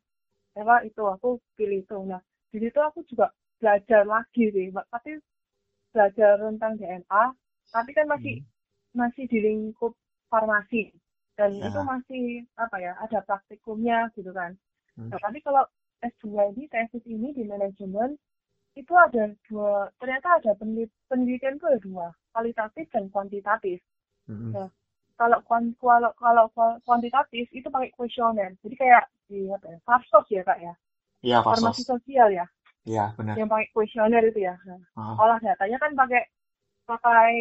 apa 0.59 0.77
itu 0.89 1.03
aku 1.07 1.41
pilih 1.57 1.85
itu. 1.85 1.99
Nah, 2.05 2.20
di 2.53 2.59
situ 2.61 2.79
aku 2.81 3.01
juga 3.09 3.33
belajar 3.62 4.03
lagi 4.05 4.51
sih, 4.53 4.68
tapi 4.91 5.16
belajar 5.95 6.37
tentang 6.41 6.73
DNA, 6.77 7.25
tapi 7.73 7.91
kan 7.97 8.07
masih 8.11 8.43
Hmm. 8.43 8.52
Masih 8.93 9.24
di 9.28 9.38
lingkup 9.40 9.93
farmasi 10.32 10.93
dan 11.38 11.51
Ya. 11.57 11.68
itu 11.68 11.80
masih 11.82 12.24
apa 12.61 12.76
ya 12.80 12.93
ada 13.01 13.18
praktikumnya 13.24 14.09
gitu 14.16 14.30
kan. 14.36 14.53
Hmm. 14.97 15.09
Nah, 15.09 15.18
tapi 15.20 15.40
kalau 15.40 15.64
S2 16.03 16.53
ini 16.53 16.68
tesis 16.68 17.05
ini 17.09 17.32
di 17.32 17.45
manajemen 17.49 18.18
itu 18.76 18.93
ada 18.97 19.32
dua 19.49 19.93
ternyata 20.01 20.40
ada 20.40 20.53
peneliti, 20.57 20.93
penelitian 21.09 21.57
itu 21.61 21.66
ada 21.68 21.80
dua 21.80 22.07
kualitatif 22.32 22.86
dan 22.93 23.09
kuantitatif. 23.12 23.78
Mm-mm. 24.28 24.53
Nah, 24.57 24.68
kalau 25.20 25.38
kalau 25.45 26.11
kalau 26.16 26.45
kuantitatif 26.84 27.47
itu 27.53 27.68
pakai 27.68 27.93
kuesioner. 27.97 28.57
Jadi 28.64 28.74
kayak 28.76 29.05
di 29.28 29.49
apa 29.53 29.66
ya? 29.72 29.78
Farsos 29.84 30.26
ya 30.32 30.43
Kak 30.45 30.59
ya. 30.61 30.74
Iya, 31.22 31.38
Farmasi 31.45 31.82
sosial 31.86 32.28
ya 32.34 32.47
Iya, 32.82 33.14
benar. 33.14 33.38
yang 33.38 33.47
pakai 33.47 33.68
kuesioner 33.70 34.22
itu 34.26 34.40
ya. 34.43 34.59
Nah, 34.66 34.80
Ah, 34.99 35.14
olah 35.20 35.38
datanya 35.38 35.78
kan 35.78 35.93
pakai 35.95 36.22
pakai 36.88 37.32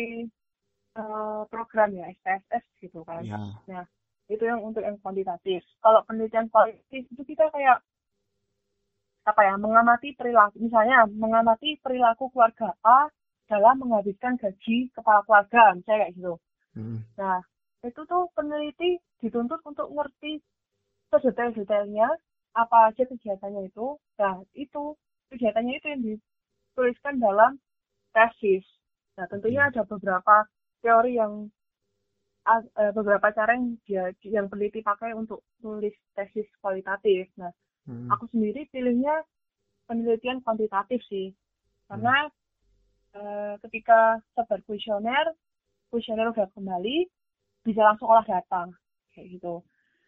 eh, 0.98 1.42
program 1.48 1.90
ya 1.96 2.12
SPSS 2.20 2.64
gitu 2.84 3.06
kan. 3.08 3.24
Iya. 3.24 3.38
Nah, 3.68 3.86
itu 4.32 4.44
yang 4.48 4.64
untuk 4.64 4.84
yang 4.84 4.96
kuantitatif. 5.04 5.64
Kalau 5.84 6.02
penelitian 6.08 6.48
kualitatif 6.48 7.04
itu 7.12 7.22
kita 7.28 7.52
kayak 7.52 7.84
apa 9.22 9.42
ya 9.46 9.54
mengamati 9.54 10.18
perilaku 10.18 10.58
misalnya 10.58 11.06
mengamati 11.06 11.78
perilaku 11.78 12.34
keluarga 12.34 12.74
A 12.82 13.06
dalam 13.46 13.78
menghabiskan 13.84 14.40
gaji 14.42 14.90
kepala 14.96 15.22
keluarga 15.28 15.76
misalnya 15.78 16.00
kayak 16.08 16.14
gitu. 16.18 16.34
Mm-mm. 16.80 17.00
Nah, 17.20 17.44
itu 17.84 18.02
tuh 18.08 18.32
peneliti 18.34 18.98
dituntut 19.20 19.60
untuk 19.68 19.92
ngerti 19.92 20.40
sedetail-detailnya 21.12 22.08
apa 22.56 22.78
aja 22.90 23.04
kegiatannya 23.04 23.68
itu. 23.68 24.00
Nah, 24.18 24.40
itu 24.56 24.96
kegiatannya 25.30 25.74
itu 25.78 25.88
yang 25.92 26.02
dituliskan 26.02 27.20
dalam 27.20 27.60
tesis. 28.16 28.64
Nah, 29.20 29.28
tentunya 29.28 29.68
ada 29.68 29.84
beberapa 29.84 30.48
teori 30.82 31.16
yang 31.16 31.48
eh, 32.42 32.92
beberapa 32.92 33.30
cara 33.32 33.54
yang 33.54 33.78
dia 33.86 34.10
yang 34.26 34.50
peneliti 34.50 34.82
pakai 34.82 35.14
untuk 35.14 35.46
nulis 35.62 35.94
tesis 36.18 36.50
kualitatif. 36.60 37.30
Nah, 37.38 37.54
Hmm. 37.82 38.14
aku 38.14 38.30
sendiri 38.30 38.70
pilihnya 38.70 39.26
penelitian 39.86 40.42
kuantitatif 40.42 41.02
sih. 41.10 41.34
Karena 41.90 42.30
eh, 43.12 43.54
ketika 43.68 44.22
sebar 44.32 44.62
kuesioner, 44.64 45.36
kuesioner 45.92 46.32
udah 46.32 46.48
kembali, 46.56 47.10
bisa 47.62 47.82
langsung 47.84 48.08
olah 48.08 48.24
data 48.24 48.72
kayak 49.12 49.38
gitu. 49.38 49.60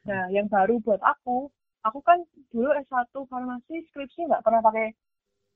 Nah, 0.08 0.32
yang 0.32 0.48
baru 0.48 0.80
buat 0.80 1.04
aku, 1.04 1.52
aku 1.84 2.00
kan 2.02 2.24
dulu 2.50 2.72
S1 2.88 3.12
farmasi 3.28 3.84
skripsi 3.92 4.32
nggak 4.32 4.40
pernah 4.42 4.64
pakai 4.64 4.96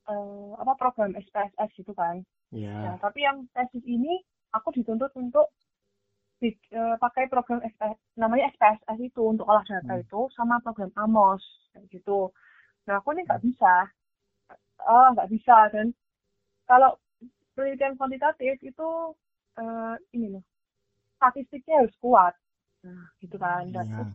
eh, 0.07 0.51
apa 0.59 0.74
program 0.76 1.15
SPSS 1.15 1.70
gitu 1.78 1.93
kan. 1.95 2.20
Nah, 2.51 2.95
Ya. 2.95 2.99
tapi 2.99 3.24
yang 3.24 3.47
tesis 3.55 3.84
ini 3.84 4.24
aku 4.58 4.70
dituntut 4.78 5.12
untuk 5.16 5.47
di- 6.41 6.58
eh, 6.70 6.95
pakai 7.01 7.26
program 7.34 7.60
SPS, 7.66 7.97
namanya 8.18 8.53
SPSS 8.53 8.99
itu 9.01 9.22
untuk 9.26 9.45
olah 9.49 9.66
data 9.66 9.93
Hmm. 9.97 10.03
itu 10.05 10.20
sama 10.38 10.62
program 10.62 10.91
AMOS 10.93 11.41
kayak 11.74 11.86
gitu. 11.89 12.30
Nah, 12.86 13.01
aku 13.01 13.14
ini 13.18 13.26
nggak 13.26 13.41
bisa. 13.41 13.74
Oh, 14.88 15.08
nggak 15.18 15.30
bisa 15.34 15.58
dan 15.74 15.91
kalau 16.70 16.95
penelitian 17.58 17.97
kuantitatif 17.97 18.62
itu 18.62 18.89
eh, 19.58 19.95
ini 20.14 20.38
loh 20.38 20.43
statistiknya 21.18 21.82
harus 21.82 21.95
kuat. 21.97 22.34
Nah, 22.86 23.10
gitu 23.18 23.36
kan. 23.41 23.66
Dan 23.74 23.86
Ya. 23.89 23.93
terus 23.97 24.12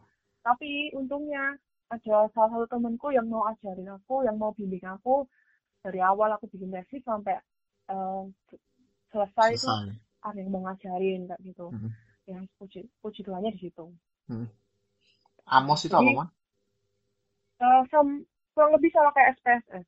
tapi 0.46 0.70
untungnya 0.94 1.58
ada 1.90 2.30
salah 2.30 2.50
satu 2.50 2.66
temenku 2.70 3.10
yang 3.10 3.26
mau 3.26 3.50
ajarin 3.50 3.90
aku, 3.90 4.22
yang 4.22 4.38
mau 4.38 4.54
bimbing 4.54 4.86
aku 4.86 5.26
dari 5.82 5.98
awal 5.98 6.30
aku 6.32 6.46
bikin 6.54 6.70
tesis 6.70 7.02
sampai 7.02 7.34
eh, 7.90 8.22
selesai 9.10 9.48
itu 9.58 9.66
Selesai. 9.66 9.90
Ada 10.22 10.38
yang 10.38 10.50
mau 10.50 10.62
ngajarin 10.64 11.26
kayak 11.26 11.40
gitu. 11.42 11.66
Hmm. 11.70 11.90
Ya 12.24 12.38
puji 12.56 12.86
puji 13.02 13.20
Tuhannya 13.26 13.50
di 13.52 13.68
situ. 13.68 13.90
Amos 15.44 15.82
itu 15.82 15.92
apa, 15.92 16.06
Jadi- 16.06 16.16
Mon? 16.16 16.28
Eh, 17.62 17.82
sam- 17.90 18.26
kurang 18.54 18.70
lebih 18.74 18.90
sama 18.90 19.10
kayak 19.10 19.38
SPSS. 19.38 19.86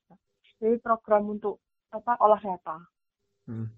Jadi 0.59 0.79
program 0.79 1.31
untuk 1.31 1.59
apa 1.91 2.19
olah 2.19 2.39
data. 2.39 2.79
Hmm. 3.47 3.71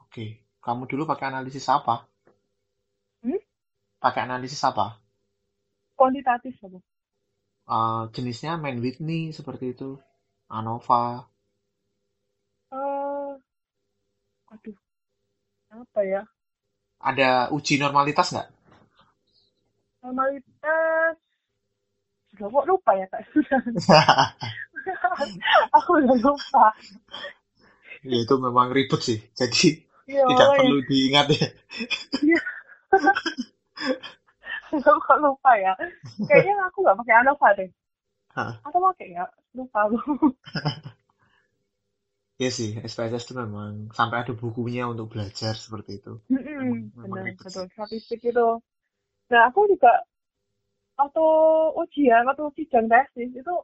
Oke. 0.00 0.40
Kamu 0.64 0.88
dulu 0.88 1.04
pakai 1.04 1.28
analisis 1.28 1.68
apa? 1.68 2.08
Hmm? 3.20 3.40
Pakai 4.00 4.24
analisis 4.24 4.60
apa? 4.64 4.96
Kuantitatif 5.92 6.56
apa? 6.64 6.80
Eh, 7.64 8.02
jenisnya 8.12 8.56
Main 8.56 8.80
Whitney 8.80 9.32
seperti 9.32 9.76
itu. 9.76 10.00
ANOVA. 10.48 11.24
Eh, 12.72 13.32
aduh, 14.54 14.76
apa 15.74 16.00
ya? 16.06 16.22
Ada 17.02 17.50
uji 17.50 17.82
normalitas 17.82 18.30
nggak? 18.32 18.48
Normalitas 20.02 21.16
sudah 22.34 22.50
kok 22.50 22.66
lupa 22.66 22.90
ya 22.98 23.06
kak 23.06 23.22
aku 25.76 25.90
udah 26.02 26.18
lupa 26.18 26.66
ya 28.04 28.18
itu 28.20 28.34
memang 28.36 28.68
ribet 28.74 29.00
sih. 29.00 29.18
Jadi 29.32 29.80
iya 30.10 30.26
tidak 30.28 30.46
makanya 30.50 30.58
perlu 30.58 30.78
diingat 30.90 31.26
ya. 31.30 31.46
aku 34.74 35.00
kok 35.06 35.18
lupa 35.22 35.50
ya 35.56 35.72
kayaknya 36.26 36.54
aku 36.68 36.78
nggak 36.82 36.98
pakai 37.00 37.14
Anova 37.22 37.48
deh 37.58 37.70
Hah. 38.34 38.52
atau 38.66 38.80
pakai 38.90 39.06
ya 39.14 39.24
lupa 39.54 39.78
aku 39.86 39.96
Ya 42.42 42.50
sih, 42.58 42.70
SPSS 42.92 43.24
itu 43.26 43.34
memang 43.42 43.72
sampai 43.98 44.16
ada 44.22 44.32
bukunya 44.42 44.82
untuk 44.92 45.06
belajar 45.12 45.54
seperti 45.64 45.90
itu. 45.98 46.12
Memang 46.58 46.80
benar 47.02 47.22
ribet 47.26 47.46
betul 47.46 47.66
statistik 47.74 48.20
itu 48.30 48.46
nah 49.32 49.42
aku 49.48 49.60
juga 49.72 49.92
waktu 51.00 51.24
ujian 51.82 52.22
waktu 52.28 52.44
sidang 52.56 52.86
tesis 52.92 53.30
itu 53.40 53.54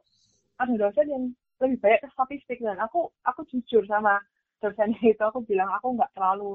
ada 0.61 0.73
dosen 0.81 1.07
yang 1.13 1.23
lebih 1.61 1.77
banyak 1.83 1.99
ke 2.03 2.09
statistik 2.15 2.59
dan 2.65 2.77
aku 2.85 2.99
aku 3.29 3.41
jujur 3.51 3.83
sama 3.87 4.15
dosennya 4.61 5.01
itu 5.13 5.23
aku 5.29 5.39
bilang 5.49 5.69
aku 5.77 5.87
nggak 5.97 6.11
terlalu 6.15 6.51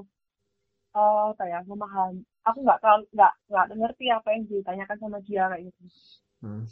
eh, 0.98 1.24
apa 1.32 1.44
ya 1.52 1.58
memahami 1.70 2.22
aku 2.48 2.58
nggak 2.66 2.80
terlalu 2.82 3.04
nggak 3.16 3.32
nggak 3.50 3.66
ngerti 3.80 4.06
apa 4.18 4.28
yang 4.34 4.42
ditanyakan 4.50 4.98
sama 5.02 5.18
dia 5.26 5.42
kayak 5.50 5.62
gitu 5.68 5.82
Hmm. 6.40 6.64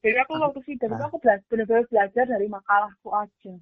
Jadi 0.00 0.16
aku 0.24 0.32
waktu 0.36 0.60
sidang 0.64 0.90
itu 0.92 1.02
Nah. 1.02 1.08
aku 1.08 1.16
belajar 1.20 1.44
benar-benar 1.48 1.84
belajar 1.88 2.24
dari 2.26 2.46
makalahku 2.48 3.08
aja 3.12 3.52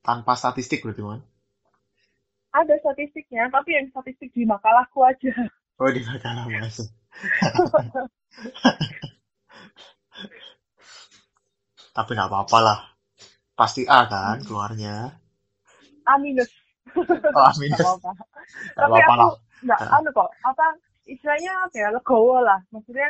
Tanpa 0.00 0.32
statistik 0.34 0.80
berarti, 0.80 1.02
Mon? 1.04 1.20
ada 2.50 2.74
statistiknya 2.80 3.46
tapi 3.52 3.76
yang 3.76 3.86
statistik 3.92 4.32
di 4.32 4.42
makalahku 4.44 5.04
aja 5.04 5.32
Oh, 5.78 5.86
di 5.94 6.02
makalah 6.02 6.50
masuk. 6.50 6.90
Tapi 11.94 12.10
nggak 12.14 12.30
apa-apa 12.30 12.58
lah. 12.62 12.78
Pasti 13.54 13.82
A 13.86 14.06
kan 14.06 14.38
keluarnya. 14.42 15.18
A 16.06 16.14
minus 16.18 16.50
Oh, 17.36 17.44
A 17.44 17.52
minus. 17.60 17.78
nggak 17.78 17.84
apa-apa 17.84 18.12
tapi 18.80 18.96
apa-apa 18.96 19.12
aku 19.12 19.28
lah. 19.28 19.32
nggak 19.60 19.80
anu 19.92 20.08
kok 20.16 20.30
apa 20.40 20.66
istilahnya 21.04 21.52
apa 21.68 21.76
ya 21.76 21.88
legowo 21.92 22.40
lah 22.40 22.58
maksudnya 22.72 23.08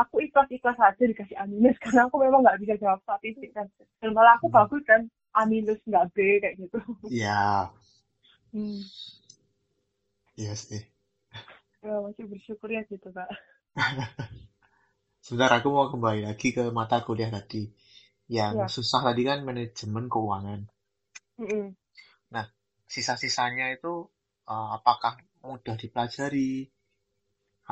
aku 0.00 0.16
ikhlas 0.26 0.48
ikhlas 0.56 0.78
aja 0.88 1.04
dikasih 1.10 1.36
A 1.42 1.44
minus 1.52 1.76
karena 1.84 2.00
aku 2.08 2.16
memang 2.24 2.40
nggak 2.44 2.58
bisa 2.62 2.74
jawab 2.82 3.00
statistik 3.06 3.50
kan 3.56 3.66
dan 4.00 4.10
malah 4.16 4.34
aku 4.38 4.46
Hmm. 4.46 4.58
bagus 4.58 4.82
kan 4.90 5.00
A 5.36 5.42
minus 5.52 5.80
nggak 5.88 6.06
B 6.14 6.16
kayak 6.42 6.56
gitu 6.62 6.78
Iya, 7.08 7.70
hmm. 8.52 8.82
iya 10.36 10.54
sih. 10.56 10.82
ya, 11.84 11.94
masih 12.04 12.24
bersyukur 12.30 12.68
ya 12.76 12.82
gitu 12.90 13.08
kak 13.16 13.28
Sebentar 15.24 15.50
aku 15.60 15.68
mau 15.76 15.86
kembali 15.92 16.20
lagi 16.28 16.48
ke 16.56 16.62
mata 16.78 16.96
kuliah 17.06 17.28
tadi. 17.36 17.62
Yang 18.36 18.54
Iya. 18.54 18.66
susah 18.76 19.00
tadi 19.08 19.22
kan 19.28 19.38
manajemen 19.48 20.04
keuangan. 20.12 20.60
Mm-mm. 21.38 21.76
Sisa-sisanya 22.92 23.66
itu 23.76 23.94
eh, 24.52 24.68
apakah 24.76 25.14
mudah 25.46 25.76
dipelajari 25.82 26.50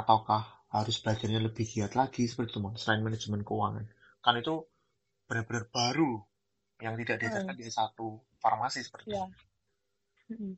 ataukah 0.01 0.43
harus 0.77 0.97
belajarnya 1.03 1.41
lebih 1.49 1.64
giat 1.72 1.93
lagi 2.01 2.22
seperti 2.31 2.51
itu, 2.53 2.61
Mon, 2.64 2.75
selain 2.83 3.03
manajemen 3.07 3.43
keuangan. 3.49 3.85
Kan 4.25 4.35
itu 4.43 4.55
benar-benar 5.29 5.64
baru 5.77 6.12
yang 6.85 6.95
tidak 7.01 7.16
diajarkan 7.22 7.57
di 7.59 7.64
S1 7.72 8.07
farmasi 8.43 8.81
seperti 8.89 9.11
ya 9.12 9.25
itu. 9.25 9.33
Mm-mm. 10.31 10.53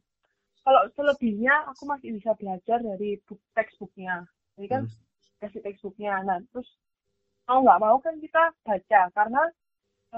kalau 0.66 0.82
selebihnya 0.96 1.54
aku 1.70 1.82
masih 1.92 2.10
bisa 2.18 2.32
belajar 2.40 2.78
dari 2.82 3.10
book 3.26 3.40
textbooknya 3.56 4.26
jadi 4.58 4.68
kan 4.74 4.82
Hmm. 4.82 4.92
kasih 5.42 5.60
textbooknya 5.66 6.12
nah 6.28 6.38
terus 6.52 6.68
mau 7.48 7.60
nggak 7.64 7.80
mau 7.84 7.96
kan 8.04 8.14
kita 8.24 8.42
baca 8.66 9.00
karena 9.16 9.42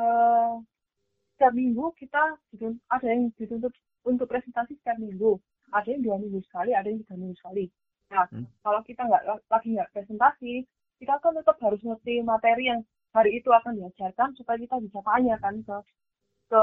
eh, 0.00 0.52
setiap 1.36 1.52
minggu 1.54 1.84
kita 2.00 2.24
ada 2.94 3.06
yang 3.08 3.30
dituntut 3.38 3.74
untuk 4.10 4.26
presentasi 4.32 4.72
setiap 4.80 4.98
minggu 5.00 5.38
ada 5.72 5.88
yang 5.92 6.02
dua 6.06 6.16
minggu 6.22 6.40
sekali 6.48 6.70
ada 6.74 6.88
yang 6.90 7.00
tiga 7.04 7.16
minggu 7.20 7.36
sekali 7.40 7.64
nah 8.08 8.24
Hmm. 8.32 8.46
kalau 8.64 8.80
kita 8.82 9.04
nggak 9.04 9.22
lagi 9.46 9.68
nggak 9.76 9.90
presentasi 9.92 10.64
kita 10.98 11.14
kan 11.20 11.36
tetap 11.36 11.56
harus 11.60 11.80
ngerti 11.84 12.24
materi 12.24 12.72
yang 12.72 12.80
hari 13.12 13.36
itu 13.36 13.48
akan 13.48 13.76
diajarkan 13.76 14.32
supaya 14.34 14.56
kita 14.58 14.80
bisa 14.80 14.98
tanya 15.04 15.36
kan 15.38 15.60
ke 15.62 15.76
ke 16.48 16.62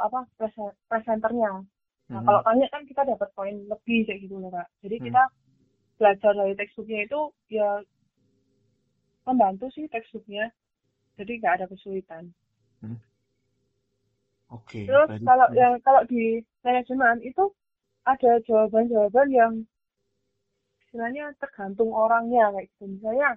apa 0.00 0.22
presen- 0.38 0.76
presenternya 0.86 1.66
nah 2.06 2.20
Mhm. 2.20 2.26
kalau 2.26 2.40
tanya 2.42 2.66
kan 2.70 2.82
kita 2.86 3.02
dapat 3.02 3.28
poin 3.34 3.54
lebih 3.66 4.06
kayak 4.06 4.22
gitu 4.22 4.38
loh 4.38 4.52
kak 4.52 4.68
jadi 4.86 4.96
Hmm. 5.02 5.06
kita 5.10 5.22
belajar 5.98 6.32
dari 6.34 6.54
textbooknya 6.54 7.00
itu 7.06 7.20
ya 7.50 7.68
membantu 9.24 9.66
sih 9.72 9.88
textbooknya 9.88 10.52
jadi 11.18 11.32
nggak 11.40 11.54
ada 11.58 11.66
kesulitan 11.66 12.30
Oke, 14.52 14.86
Terus 14.86 15.08
berarti- 15.10 15.24
kalau 15.26 15.46
yang 15.56 15.74
kalau 15.82 16.02
di 16.06 16.38
manajemen 16.62 17.18
itu 17.24 17.50
ada 18.04 18.38
jawaban-jawaban 18.44 19.28
yang 19.32 19.52
istilahnya 20.94 21.34
tergantung 21.42 21.90
orangnya 21.90 22.54
kayak 22.54 22.70
gitu. 22.70 22.86
Misalnya 22.86 23.28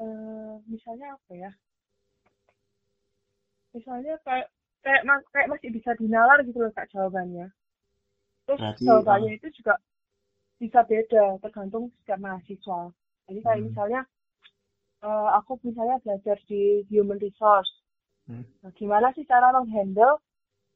eh, 0.00 0.52
misalnya 0.64 1.06
apa 1.12 1.32
ya? 1.36 1.50
Misalnya 3.76 4.16
kayak 4.24 4.48
kayak 4.80 5.02
kayak 5.28 5.48
masih 5.52 5.68
bisa 5.76 5.92
dinalar 6.00 6.40
gitu 6.40 6.56
loh 6.64 6.72
kak 6.72 6.88
jawabannya. 6.88 7.52
Terus 8.48 8.60
Berarti, 8.60 8.84
jawabannya 8.88 9.30
itu 9.36 9.48
juga 9.60 9.76
bisa 10.56 10.80
beda 10.88 11.36
tergantung 11.44 11.92
setiap 12.00 12.16
mahasiswa. 12.16 12.80
Jadi 13.28 13.40
kayak 13.44 13.60
Hmm. 13.60 13.68
misalnya 13.68 14.00
eh, 15.04 15.28
aku 15.36 15.60
misalnya 15.68 16.00
belajar 16.00 16.40
di 16.48 16.80
human 16.88 17.20
resource. 17.20 17.68
Hmm. 18.26 18.44
Nah, 18.64 18.72
gimana 18.72 19.12
sih 19.12 19.28
cara 19.28 19.52
menghandle 19.52 20.16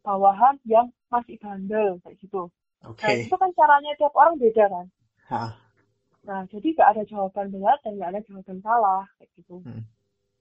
bawahan 0.05 0.61
yang 0.69 0.93
masih 1.09 1.41
bandel 1.41 1.97
kayak 2.05 2.21
gitu. 2.21 2.53
Oke, 2.85 3.07
Nah, 3.09 3.17
itu 3.25 3.35
kan 3.41 3.51
caranya 3.57 3.97
tiap 3.97 4.13
orang 4.13 4.37
beda 4.37 4.69
kan. 4.69 4.87
Hah, 5.29 5.55
Nah, 6.29 6.45
jadi 6.53 6.67
nggak 6.77 6.91
ada 6.93 7.03
jawaban 7.09 7.49
benar 7.55 7.77
dan 7.83 7.93
nggak 7.97 8.11
ada 8.13 8.21
jawaban 8.29 8.59
salah 8.61 9.03
kayak 9.17 9.31
gitu. 9.39 9.57
Hmm. 9.65 9.83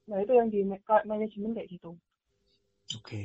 Nah, 0.07 0.17
itu 0.23 0.33
yang 0.35 0.47
di 0.53 0.59
manajemen 1.07 1.55
kayak 1.55 1.69
gitu. 1.71 1.91
oke. 2.97 3.21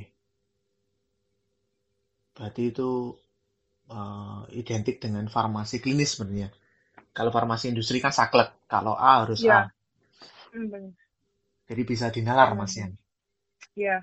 berarti 2.32 2.62
itu 2.72 2.88
uh, 3.92 4.42
identik 4.56 4.96
dengan 5.04 5.28
farmasi 5.28 5.76
klinis 5.84 6.16
sebenarnya. 6.16 6.48
Kalau 7.12 7.28
farmasi 7.28 7.68
industri 7.72 8.00
kan 8.00 8.12
saklek, 8.14 8.50
kalau 8.68 8.96
A 8.96 9.24
harus 9.24 9.44
Iya. 9.44 9.68
A. 9.68 9.68
Hmm, 10.52 10.66
benar. 10.72 10.92
Jadi 11.68 11.82
bisa 11.88 12.06
dinalar 12.12 12.52
Benar, 12.52 12.58
Mas 12.58 12.74
Yan. 12.80 12.92
Iya. 13.76 13.96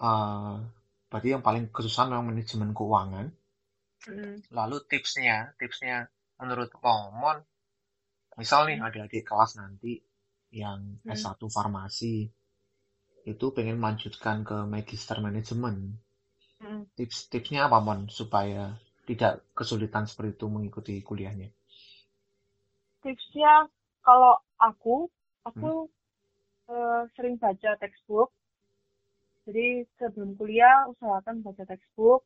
Uh, 0.00 0.64
berarti 1.12 1.28
yang 1.36 1.44
paling 1.44 1.68
kesusahan 1.68 2.08
memang 2.08 2.32
manajemen 2.32 2.72
keuangan. 2.72 3.26
Hmm. 4.06 4.36
Lalu 4.58 4.76
tipsnya, 4.90 5.36
tipsnya 5.58 5.96
menurut 6.40 6.70
Pomon, 6.82 7.38
misal 8.40 8.60
nih 8.68 8.78
adik-adik 8.86 9.24
kelas 9.28 9.52
nanti 9.60 9.92
yang 10.60 10.80
Hmm. 11.04 11.12
S1 11.12 11.46
farmasi 11.56 12.14
itu 13.32 13.46
pengen 13.56 13.76
melanjutkan 13.82 14.36
ke 14.48 14.56
magister 14.74 15.16
manajemen. 15.26 15.76
Hmm. 16.60 16.82
Tips-tipsnya 16.96 17.60
apa 17.68 17.78
Mon 17.86 18.00
supaya 18.18 18.62
tidak 19.08 19.32
kesulitan 19.58 20.04
seperti 20.10 20.30
itu 20.36 20.46
mengikuti 20.54 20.94
kuliahnya? 21.08 21.48
Tipsnya 23.02 23.54
kalau 24.06 24.34
aku, 24.68 24.96
aku 25.48 25.70
eh, 26.74 27.02
sering 27.14 27.36
baca 27.42 27.70
textbook. 27.82 28.30
Jadi 29.46 29.84
sebelum 29.98 30.30
kuliah 30.38 30.88
usahakan 30.92 31.36
baca 31.44 31.64
textbook. 31.68 32.22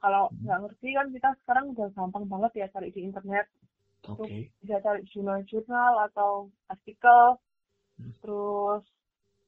Kalau 0.00 0.28
Hmm. 0.28 0.36
nggak 0.44 0.58
ngerti 0.62 0.88
kan 0.92 1.06
kita 1.12 1.28
sekarang 1.42 1.64
udah 1.72 1.88
gampang 1.96 2.24
banget 2.28 2.52
ya 2.60 2.66
cari 2.72 2.92
di 2.92 3.00
internet. 3.02 3.46
Oke. 4.06 4.52
Bisa 4.62 4.78
cari 4.84 5.02
jurnal-jurnal 5.10 5.92
atau 6.10 6.52
artikel. 6.68 7.40
Hmm. 7.96 8.12
Terus 8.22 8.84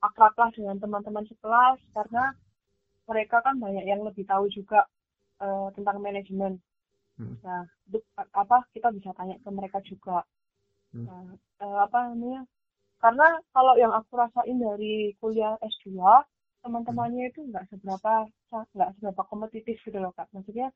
akrablah 0.01 0.51
dengan 0.55 0.79
teman-teman 0.79 1.27
sekelas 1.27 1.79
karena 1.95 2.33
mereka 3.09 3.43
kan 3.43 3.59
banyak 3.59 3.85
yang 3.87 4.03
lebih 4.05 4.25
tahu 4.27 4.49
juga 4.51 4.87
eh, 5.39 5.69
tentang 5.79 6.03
manajemen. 6.03 6.59
Hmm. 7.15 7.39
Nah, 7.47 7.63
itu 7.87 8.03
apa 8.15 8.67
kita 8.75 8.91
bisa 8.91 9.15
tanya 9.15 9.39
ke 9.39 9.51
mereka 9.55 9.79
juga. 9.87 10.27
Hmm. 10.91 11.07
Nah, 11.07 11.23
eh, 11.63 11.79
apa 11.79 12.11
namanya? 12.11 12.43
Karena 12.99 13.39
kalau 13.55 13.79
yang 13.79 13.95
aku 13.95 14.19
rasain 14.19 14.59
dari 14.59 15.15
kuliah 15.23 15.55
S2, 15.63 15.95
teman-temannya 16.69 17.33
itu 17.33 17.41
nggak 17.49 17.65
seberapa 17.73 18.29
nggak 18.53 18.91
seberapa 18.95 19.23
kompetitif 19.25 19.81
gitu 19.81 19.97
loh 19.97 20.13
kak. 20.13 20.29
Maksudnya 20.31 20.69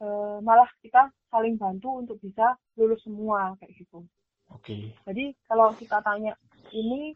eh, 0.00 0.36
malah 0.40 0.68
kita 0.80 1.12
saling 1.28 1.56
bantu 1.56 2.00
untuk 2.00 2.16
bisa 2.18 2.56
lulus 2.74 3.04
semua 3.04 3.52
kayak 3.60 3.76
gitu. 3.76 4.00
Oke. 4.48 4.96
Jadi 5.04 5.36
kalau 5.44 5.76
kita 5.76 6.00
tanya 6.00 6.32
ini, 6.70 7.12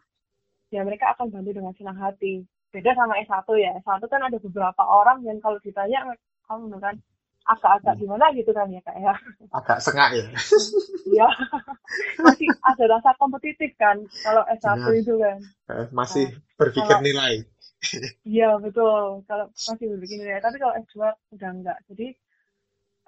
ya 0.69 0.85
mereka 0.85 1.17
akan 1.17 1.33
bantu 1.33 1.51
dengan 1.57 1.73
senang 1.73 1.97
hati. 1.97 2.45
Beda 2.71 2.95
sama 2.95 3.19
S1 3.19 3.43
ya. 3.57 3.71
S1 3.81 4.03
kan 4.07 4.23
ada 4.23 4.39
beberapa 4.39 4.83
orang 4.83 5.25
yang 5.25 5.41
kalau 5.41 5.59
ditanya, 5.59 6.07
kamu 6.47 6.79
kan 6.79 6.95
agak-agak 7.41 7.99
Hmm. 7.99 8.01
gimana 8.01 8.25
gitu 8.31 8.51
kan 8.53 8.71
ya 8.71 8.79
kak 8.81 8.95
ya. 8.97 9.15
Agak 9.51 9.79
sengak 9.83 10.11
ya. 10.15 10.27
Iya. 11.11 11.27
Masih 12.25 12.47
ada 12.63 12.85
rasa 12.87 13.11
kompetitif 13.19 13.75
kan 13.75 13.99
kalau 14.23 14.43
S1 14.47 14.77
Benar. 14.79 14.95
itu 14.95 15.15
kan. 15.19 15.37
Eh, 15.71 15.87
Masih 15.91 16.25
Nah, 16.31 16.57
berpikir 16.59 16.95
kalau- 16.95 17.03
nilai. 17.03 17.35
Iya 18.29 18.61
betul. 18.61 19.25
Kalau 19.25 19.47
masih 19.51 19.87
begini 19.97 20.25
ya. 20.29 20.39
Tapi 20.39 20.57
kalau 20.61 20.75
S2 20.85 20.97
udah 21.35 21.51
enggak. 21.51 21.79
Jadi 21.89 22.07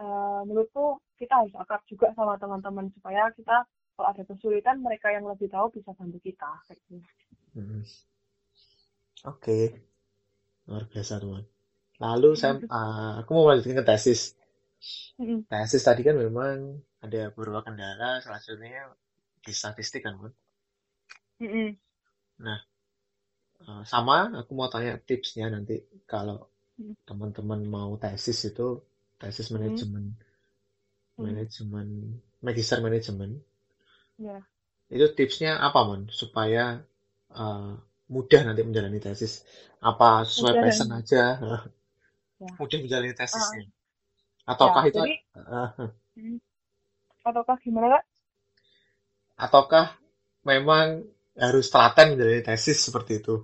eh, 0.01 0.41
menurutku 0.49 1.01
kita 1.21 1.45
harus 1.45 1.55
akrab 1.55 1.83
juga 1.87 2.11
sama 2.17 2.35
teman-teman 2.41 2.89
supaya 2.97 3.29
kita 3.37 3.69
kalau 3.93 4.09
ada 4.09 4.23
kesulitan 4.25 4.81
mereka 4.81 5.13
yang 5.13 5.29
lebih 5.29 5.53
tahu 5.53 5.69
bisa 5.77 5.93
bantu 5.93 6.19
kita. 6.25 6.51
Kayak 6.67 6.79
gitu. 6.89 6.97
Hmm. 7.53 7.85
Oke. 9.29 9.59
Luar 10.67 10.89
biasa 10.89 11.21
teman. 11.21 11.45
Lalu 12.03 12.31
saya, 12.35 12.59
eh, 12.59 13.13
aku 13.23 13.31
mau 13.37 13.47
lanjutin 13.53 13.79
ke 13.79 13.85
tesis. 13.87 14.35
Mm-mm. 15.21 15.47
Tesis 15.47 15.87
tadi 15.87 16.03
kan 16.03 16.19
memang 16.19 16.83
ada 16.99 17.31
beberapa 17.31 17.63
kendala, 17.63 18.19
salah 18.19 18.43
satunya 18.43 18.91
di 19.39 19.53
statistik 19.55 20.03
kan, 20.03 20.19
Bun. 20.19 20.35
Mm-mm. 21.39 21.79
Eh, 23.71 23.83
sama, 23.93 24.17
aku 24.41 24.51
mau 24.59 24.69
tanya 24.75 24.93
tipsnya 25.09 25.47
nanti 25.55 25.75
kalau 26.13 26.37
Hmm. 26.79 26.93
teman-teman 27.09 27.61
mau 27.77 27.91
tesis 28.05 28.39
itu 28.51 28.69
tesis 29.21 29.49
Hmm. 29.55 29.57
manajemen, 29.57 30.05
Hmm. 31.19 31.37
manajemen, 31.37 32.21
magister 32.43 32.79
manajemen. 32.85 33.41
Ya. 34.19 34.43
Itu 34.95 35.07
tipsnya 35.19 35.51
apa, 35.67 35.79
Mon? 35.89 36.03
Supaya 36.21 36.65
eh, 37.43 37.71
mudah 38.15 38.41
nanti 38.47 38.63
menjalani 38.69 38.99
tesis. 39.07 39.33
Apa 39.91 40.09
sesuai 40.29 40.55
Mudah 40.55 40.63
passion 40.63 40.89
dan- 40.89 40.97
aja? 40.99 41.23
Ya. 42.41 42.49
Mudah 42.61 42.79
menjalani 42.83 43.15
tesisnya. 43.21 43.65
Ataukah 44.53 44.85
Ya, 44.85 44.91
itu 44.91 45.01
jadi 45.01 45.13
mm, 46.19 46.39
ataukah 47.29 47.59
gimana 47.65 47.87
kak? 47.95 48.05
ataukah 49.45 49.87
memang 50.51 50.87
harus 51.45 51.67
telaten 51.73 52.07
menjalani 52.17 52.43
tesis 52.49 52.79
seperti 52.87 53.13
itu? 53.21 53.35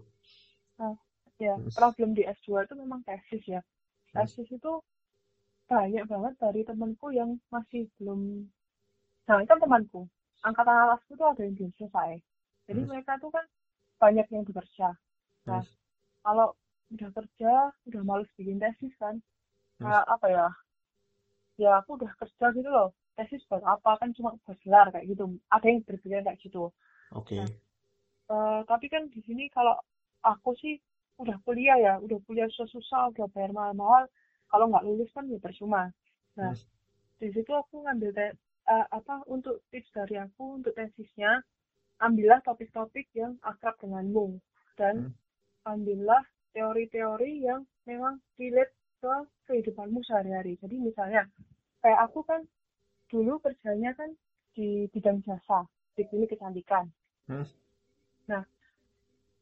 Ya, 1.39 1.55
problem 1.71 2.19
di 2.19 2.27
S2 2.27 2.67
itu 2.67 2.75
memang 2.75 3.07
tesis 3.07 3.43
ya. 3.47 3.63
Tesis 4.11 4.51
itu 4.51 4.83
banyak 5.71 6.03
banget 6.11 6.35
dari 6.43 6.67
temanku 6.67 7.15
yang 7.15 7.39
masih 7.53 7.87
belum, 8.01 8.49
nah 9.29 9.39
itu 9.45 9.53
temanku, 9.53 10.09
angkatan 10.43 10.75
atasku 10.89 11.15
tuh 11.15 11.29
ada 11.31 11.45
yang 11.45 11.55
belum 11.55 11.73
selesai. 11.79 12.19
Jadi 12.67 12.81
Hmm. 12.83 12.89
mereka 12.91 13.21
tuh 13.23 13.31
kan 13.31 13.45
banyak 14.03 14.27
yang 14.35 14.43
bekerja. 14.49 14.97
Nah, 15.47 15.63
Hmm. 15.63 15.71
kalau 16.25 16.49
udah 16.91 17.11
kerja, 17.13 17.53
udah 17.87 18.03
males 18.03 18.31
bikin 18.35 18.59
tesis 18.59 18.91
kan, 18.99 19.21
kayak 19.79 20.05
apa 20.09 20.27
ya, 20.27 20.47
ya 21.61 21.71
aku 21.85 22.01
udah 22.01 22.11
kerja 22.19 22.47
gitu 22.57 22.67
loh, 22.67 22.91
tesis 23.15 23.45
buat 23.47 23.63
apa, 23.63 24.01
kan 24.01 24.11
cuma 24.17 24.35
buat 24.43 24.59
gelar 24.65 24.91
kayak 24.91 25.07
gitu. 25.07 25.39
Ada 25.53 25.67
yang 25.71 25.85
berpikir 25.87 26.25
kayak 26.25 26.41
gitu. 26.43 26.73
Oke. 27.15 27.39
Nah. 27.39 27.51
Eh, 28.29 28.61
tapi 28.69 28.89
kan 28.93 29.09
di 29.09 29.21
sini 29.25 29.49
kalau 29.53 29.73
aku 30.25 30.53
sih 30.61 30.77
udah 31.19 31.37
kuliah 31.43 31.79
ya, 31.79 31.95
udah 31.99 32.19
kuliah 32.25 32.47
susah-susah, 32.55 33.11
udah 33.15 33.27
bayar 33.35 33.51
mahal-mahal, 33.51 34.07
kalau 34.49 34.71
nggak 34.71 34.87
lulus 34.87 35.11
kan 35.11 35.27
ya 35.27 35.39
percuma. 35.43 35.91
Nah, 36.39 36.55
Hmm. 36.55 36.67
di 37.19 37.29
situ 37.35 37.51
aku 37.51 37.83
ngambil 37.85 38.11
te- 38.15 38.39
eh, 38.69 38.87
apa 38.95 39.27
untuk 39.27 39.67
tips 39.75 39.91
dari 39.91 40.17
aku 40.23 40.63
untuk 40.63 40.73
tesisnya, 40.79 41.43
ambillah 41.99 42.39
topik-topik 42.47 43.11
yang 43.19 43.35
akrab 43.43 43.75
denganmu 43.83 44.39
dan 44.79 45.11
ambillah 45.67 46.23
teori-teori 46.55 47.43
yang 47.43 47.67
memang 47.85 48.23
relate 48.39 48.73
ke 49.03 49.15
kehidupanmu 49.51 50.01
sehari-hari. 50.07 50.55
Jadi 50.63 50.79
misalnya 50.79 51.27
kayak 51.83 52.07
aku 52.07 52.23
kan 52.23 52.47
dulu 53.11 53.43
kerjanya 53.43 53.91
kan 53.99 54.15
di 54.55 54.87
bidang 54.95 55.25
jasa, 55.27 55.67
di 55.99 56.07
klinik 56.07 56.31
kecantikan. 56.35 56.87
Hmm. 57.27 57.47
Nah, 58.31 58.45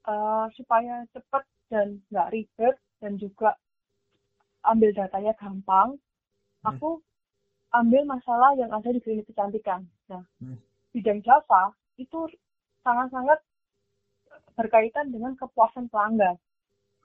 eh, 0.09 0.47
supaya 0.57 1.05
cepat 1.12 1.45
dan 1.69 2.01
nggak 2.11 2.31
ribet 2.33 2.77
dan 3.03 3.19
juga 3.19 3.55
ambil 4.67 4.91
datanya 4.95 5.33
gampang, 5.39 5.95
Hmm. 6.62 6.75
aku 6.75 6.99
ambil 7.71 8.03
masalah 8.09 8.57
yang 8.59 8.73
ada 8.75 8.91
di 8.91 8.99
klinik 8.99 9.27
kecantikan. 9.31 9.87
Nah, 10.11 10.27
Hmm. 10.43 10.59
bidang 10.91 11.23
jasa 11.23 11.71
itu 11.99 12.27
sangat-sangat 12.83 13.39
berkaitan 14.57 15.12
dengan 15.12 15.37
kepuasan 15.37 15.87
pelanggan. 15.93 16.39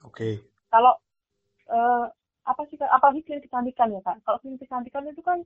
Oke. 0.02 0.42
Kalau 0.72 0.98
eh, 1.72 2.06
apa 2.44 2.62
sih 2.68 2.76
apalagi 2.82 3.24
klinik 3.24 3.48
kecantikan 3.48 3.94
ya 3.96 4.02
kak? 4.04 4.20
Kalau 4.26 4.38
klinik 4.42 4.60
kecantikan 4.66 5.06
itu 5.08 5.22
kan 5.22 5.46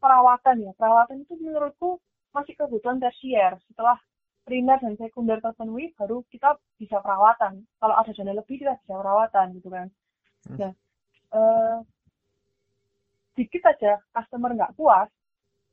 perawatan 0.00 0.62
ya. 0.62 0.72
Perawatan 0.78 1.26
itu 1.26 1.34
menurutku 1.36 2.00
masih 2.32 2.54
kebutuhan 2.56 3.02
tersier. 3.02 3.58
Setelah 3.68 3.98
primer 4.46 4.78
dan 4.78 4.94
sekunder 4.94 5.42
terpenuhi, 5.42 5.90
baru 5.98 6.22
kita 6.30 6.54
bisa 6.78 7.02
perawatan. 7.02 7.66
Kalau 7.82 7.94
ada 7.98 8.10
dana 8.14 8.32
lebih, 8.38 8.62
kita 8.62 8.78
bisa 8.78 8.94
perawatan 8.94 9.46
gitu 9.58 9.68
kan. 9.68 9.90
Hmm. 10.46 10.56
Nah, 10.62 10.72
eh, 11.34 11.76
dikit 13.34 13.62
aja 13.66 13.98
customer 14.14 14.54
nggak 14.54 14.78
puas, 14.78 15.10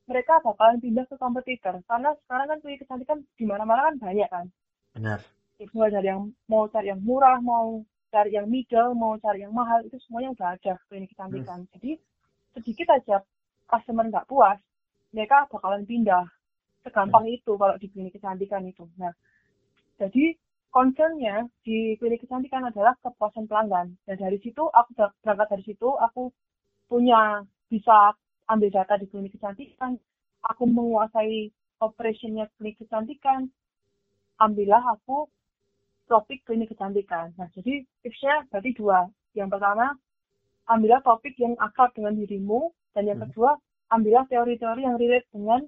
mereka 0.10 0.42
bakalan 0.42 0.82
pindah 0.82 1.06
ke 1.06 1.16
kompetitor. 1.22 1.80
Karena 1.86 2.18
sekarang 2.26 2.48
kan 2.50 2.58
klinik 2.66 2.82
kecantikan 2.82 3.22
di 3.38 3.46
mana-mana 3.46 3.94
kan 3.94 3.96
banyak 4.02 4.28
kan 4.28 4.46
Benar. 4.98 5.22
mulai 5.72 5.94
dari 5.94 6.08
yang 6.12 6.34
mau 6.50 6.68
cari 6.68 6.92
yang 6.92 7.00
murah, 7.00 7.40
mau 7.40 7.86
cari 8.12 8.36
yang 8.36 8.50
middle, 8.50 8.98
mau 8.98 9.16
cari 9.22 9.46
yang 9.46 9.54
mahal, 9.56 9.80
itu 9.86 9.96
semuanya 10.04 10.34
udah 10.36 10.48
ada 10.58 10.74
klinik 10.90 11.14
kecantikan. 11.14 11.64
Jadi 11.78 11.96
sedikit 12.58 12.90
aja 12.92 13.22
customer 13.70 14.10
nggak 14.10 14.28
puas, 14.28 14.58
mereka 15.14 15.46
bakalan 15.48 15.86
pindah. 15.86 16.26
Segampang 16.84 17.26
itu 17.32 17.56
kalau 17.56 17.76
di 17.80 17.88
klinik 17.88 18.14
kecantikan 18.20 18.68
itu. 18.68 18.84
Nah, 19.00 19.16
jadi 20.00 20.36
concernnya 20.68 21.48
di 21.64 21.96
klinik 21.96 22.28
kecantikan 22.28 22.68
adalah 22.68 22.94
kepuasan 23.00 23.48
pelanggan. 23.48 23.96
Dan 24.04 24.16
dari 24.20 24.38
situ 24.44 24.68
aku 24.68 24.90
ber- 24.94 25.16
berangkat 25.24 25.48
dari 25.56 25.64
situ 25.64 25.88
aku 25.96 26.30
punya 26.92 27.48
bisa 27.72 28.14
ambil 28.52 28.70
data 28.70 29.00
di 29.00 29.08
klinik 29.08 29.32
kecantikan, 29.40 29.96
aku 30.44 30.68
menguasai 30.68 31.50
operationnya 31.80 32.52
klinik 32.60 32.84
kecantikan, 32.84 33.48
ambillah 34.44 34.84
aku 34.92 35.32
topik 36.12 36.44
klinik 36.44 36.68
kecantikan. 36.68 37.32
Nah, 37.40 37.48
jadi 37.56 37.88
tipsnya 38.04 38.44
berarti 38.52 38.76
dua. 38.76 39.08
Yang 39.34 39.56
pertama, 39.56 39.96
ambillah 40.68 41.02
topik 41.02 41.34
yang 41.40 41.56
akrab 41.64 41.96
dengan 41.96 42.20
dirimu. 42.20 42.76
Dan 42.94 43.10
yang 43.10 43.18
Hmm. 43.24 43.32
kedua, 43.32 43.58
ambillah 43.90 44.28
teori-teori 44.30 44.86
yang 44.86 45.00
relate 45.00 45.26
dengan 45.34 45.66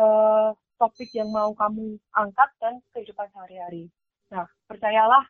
eh, 0.00 0.48
topik 0.80 1.12
yang 1.12 1.28
mau 1.28 1.52
kamu 1.52 2.00
angkat 2.16 2.50
dan 2.56 2.80
kehidupan 2.96 3.28
sehari-hari. 3.36 3.92
Nah, 4.32 4.48
percayalah 4.64 5.28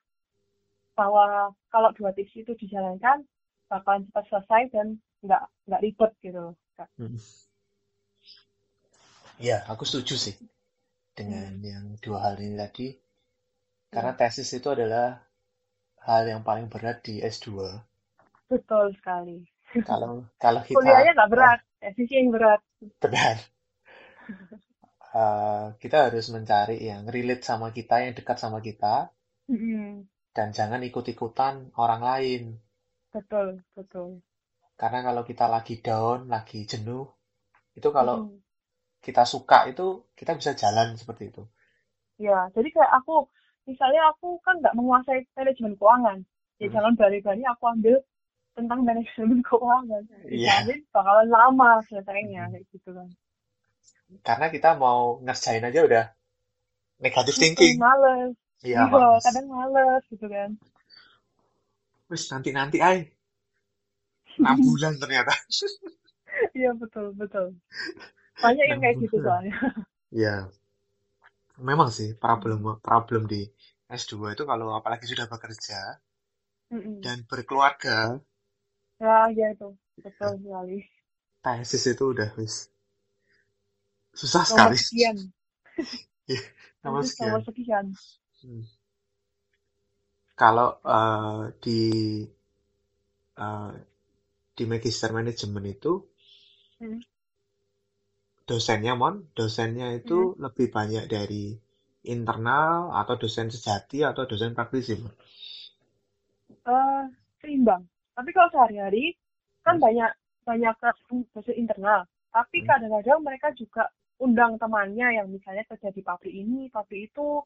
bahwa 0.95 1.51
kalau 1.75 1.91
dua 1.99 2.15
tips 2.15 2.39
itu 2.39 2.53
dijalankan, 2.55 3.27
bakalan 3.67 4.07
cepat 4.07 4.25
selesai 4.31 4.63
dan 4.71 4.87
nggak 5.27 5.43
nggak 5.67 5.83
ribet 5.83 6.13
gitu. 6.23 6.55
Hmm. 6.97 7.19
Ya, 9.41 9.65
aku 9.67 9.89
setuju 9.89 10.15
sih 10.21 10.37
dengan 11.17 11.59
yang 11.65 11.97
dua 12.05 12.31
hal 12.31 12.39
ini 12.39 12.57
tadi. 12.61 12.89
Karena 13.91 14.15
tesis 14.15 14.47
itu 14.55 14.71
adalah 14.71 15.19
hal 16.07 16.23
yang 16.31 16.47
paling 16.47 16.71
berat 16.71 17.03
di 17.03 17.19
S2. 17.19 17.59
Betul 18.47 18.95
sekali. 18.95 19.43
Kalau 19.83 20.27
kalau 20.39 20.63
kita 20.63 20.79
Kuliahnya 20.79 21.13
nggak 21.19 21.31
berat, 21.31 21.61
tesisnya 21.83 22.19
yang 22.23 22.31
berat. 22.31 22.61
benar. 23.03 23.37
Eh, 25.23 25.65
kita 25.83 25.97
harus 26.07 26.27
mencari 26.35 26.77
yang 26.91 27.03
relate 27.15 27.45
sama 27.51 27.69
kita, 27.77 27.95
yang 28.05 28.15
dekat 28.19 28.37
sama 28.45 28.59
kita, 28.69 28.95
Mm-mm. 29.51 30.09
dan 30.37 30.49
jangan 30.59 30.83
ikut-ikutan 30.89 31.55
orang 31.85 32.03
lain. 32.11 32.43
Betul, 33.15 33.63
betul. 33.77 34.23
Karena 34.81 35.01
kalau 35.07 35.23
kita 35.31 35.47
lagi 35.55 35.75
down, 35.89 36.19
lagi 36.35 36.59
jenuh, 36.73 37.05
itu 37.79 37.89
kalau 37.99 38.17
Mm-mm. 38.17 38.43
kita 39.07 39.23
suka 39.33 39.59
itu 39.73 39.87
kita 40.19 40.33
bisa 40.41 40.53
jalan 40.63 40.89
seperti 41.01 41.25
itu. 41.33 41.43
Ya, 42.27 42.37
jadi 42.55 42.69
kayak 42.75 42.93
aku, 43.03 43.15
misalnya 43.71 44.01
aku 44.13 44.27
kan 44.47 44.55
nggak 44.61 44.77
menguasai 44.79 45.21
manajemen 45.37 45.75
keuangan. 45.79 46.19
Ya 46.61 46.67
Hmm. 46.67 46.75
jangan 46.75 46.93
berani-berani 46.99 47.45
aku 47.53 47.65
ambil 47.75 47.97
tentang 48.59 48.81
manajemen 48.89 49.41
keuangan. 49.49 50.05
Iya. 50.31 50.57
Jadi 50.59 50.73
bakalan 50.95 51.29
lama 51.31 51.71
selesainya, 51.89 52.43
kayak 52.53 52.67
gitu 52.75 52.91
kan. 52.99 53.09
Karena 54.27 54.47
kita 54.55 54.71
mau 54.83 55.01
ngerjain 55.25 55.65
aja 55.69 55.81
udah 55.89 56.05
negative 57.05 57.37
thinking. 57.43 57.77
Males. 57.83 58.35
Iya, 58.69 58.83
Iya, 58.85 58.93
males. 58.93 59.25
kadang 59.25 59.47
males 59.55 60.03
gitu 60.13 60.27
kan. 60.35 60.51
Wis 62.11 62.25
nanti-nanti 62.33 62.79
ay. 62.91 62.99
6 64.43 64.59
bulan 64.67 64.95
ternyata. 65.01 65.33
Iya, 66.57 66.71
betul, 66.81 67.07
betul. 67.21 67.47
Banyak 68.43 68.67
yang 68.71 68.81
kayak 68.85 68.99
gitu 69.05 69.17
soalnya. 69.25 69.55
Ya, 70.11 70.51
memang 71.69 71.89
sih 71.99 72.09
problem 72.25 72.59
problem 72.89 73.23
di 73.33 73.41
S2 74.01 74.27
itu 74.35 74.43
kalau 74.51 74.69
apalagi 74.79 75.05
sudah 75.11 75.27
bekerja 75.33 75.79
Mm-mm. 76.73 77.05
dan 77.05 77.27
berkeluarga, 77.29 78.21
Ya, 79.01 79.17
ya 79.37 79.47
itu. 79.55 79.69
Betul 80.05 80.33
sekali. 80.43 80.77
tesis 81.45 81.85
itu 81.93 82.05
udah 82.17 82.31
wis 82.41 82.55
susah 84.15 84.45
Nomor 84.49 84.73
sekali. 84.73 84.79
sekian. 84.79 85.17
Nomor 86.85 87.03
Tesis 87.03 87.11
sekian. 87.11 87.31
Nomor 87.31 87.41
sekian. 87.47 87.87
Hmm. 88.43 88.65
Kalau 90.41 90.69
eh, 90.97 91.43
di 91.63 91.81
eh, 93.47 93.73
di 94.57 94.65
magister 94.73 95.11
manajemen 95.19 95.65
itu 95.75 95.93
Hmm. 96.81 97.01
dosennya 98.49 98.93
mon, 99.01 99.15
dosennya 99.39 99.89
itu 100.01 100.19
lebih 100.45 100.67
banyak 100.77 101.05
dari 101.15 101.45
internal 102.15 102.93
atau 103.01 103.15
dosen 103.23 103.49
sejati 103.55 103.99
atau 104.11 104.23
dosen 104.31 104.53
praktisi. 104.59 104.95
Eh 106.75 107.05
seimbang. 107.41 107.83
Tapi 108.17 108.31
kalau 108.37 108.49
sehari-hari 108.55 109.05
kan 109.65 109.77
Hmm. 109.77 109.85
banyak 109.85 110.11
banyak 110.49 110.75
dosen 111.35 111.57
internal. 111.63 112.01
Tapi 112.35 112.59
Hmm. 112.59 112.71
kadang-kadang 112.71 113.21
mereka 113.27 113.49
juga 113.61 113.85
undang 114.25 114.53
temannya 114.63 115.09
yang 115.19 115.29
misalnya 115.33 115.65
kerja 115.71 115.89
di 115.97 116.03
pabrik 116.05 116.35
ini, 116.35 116.69
pabrik 116.75 117.11
itu, 117.13 117.43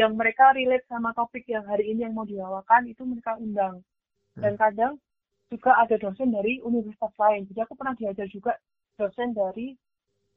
yang 0.00 0.12
mereka 0.20 0.52
relate 0.56 0.86
sama 0.88 1.10
topik 1.18 1.44
yang 1.48 1.64
hari 1.70 1.92
ini 1.92 2.04
yang 2.08 2.14
mau 2.16 2.26
dibawakan 2.28 2.88
itu 2.92 3.02
mereka 3.04 3.36
undang. 3.40 3.84
Dan 4.42 4.54
kadang 4.60 4.94
juga 5.52 5.72
ada 5.82 5.96
dosen 6.00 6.32
dari 6.36 6.60
universitas 6.64 7.12
lain. 7.20 7.48
Jadi 7.50 7.60
aku 7.64 7.74
pernah 7.80 7.94
diajar 7.96 8.28
juga 8.28 8.52
dosen 9.00 9.32
dari 9.36 9.76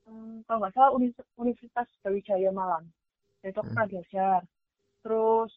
hmm, 0.07 0.45
kalau 0.47 0.59
nggak 0.63 0.73
salah 0.75 0.91
Universitas 1.37 1.87
Brawijaya 2.03 2.51
Malang. 2.53 2.85
Itu 3.43 3.59
aku 3.61 3.69
Hmm. 3.69 3.75
pernah 3.75 3.87
diajar. 3.91 4.41
Terus 5.03 5.51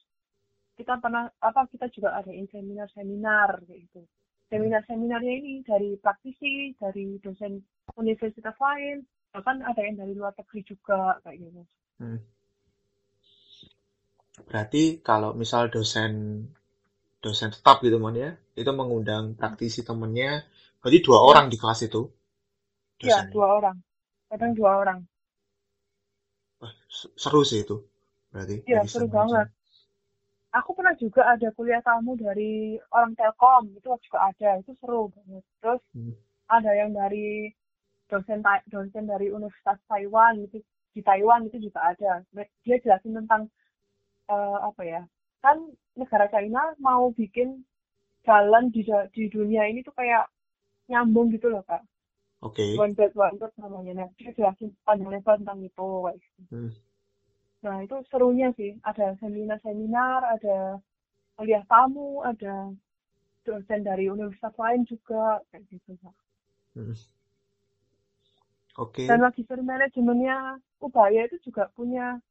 kita 0.79 0.95
pernah 1.03 1.25
apa 1.43 1.67
kita 1.73 1.87
juga 1.91 2.15
ada 2.19 2.31
seminar-seminar 2.31 3.51
gitu. 3.69 4.07
Seminar-seminarnya 4.49 5.33
ini 5.43 5.55
dari 5.67 5.99
praktisi, 6.01 6.73
dari 6.81 7.19
dosen 7.21 7.61
universitas 7.99 8.57
lain, 8.57 9.05
bahkan 9.33 9.57
ada 9.71 9.81
yang 9.87 9.97
dari 10.01 10.13
luar 10.19 10.33
negeri 10.39 10.61
juga 10.71 10.99
kayak 11.25 11.39
gitu. 11.45 11.63
Hmm. 11.99 12.17
Berarti 14.49 14.85
kalau 15.09 15.31
misal 15.41 15.63
dosen 15.75 16.13
dosen 17.25 17.51
tetap 17.55 17.77
gitu 17.87 17.97
mon 18.05 18.17
ya, 18.25 18.31
itu 18.61 18.71
mengundang 18.81 19.25
praktisi 19.41 19.81
temennya, 19.89 20.33
berarti 20.81 20.99
dua 21.07 21.19
Ya. 21.27 21.31
orang 21.31 21.47
di 21.53 21.57
kelas 21.63 21.81
itu 21.89 22.03
Iya, 23.05 23.19
dua 23.33 23.47
orang. 23.59 23.77
Kadang 24.31 24.53
dua 24.59 24.71
orang. 24.83 24.99
Wah, 26.61 26.73
se- 26.99 27.13
seru 27.23 27.41
sih 27.51 27.61
itu. 27.65 27.77
Berarti 28.33 28.57
Iya, 28.69 28.81
seru 28.91 29.07
banget. 29.17 29.49
Aku 30.59 30.71
pernah 30.77 30.93
juga 31.03 31.23
ada 31.33 31.49
kuliah 31.57 31.81
tamu 31.85 32.13
dari 32.25 32.77
orang 32.97 33.13
Telkom, 33.19 33.65
itu 33.79 33.89
juga 34.05 34.19
ada, 34.33 34.51
itu 34.61 34.73
seru 34.81 35.03
banget. 35.15 35.45
Terus 35.61 35.81
Hmm. 35.95 36.13
ada 36.57 36.73
yang 36.81 36.91
dari 37.01 37.53
dosen 38.09 38.41
dosen 38.73 39.05
dari 39.05 39.29
Universitas 39.29 39.79
Taiwan 39.87 40.41
itu 40.43 40.65
di 40.97 41.01
Taiwan 41.05 41.47
itu 41.47 41.71
juga 41.71 41.93
ada. 41.95 42.25
Dia 42.65 42.77
jelasin 42.81 43.15
tentang 43.15 43.53
eh, 44.33 44.59
apa 44.65 44.83
ya? 44.83 45.03
Kan 45.45 45.71
negara 45.95 46.27
China 46.33 46.75
mau 46.83 47.13
bikin 47.15 47.63
jalan 48.27 48.73
di 48.75 48.83
di 49.15 49.25
dunia 49.31 49.69
ini 49.69 49.85
tuh 49.85 49.95
kayak 49.95 50.27
nyambung 50.89 51.31
gitu 51.31 51.53
loh, 51.53 51.63
Kak. 51.69 51.85
Oke. 52.41 52.79
One 52.79 52.95
Belt 52.95 53.15
One 53.19 53.37
Road 53.39 53.53
namanya. 53.59 54.05
Nah, 54.05 54.09
dia 54.15 54.31
jelasin 54.35 54.71
panjang 54.87 55.11
lebar 55.11 55.43
tentang 55.43 55.59
itu 55.63 55.89
kayak 56.07 56.17
gitu. 56.23 56.41
Hmm. 56.55 56.71
Nah, 57.67 57.77
itu 57.83 57.97
serunya 58.09 58.49
sih. 58.55 58.79
Ada 58.87 59.19
seminar-seminar, 59.19 60.39
ada 60.39 60.79
kuliah 61.35 61.67
tamu, 61.67 62.23
ada 62.23 62.71
dosen 63.43 63.83
dari 63.83 64.07
universitas 64.07 64.55
lain 64.55 64.87
juga, 64.87 65.43
kayak 65.51 65.67
gitu. 65.67 65.99
Kak. 65.99 66.15
Hmm. 66.79 66.95
Oke. 68.79 69.11
Dan 69.11 69.27
magister 69.27 69.59
manajemennya 69.59 70.63
Ubaya 70.79 71.27
itu 71.27 71.51
juga 71.51 71.67
punya 71.75 72.23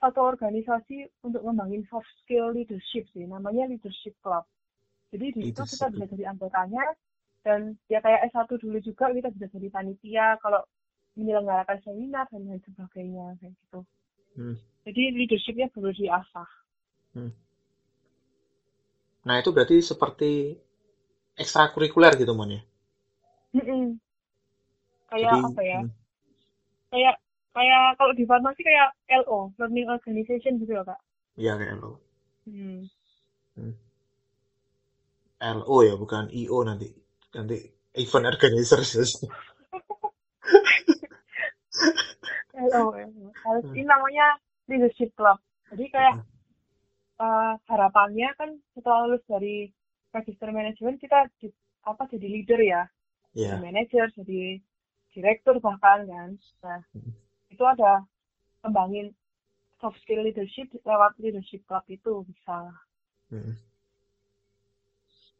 satu 0.00 0.24
organisasi 0.24 1.22
untuk 1.22 1.44
ngembangin 1.44 1.84
soft 1.86 2.08
skill 2.24 2.50
leadership 2.50 3.06
sih, 3.12 3.28
namanya 3.28 3.70
Leadership 3.70 4.16
Club. 4.24 4.42
Jadi 5.14 5.36
di 5.36 5.40
situ 5.52 5.62
kita 5.62 5.92
bisa 5.92 6.04
jadi 6.08 6.32
anggotanya, 6.32 6.82
dan 7.44 7.76
ya 7.86 8.00
kayak 8.00 8.32
S1 8.32 8.50
dulu 8.58 8.80
juga 8.80 9.12
kita 9.12 9.28
bisa 9.30 9.46
jadi 9.52 9.68
panitia 9.68 10.40
kalau 10.40 10.64
menyelenggarakan 11.14 11.78
seminar 11.84 12.26
dan 12.32 12.48
lain 12.48 12.64
sebagainya, 12.64 13.36
kayak 13.38 13.52
gitu. 13.52 13.80
Hmm. 14.34 14.56
Jadi 14.88 15.02
leadershipnya 15.12 15.68
perlu 15.68 15.92
diasah. 15.92 16.50
Nah, 19.22 19.34
itu 19.38 19.54
berarti 19.54 19.78
seperti 19.84 20.56
ekstrakurikuler 21.36 22.16
gitu 22.18 22.32
mon 22.34 22.56
ya. 22.56 22.62
Mm-mm. 23.54 24.00
Kayak 25.12 25.28
Jadi 25.28 25.44
apa 25.44 25.60
ya? 25.62 25.80
hmm, 25.84 25.92
Kayak 26.88 27.14
kayak 27.52 27.82
kalau 28.00 28.12
di 28.16 28.24
farmasi 28.24 28.60
kayak 28.64 28.88
LO, 29.24 29.52
Learning 29.60 29.88
Organization 29.92 30.56
gitu 30.56 30.72
loh, 30.72 30.84
Kak. 30.88 31.00
iya 31.36 31.52
kayak 31.60 31.76
LO. 31.80 32.00
Hmm. 32.48 32.88
LO 35.42 35.76
ya, 35.84 35.94
bukan 36.00 36.32
IO 36.32 36.64
nanti. 36.64 36.88
Nanti 37.36 37.56
event 37.92 38.24
organizers. 38.28 39.20
LO, 42.56 42.84
LO. 42.92 43.28
Harus 43.44 43.64
Hmm. 43.68 43.76
ini 43.76 43.84
namanya 43.84 44.26
leadership 44.68 45.12
club. 45.12 45.36
Jadi 45.72 45.84
kayak 45.92 46.16
eh, 47.22 47.52
harapannya 47.70 48.28
kan 48.34 48.50
setelah 48.74 49.06
lulus 49.06 49.22
dari 49.30 49.70
register 50.10 50.50
management 50.50 50.98
kita 50.98 51.30
di- 51.38 51.54
apa 51.86 52.04
jadi 52.10 52.26
leader 52.26 52.60
ya, 52.60 52.82
Ya. 53.32 53.54
jadi 53.54 53.58
manager, 53.62 54.06
jadi 54.18 54.58
direktur 55.14 55.56
bahkan 55.66 55.98
kan. 56.12 56.30
Nah, 56.64 56.80
Hmm. 56.94 57.12
itu 57.54 57.64
ada 57.74 57.92
kembangin 58.62 59.06
soft 59.80 59.98
skill 60.02 60.22
leadership 60.26 60.68
lewat 60.90 61.12
leadership 61.24 61.62
club 61.68 61.84
itu 61.96 62.12
bisa. 62.30 62.56
Hmm. 63.30 63.52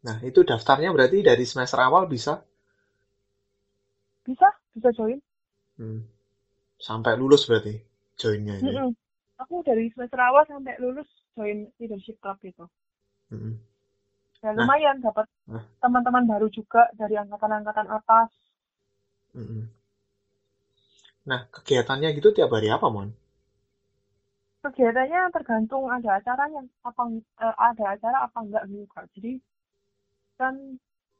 Nah, 0.07 0.17
itu 0.29 0.39
daftarnya 0.49 0.89
berarti 0.95 1.19
dari 1.29 1.45
semester 1.51 1.79
awal 1.87 2.03
bisa 2.13 2.33
Bisa, 4.27 4.47
bisa 4.75 4.91
join. 4.97 5.19
hmm, 5.77 5.99
sampai 6.87 7.13
lulus 7.21 7.43
berarti 7.49 7.75
joinnya 8.21 8.55
ya. 8.67 8.75
Mm-mm. 8.75 8.89
Aku 9.41 9.55
dari 9.67 9.85
semester 9.93 10.19
awal 10.27 10.43
sampai 10.49 10.73
lulus 10.81 11.09
join 11.37 11.59
leadership 11.79 12.17
club 12.23 12.37
itu. 12.49 12.65
Hmm. 13.29 13.53
ya 14.43 14.49
Nah. 14.55 14.69
lumayan 14.69 14.97
dapat 15.05 15.25
Nah. 15.47 15.65
teman-teman 15.83 16.25
baru 16.31 16.47
juga 16.57 16.81
dari 16.99 17.15
angkatan-angkatan 17.23 17.87
atas. 17.97 18.29
Nah, 21.29 21.41
kegiatannya 21.55 22.09
gitu 22.17 22.29
tiap 22.37 22.49
hari 22.55 22.67
apa, 22.75 22.87
Mon? 22.95 23.09
kegiatannya 24.63 25.21
tergantung 25.35 25.91
ada 25.91 26.09
acaranya 26.23 26.61
apa 26.87 27.03
eh, 27.43 27.55
ada 27.67 27.83
acara 27.93 28.17
apa 28.23 28.37
enggak 28.39 28.63
gitu 28.71 28.85
kak 28.95 29.05
jadi 29.11 29.31
kan 30.39 30.55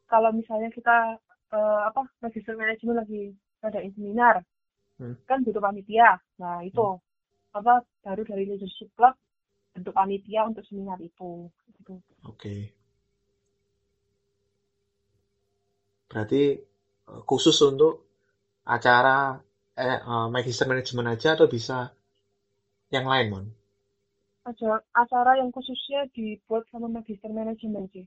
kalau 0.07 0.32
misalnya 0.32 0.72
kita 0.72 1.20
eh, 1.51 1.82
apa 1.89 2.07
register 2.24 2.55
manajemen 2.55 2.97
lagi 3.03 3.22
ada 3.59 3.80
seminar 3.95 4.36
Hmm. 5.01 5.18
kan 5.26 5.41
butuh 5.41 5.57
panitia 5.57 6.22
nah 6.38 6.61
itu 6.61 7.01
apa 7.49 7.82
baru 8.05 8.22
dari 8.30 8.45
leadership 8.45 8.93
club 8.93 9.18
bentuk 9.74 9.89
panitia 9.97 10.45
untuk 10.45 10.61
seminar 10.70 11.01
itu 11.01 11.49
gitu 11.82 11.97
Oke. 12.30 12.72
Berarti 16.07 16.41
eh, 16.61 16.61
khusus 17.06 17.56
untuk 17.66 18.08
acara 18.64 19.39
eh, 19.76 19.99
eh, 19.99 20.28
magister 20.32 20.66
manajemen 20.70 21.12
aja 21.12 21.36
atau 21.36 21.47
bisa 21.49 21.91
yang 22.93 23.10
lain, 23.10 23.28
Mon? 23.32 23.45
acara 24.43 24.84
acara 24.91 25.39
yang 25.39 25.56
khususnya 25.56 26.04
dibuat 26.12 26.68
sama 26.68 26.91
magister 26.91 27.32
manajemen 27.32 27.88
sih. 27.95 28.04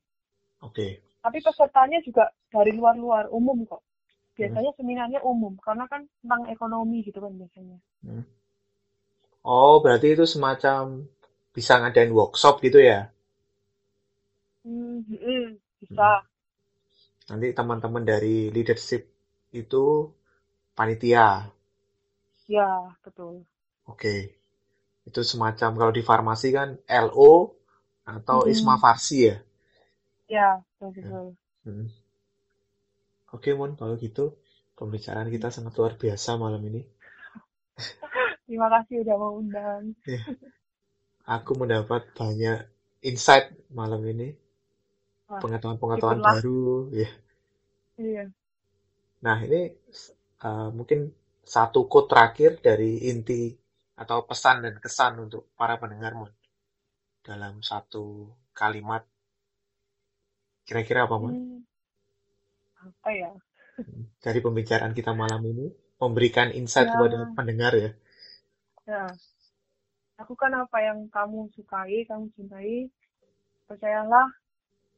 Oke. 0.61 1.01
tapi 1.27 1.43
pesertanya 1.43 1.99
juga 2.07 2.31
dari 2.55 2.71
luar-luar 2.71 3.27
umum 3.35 3.67
kok. 3.67 3.83
Biasanya 4.39 4.71
seminarnya 4.79 5.21
umum 5.27 5.59
karena 5.59 5.91
kan 5.91 6.07
tentang 6.23 6.47
ekonomi 6.53 7.03
gitu 7.03 7.19
kan 7.19 7.35
biasanya. 7.35 7.83
Oh, 9.43 9.83
berarti 9.83 10.15
itu 10.15 10.23
semacam 10.23 11.03
bisa 11.51 11.83
ngadain 11.83 12.15
workshop 12.15 12.63
gitu 12.63 12.79
ya? 12.79 13.11
hmm, 14.67 14.99
hmm, 15.07 15.47
bisa 15.83 16.09
Nanti 17.31 17.47
teman-teman 17.59 18.05
dari 18.13 18.37
leadership 18.55 19.03
itu 19.63 19.85
panitia. 20.77 21.29
ya 22.49 22.97
betul 23.05 23.47
Oke. 23.93 24.17
Itu 25.09 25.21
semacam 25.31 25.71
kalau 25.81 25.93
di 25.99 26.03
farmasi 26.11 26.49
kan 26.59 26.69
LO 27.05 27.33
atau 28.17 28.39
Mm-mm. 28.39 28.53
Isma 28.53 28.75
Farsi 28.83 29.19
ya? 29.31 29.37
ya 30.35 30.63
betul 30.79 30.91
betul 30.97 31.27
Hmm. 31.65 31.87
Oke, 33.37 33.51
Mon, 33.59 33.73
kalau 33.81 33.95
gitu 34.05 34.25
pembicaraan 34.79 35.31
kita 35.35 35.49
sangat 35.55 35.73
luar 35.79 35.93
biasa 36.03 36.31
malam 36.45 36.63
ini. 36.71 36.81
terima 38.47 38.67
kasih 38.75 38.97
udah 39.05 39.17
mau 39.23 39.33
undang 39.41 39.83
Aku 41.37 41.53
mendapat 41.61 42.03
banyak 42.19 42.59
insight 43.09 43.47
malam 43.79 44.01
ini, 44.13 44.29
Wah, 45.29 45.43
pengetahuan-pengetahuan 45.43 46.21
syukurlah. 46.23 46.23
baru. 46.29 46.91
Ya. 47.01 47.09
iya 47.99 48.31
Nah, 49.27 49.39
ini 49.47 49.61
uh, 50.49 50.69
mungkin 50.79 51.01
satu 51.55 51.81
quote 51.91 52.09
terakhir 52.13 52.51
dari 52.67 52.93
inti 53.11 53.43
atau 54.03 54.19
pesan 54.29 54.57
dan 54.65 54.75
kesan 54.85 55.13
untuk 55.25 55.43
para 55.59 55.75
pendengar, 55.83 56.13
Mon. 56.19 56.33
Dalam 57.29 57.55
satu 57.71 58.05
kalimat. 58.61 59.03
Kira-kira 60.67 61.01
apa, 61.07 61.17
Mon? 61.23 61.35
Hmm, 61.35 61.65
apa 62.87 63.11
ya 63.21 63.31
Dari 64.25 64.41
pembicaraan 64.45 64.93
kita 64.99 65.13
malam 65.23 65.41
ini, 65.53 65.67
memberikan 66.03 66.49
insight 66.53 66.89
Ya. 66.89 66.93
kepada 66.93 67.17
pendengar 67.37 67.73
ya. 67.85 67.91
ya 68.87 69.03
lakukan 70.19 70.53
apa 70.63 70.79
yang 70.89 70.99
kamu 71.17 71.41
sukai 71.57 71.99
kamu 72.11 72.25
cintai 72.37 72.77
percayalah 73.69 74.29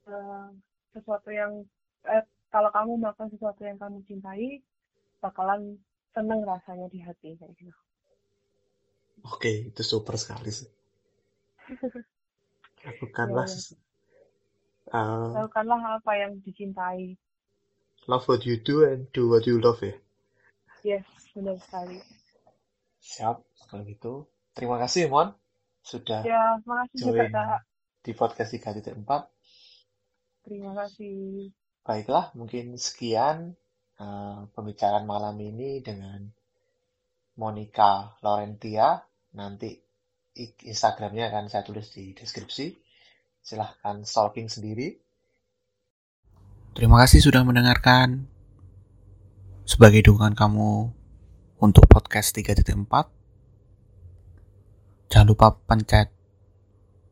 eh, 0.09 0.49
sesuatu 0.97 1.29
yang 1.31 1.65
eh, 2.09 2.25
kalau 2.49 2.73
kamu 2.73 2.97
melakukan 2.99 3.29
sesuatu 3.29 3.63
yang 3.63 3.77
kamu 3.77 4.01
cintai 4.09 4.65
bakalan 5.21 5.77
seneng 6.17 6.41
rasanya 6.43 6.89
di 6.89 6.99
hati 7.05 7.37
kayak 7.37 7.53
gitu 7.61 7.75
Oke, 9.27 9.75
itu 9.75 9.83
super 9.83 10.15
sekali 10.15 10.47
sih. 10.55 10.71
Lakukanlah 12.87 13.51
Ya, 14.89 14.95
uh, 14.95 15.45
lakukanlah 15.45 16.01
apa 16.01 16.13
yang 16.17 16.41
dicintai 16.41 17.19
love 18.09 18.25
what 18.25 18.47
you 18.49 18.57
do 18.57 18.89
and 18.89 19.05
do 19.13 19.29
what 19.29 19.45
you 19.45 19.61
love 19.61 19.83
ya. 19.85 19.93
yes 20.81 21.05
benar 21.37 21.61
sekali 21.61 22.01
Siap, 22.99 23.41
kalau 23.71 23.83
gitu. 23.89 24.13
Terima 24.53 24.77
kasih, 24.77 25.09
Mon. 25.09 25.33
Sudah 25.81 26.21
ya 26.27 26.61
makasih 26.67 26.99
juga 27.09 27.25
join 27.25 27.33
kak 27.33 27.61
di 28.05 28.13
podcast 28.13 28.51
3.4. 28.53 29.01
terima 30.49 30.73
kasih 30.73 31.53
Baiklah, 31.89 32.37
mungkin 32.37 32.77
sekian 32.77 33.57
uh, 33.97 34.45
pembicaraan 34.53 35.09
malam 35.09 35.41
ini 35.41 35.81
dengan 35.81 36.29
Monica 37.41 38.13
Laurentia. 38.21 39.09
Nanti 39.33 39.73
Instagramnya 40.69 41.33
akan 41.33 41.49
saya 41.49 41.65
tulis 41.65 41.89
di 41.97 42.13
deskripsi. 42.13 42.77
Silahkan 43.41 44.05
stalking 44.05 44.53
sendiri. 44.53 45.01
Terima 46.77 47.01
kasih 47.01 47.25
sudah 47.25 47.41
mendengarkan. 47.41 48.29
Sebagai 49.65 50.05
dukungan 50.05 50.37
kamu 50.37 50.93
untuk 51.65 51.89
podcast 51.89 52.37
3.4, 52.37 52.85
jangan 55.09 55.25
lupa 55.25 55.57
pencet 55.65 56.13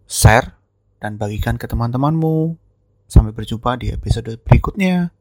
share 0.05 0.53
dan 1.01 1.17
bagikan 1.17 1.57
ke 1.57 1.65
teman-temanmu. 1.65 2.66
Sampai 3.07 3.31
berjumpa 3.31 3.79
di 3.79 3.95
episode 3.95 4.35
berikutnya. 4.43 5.15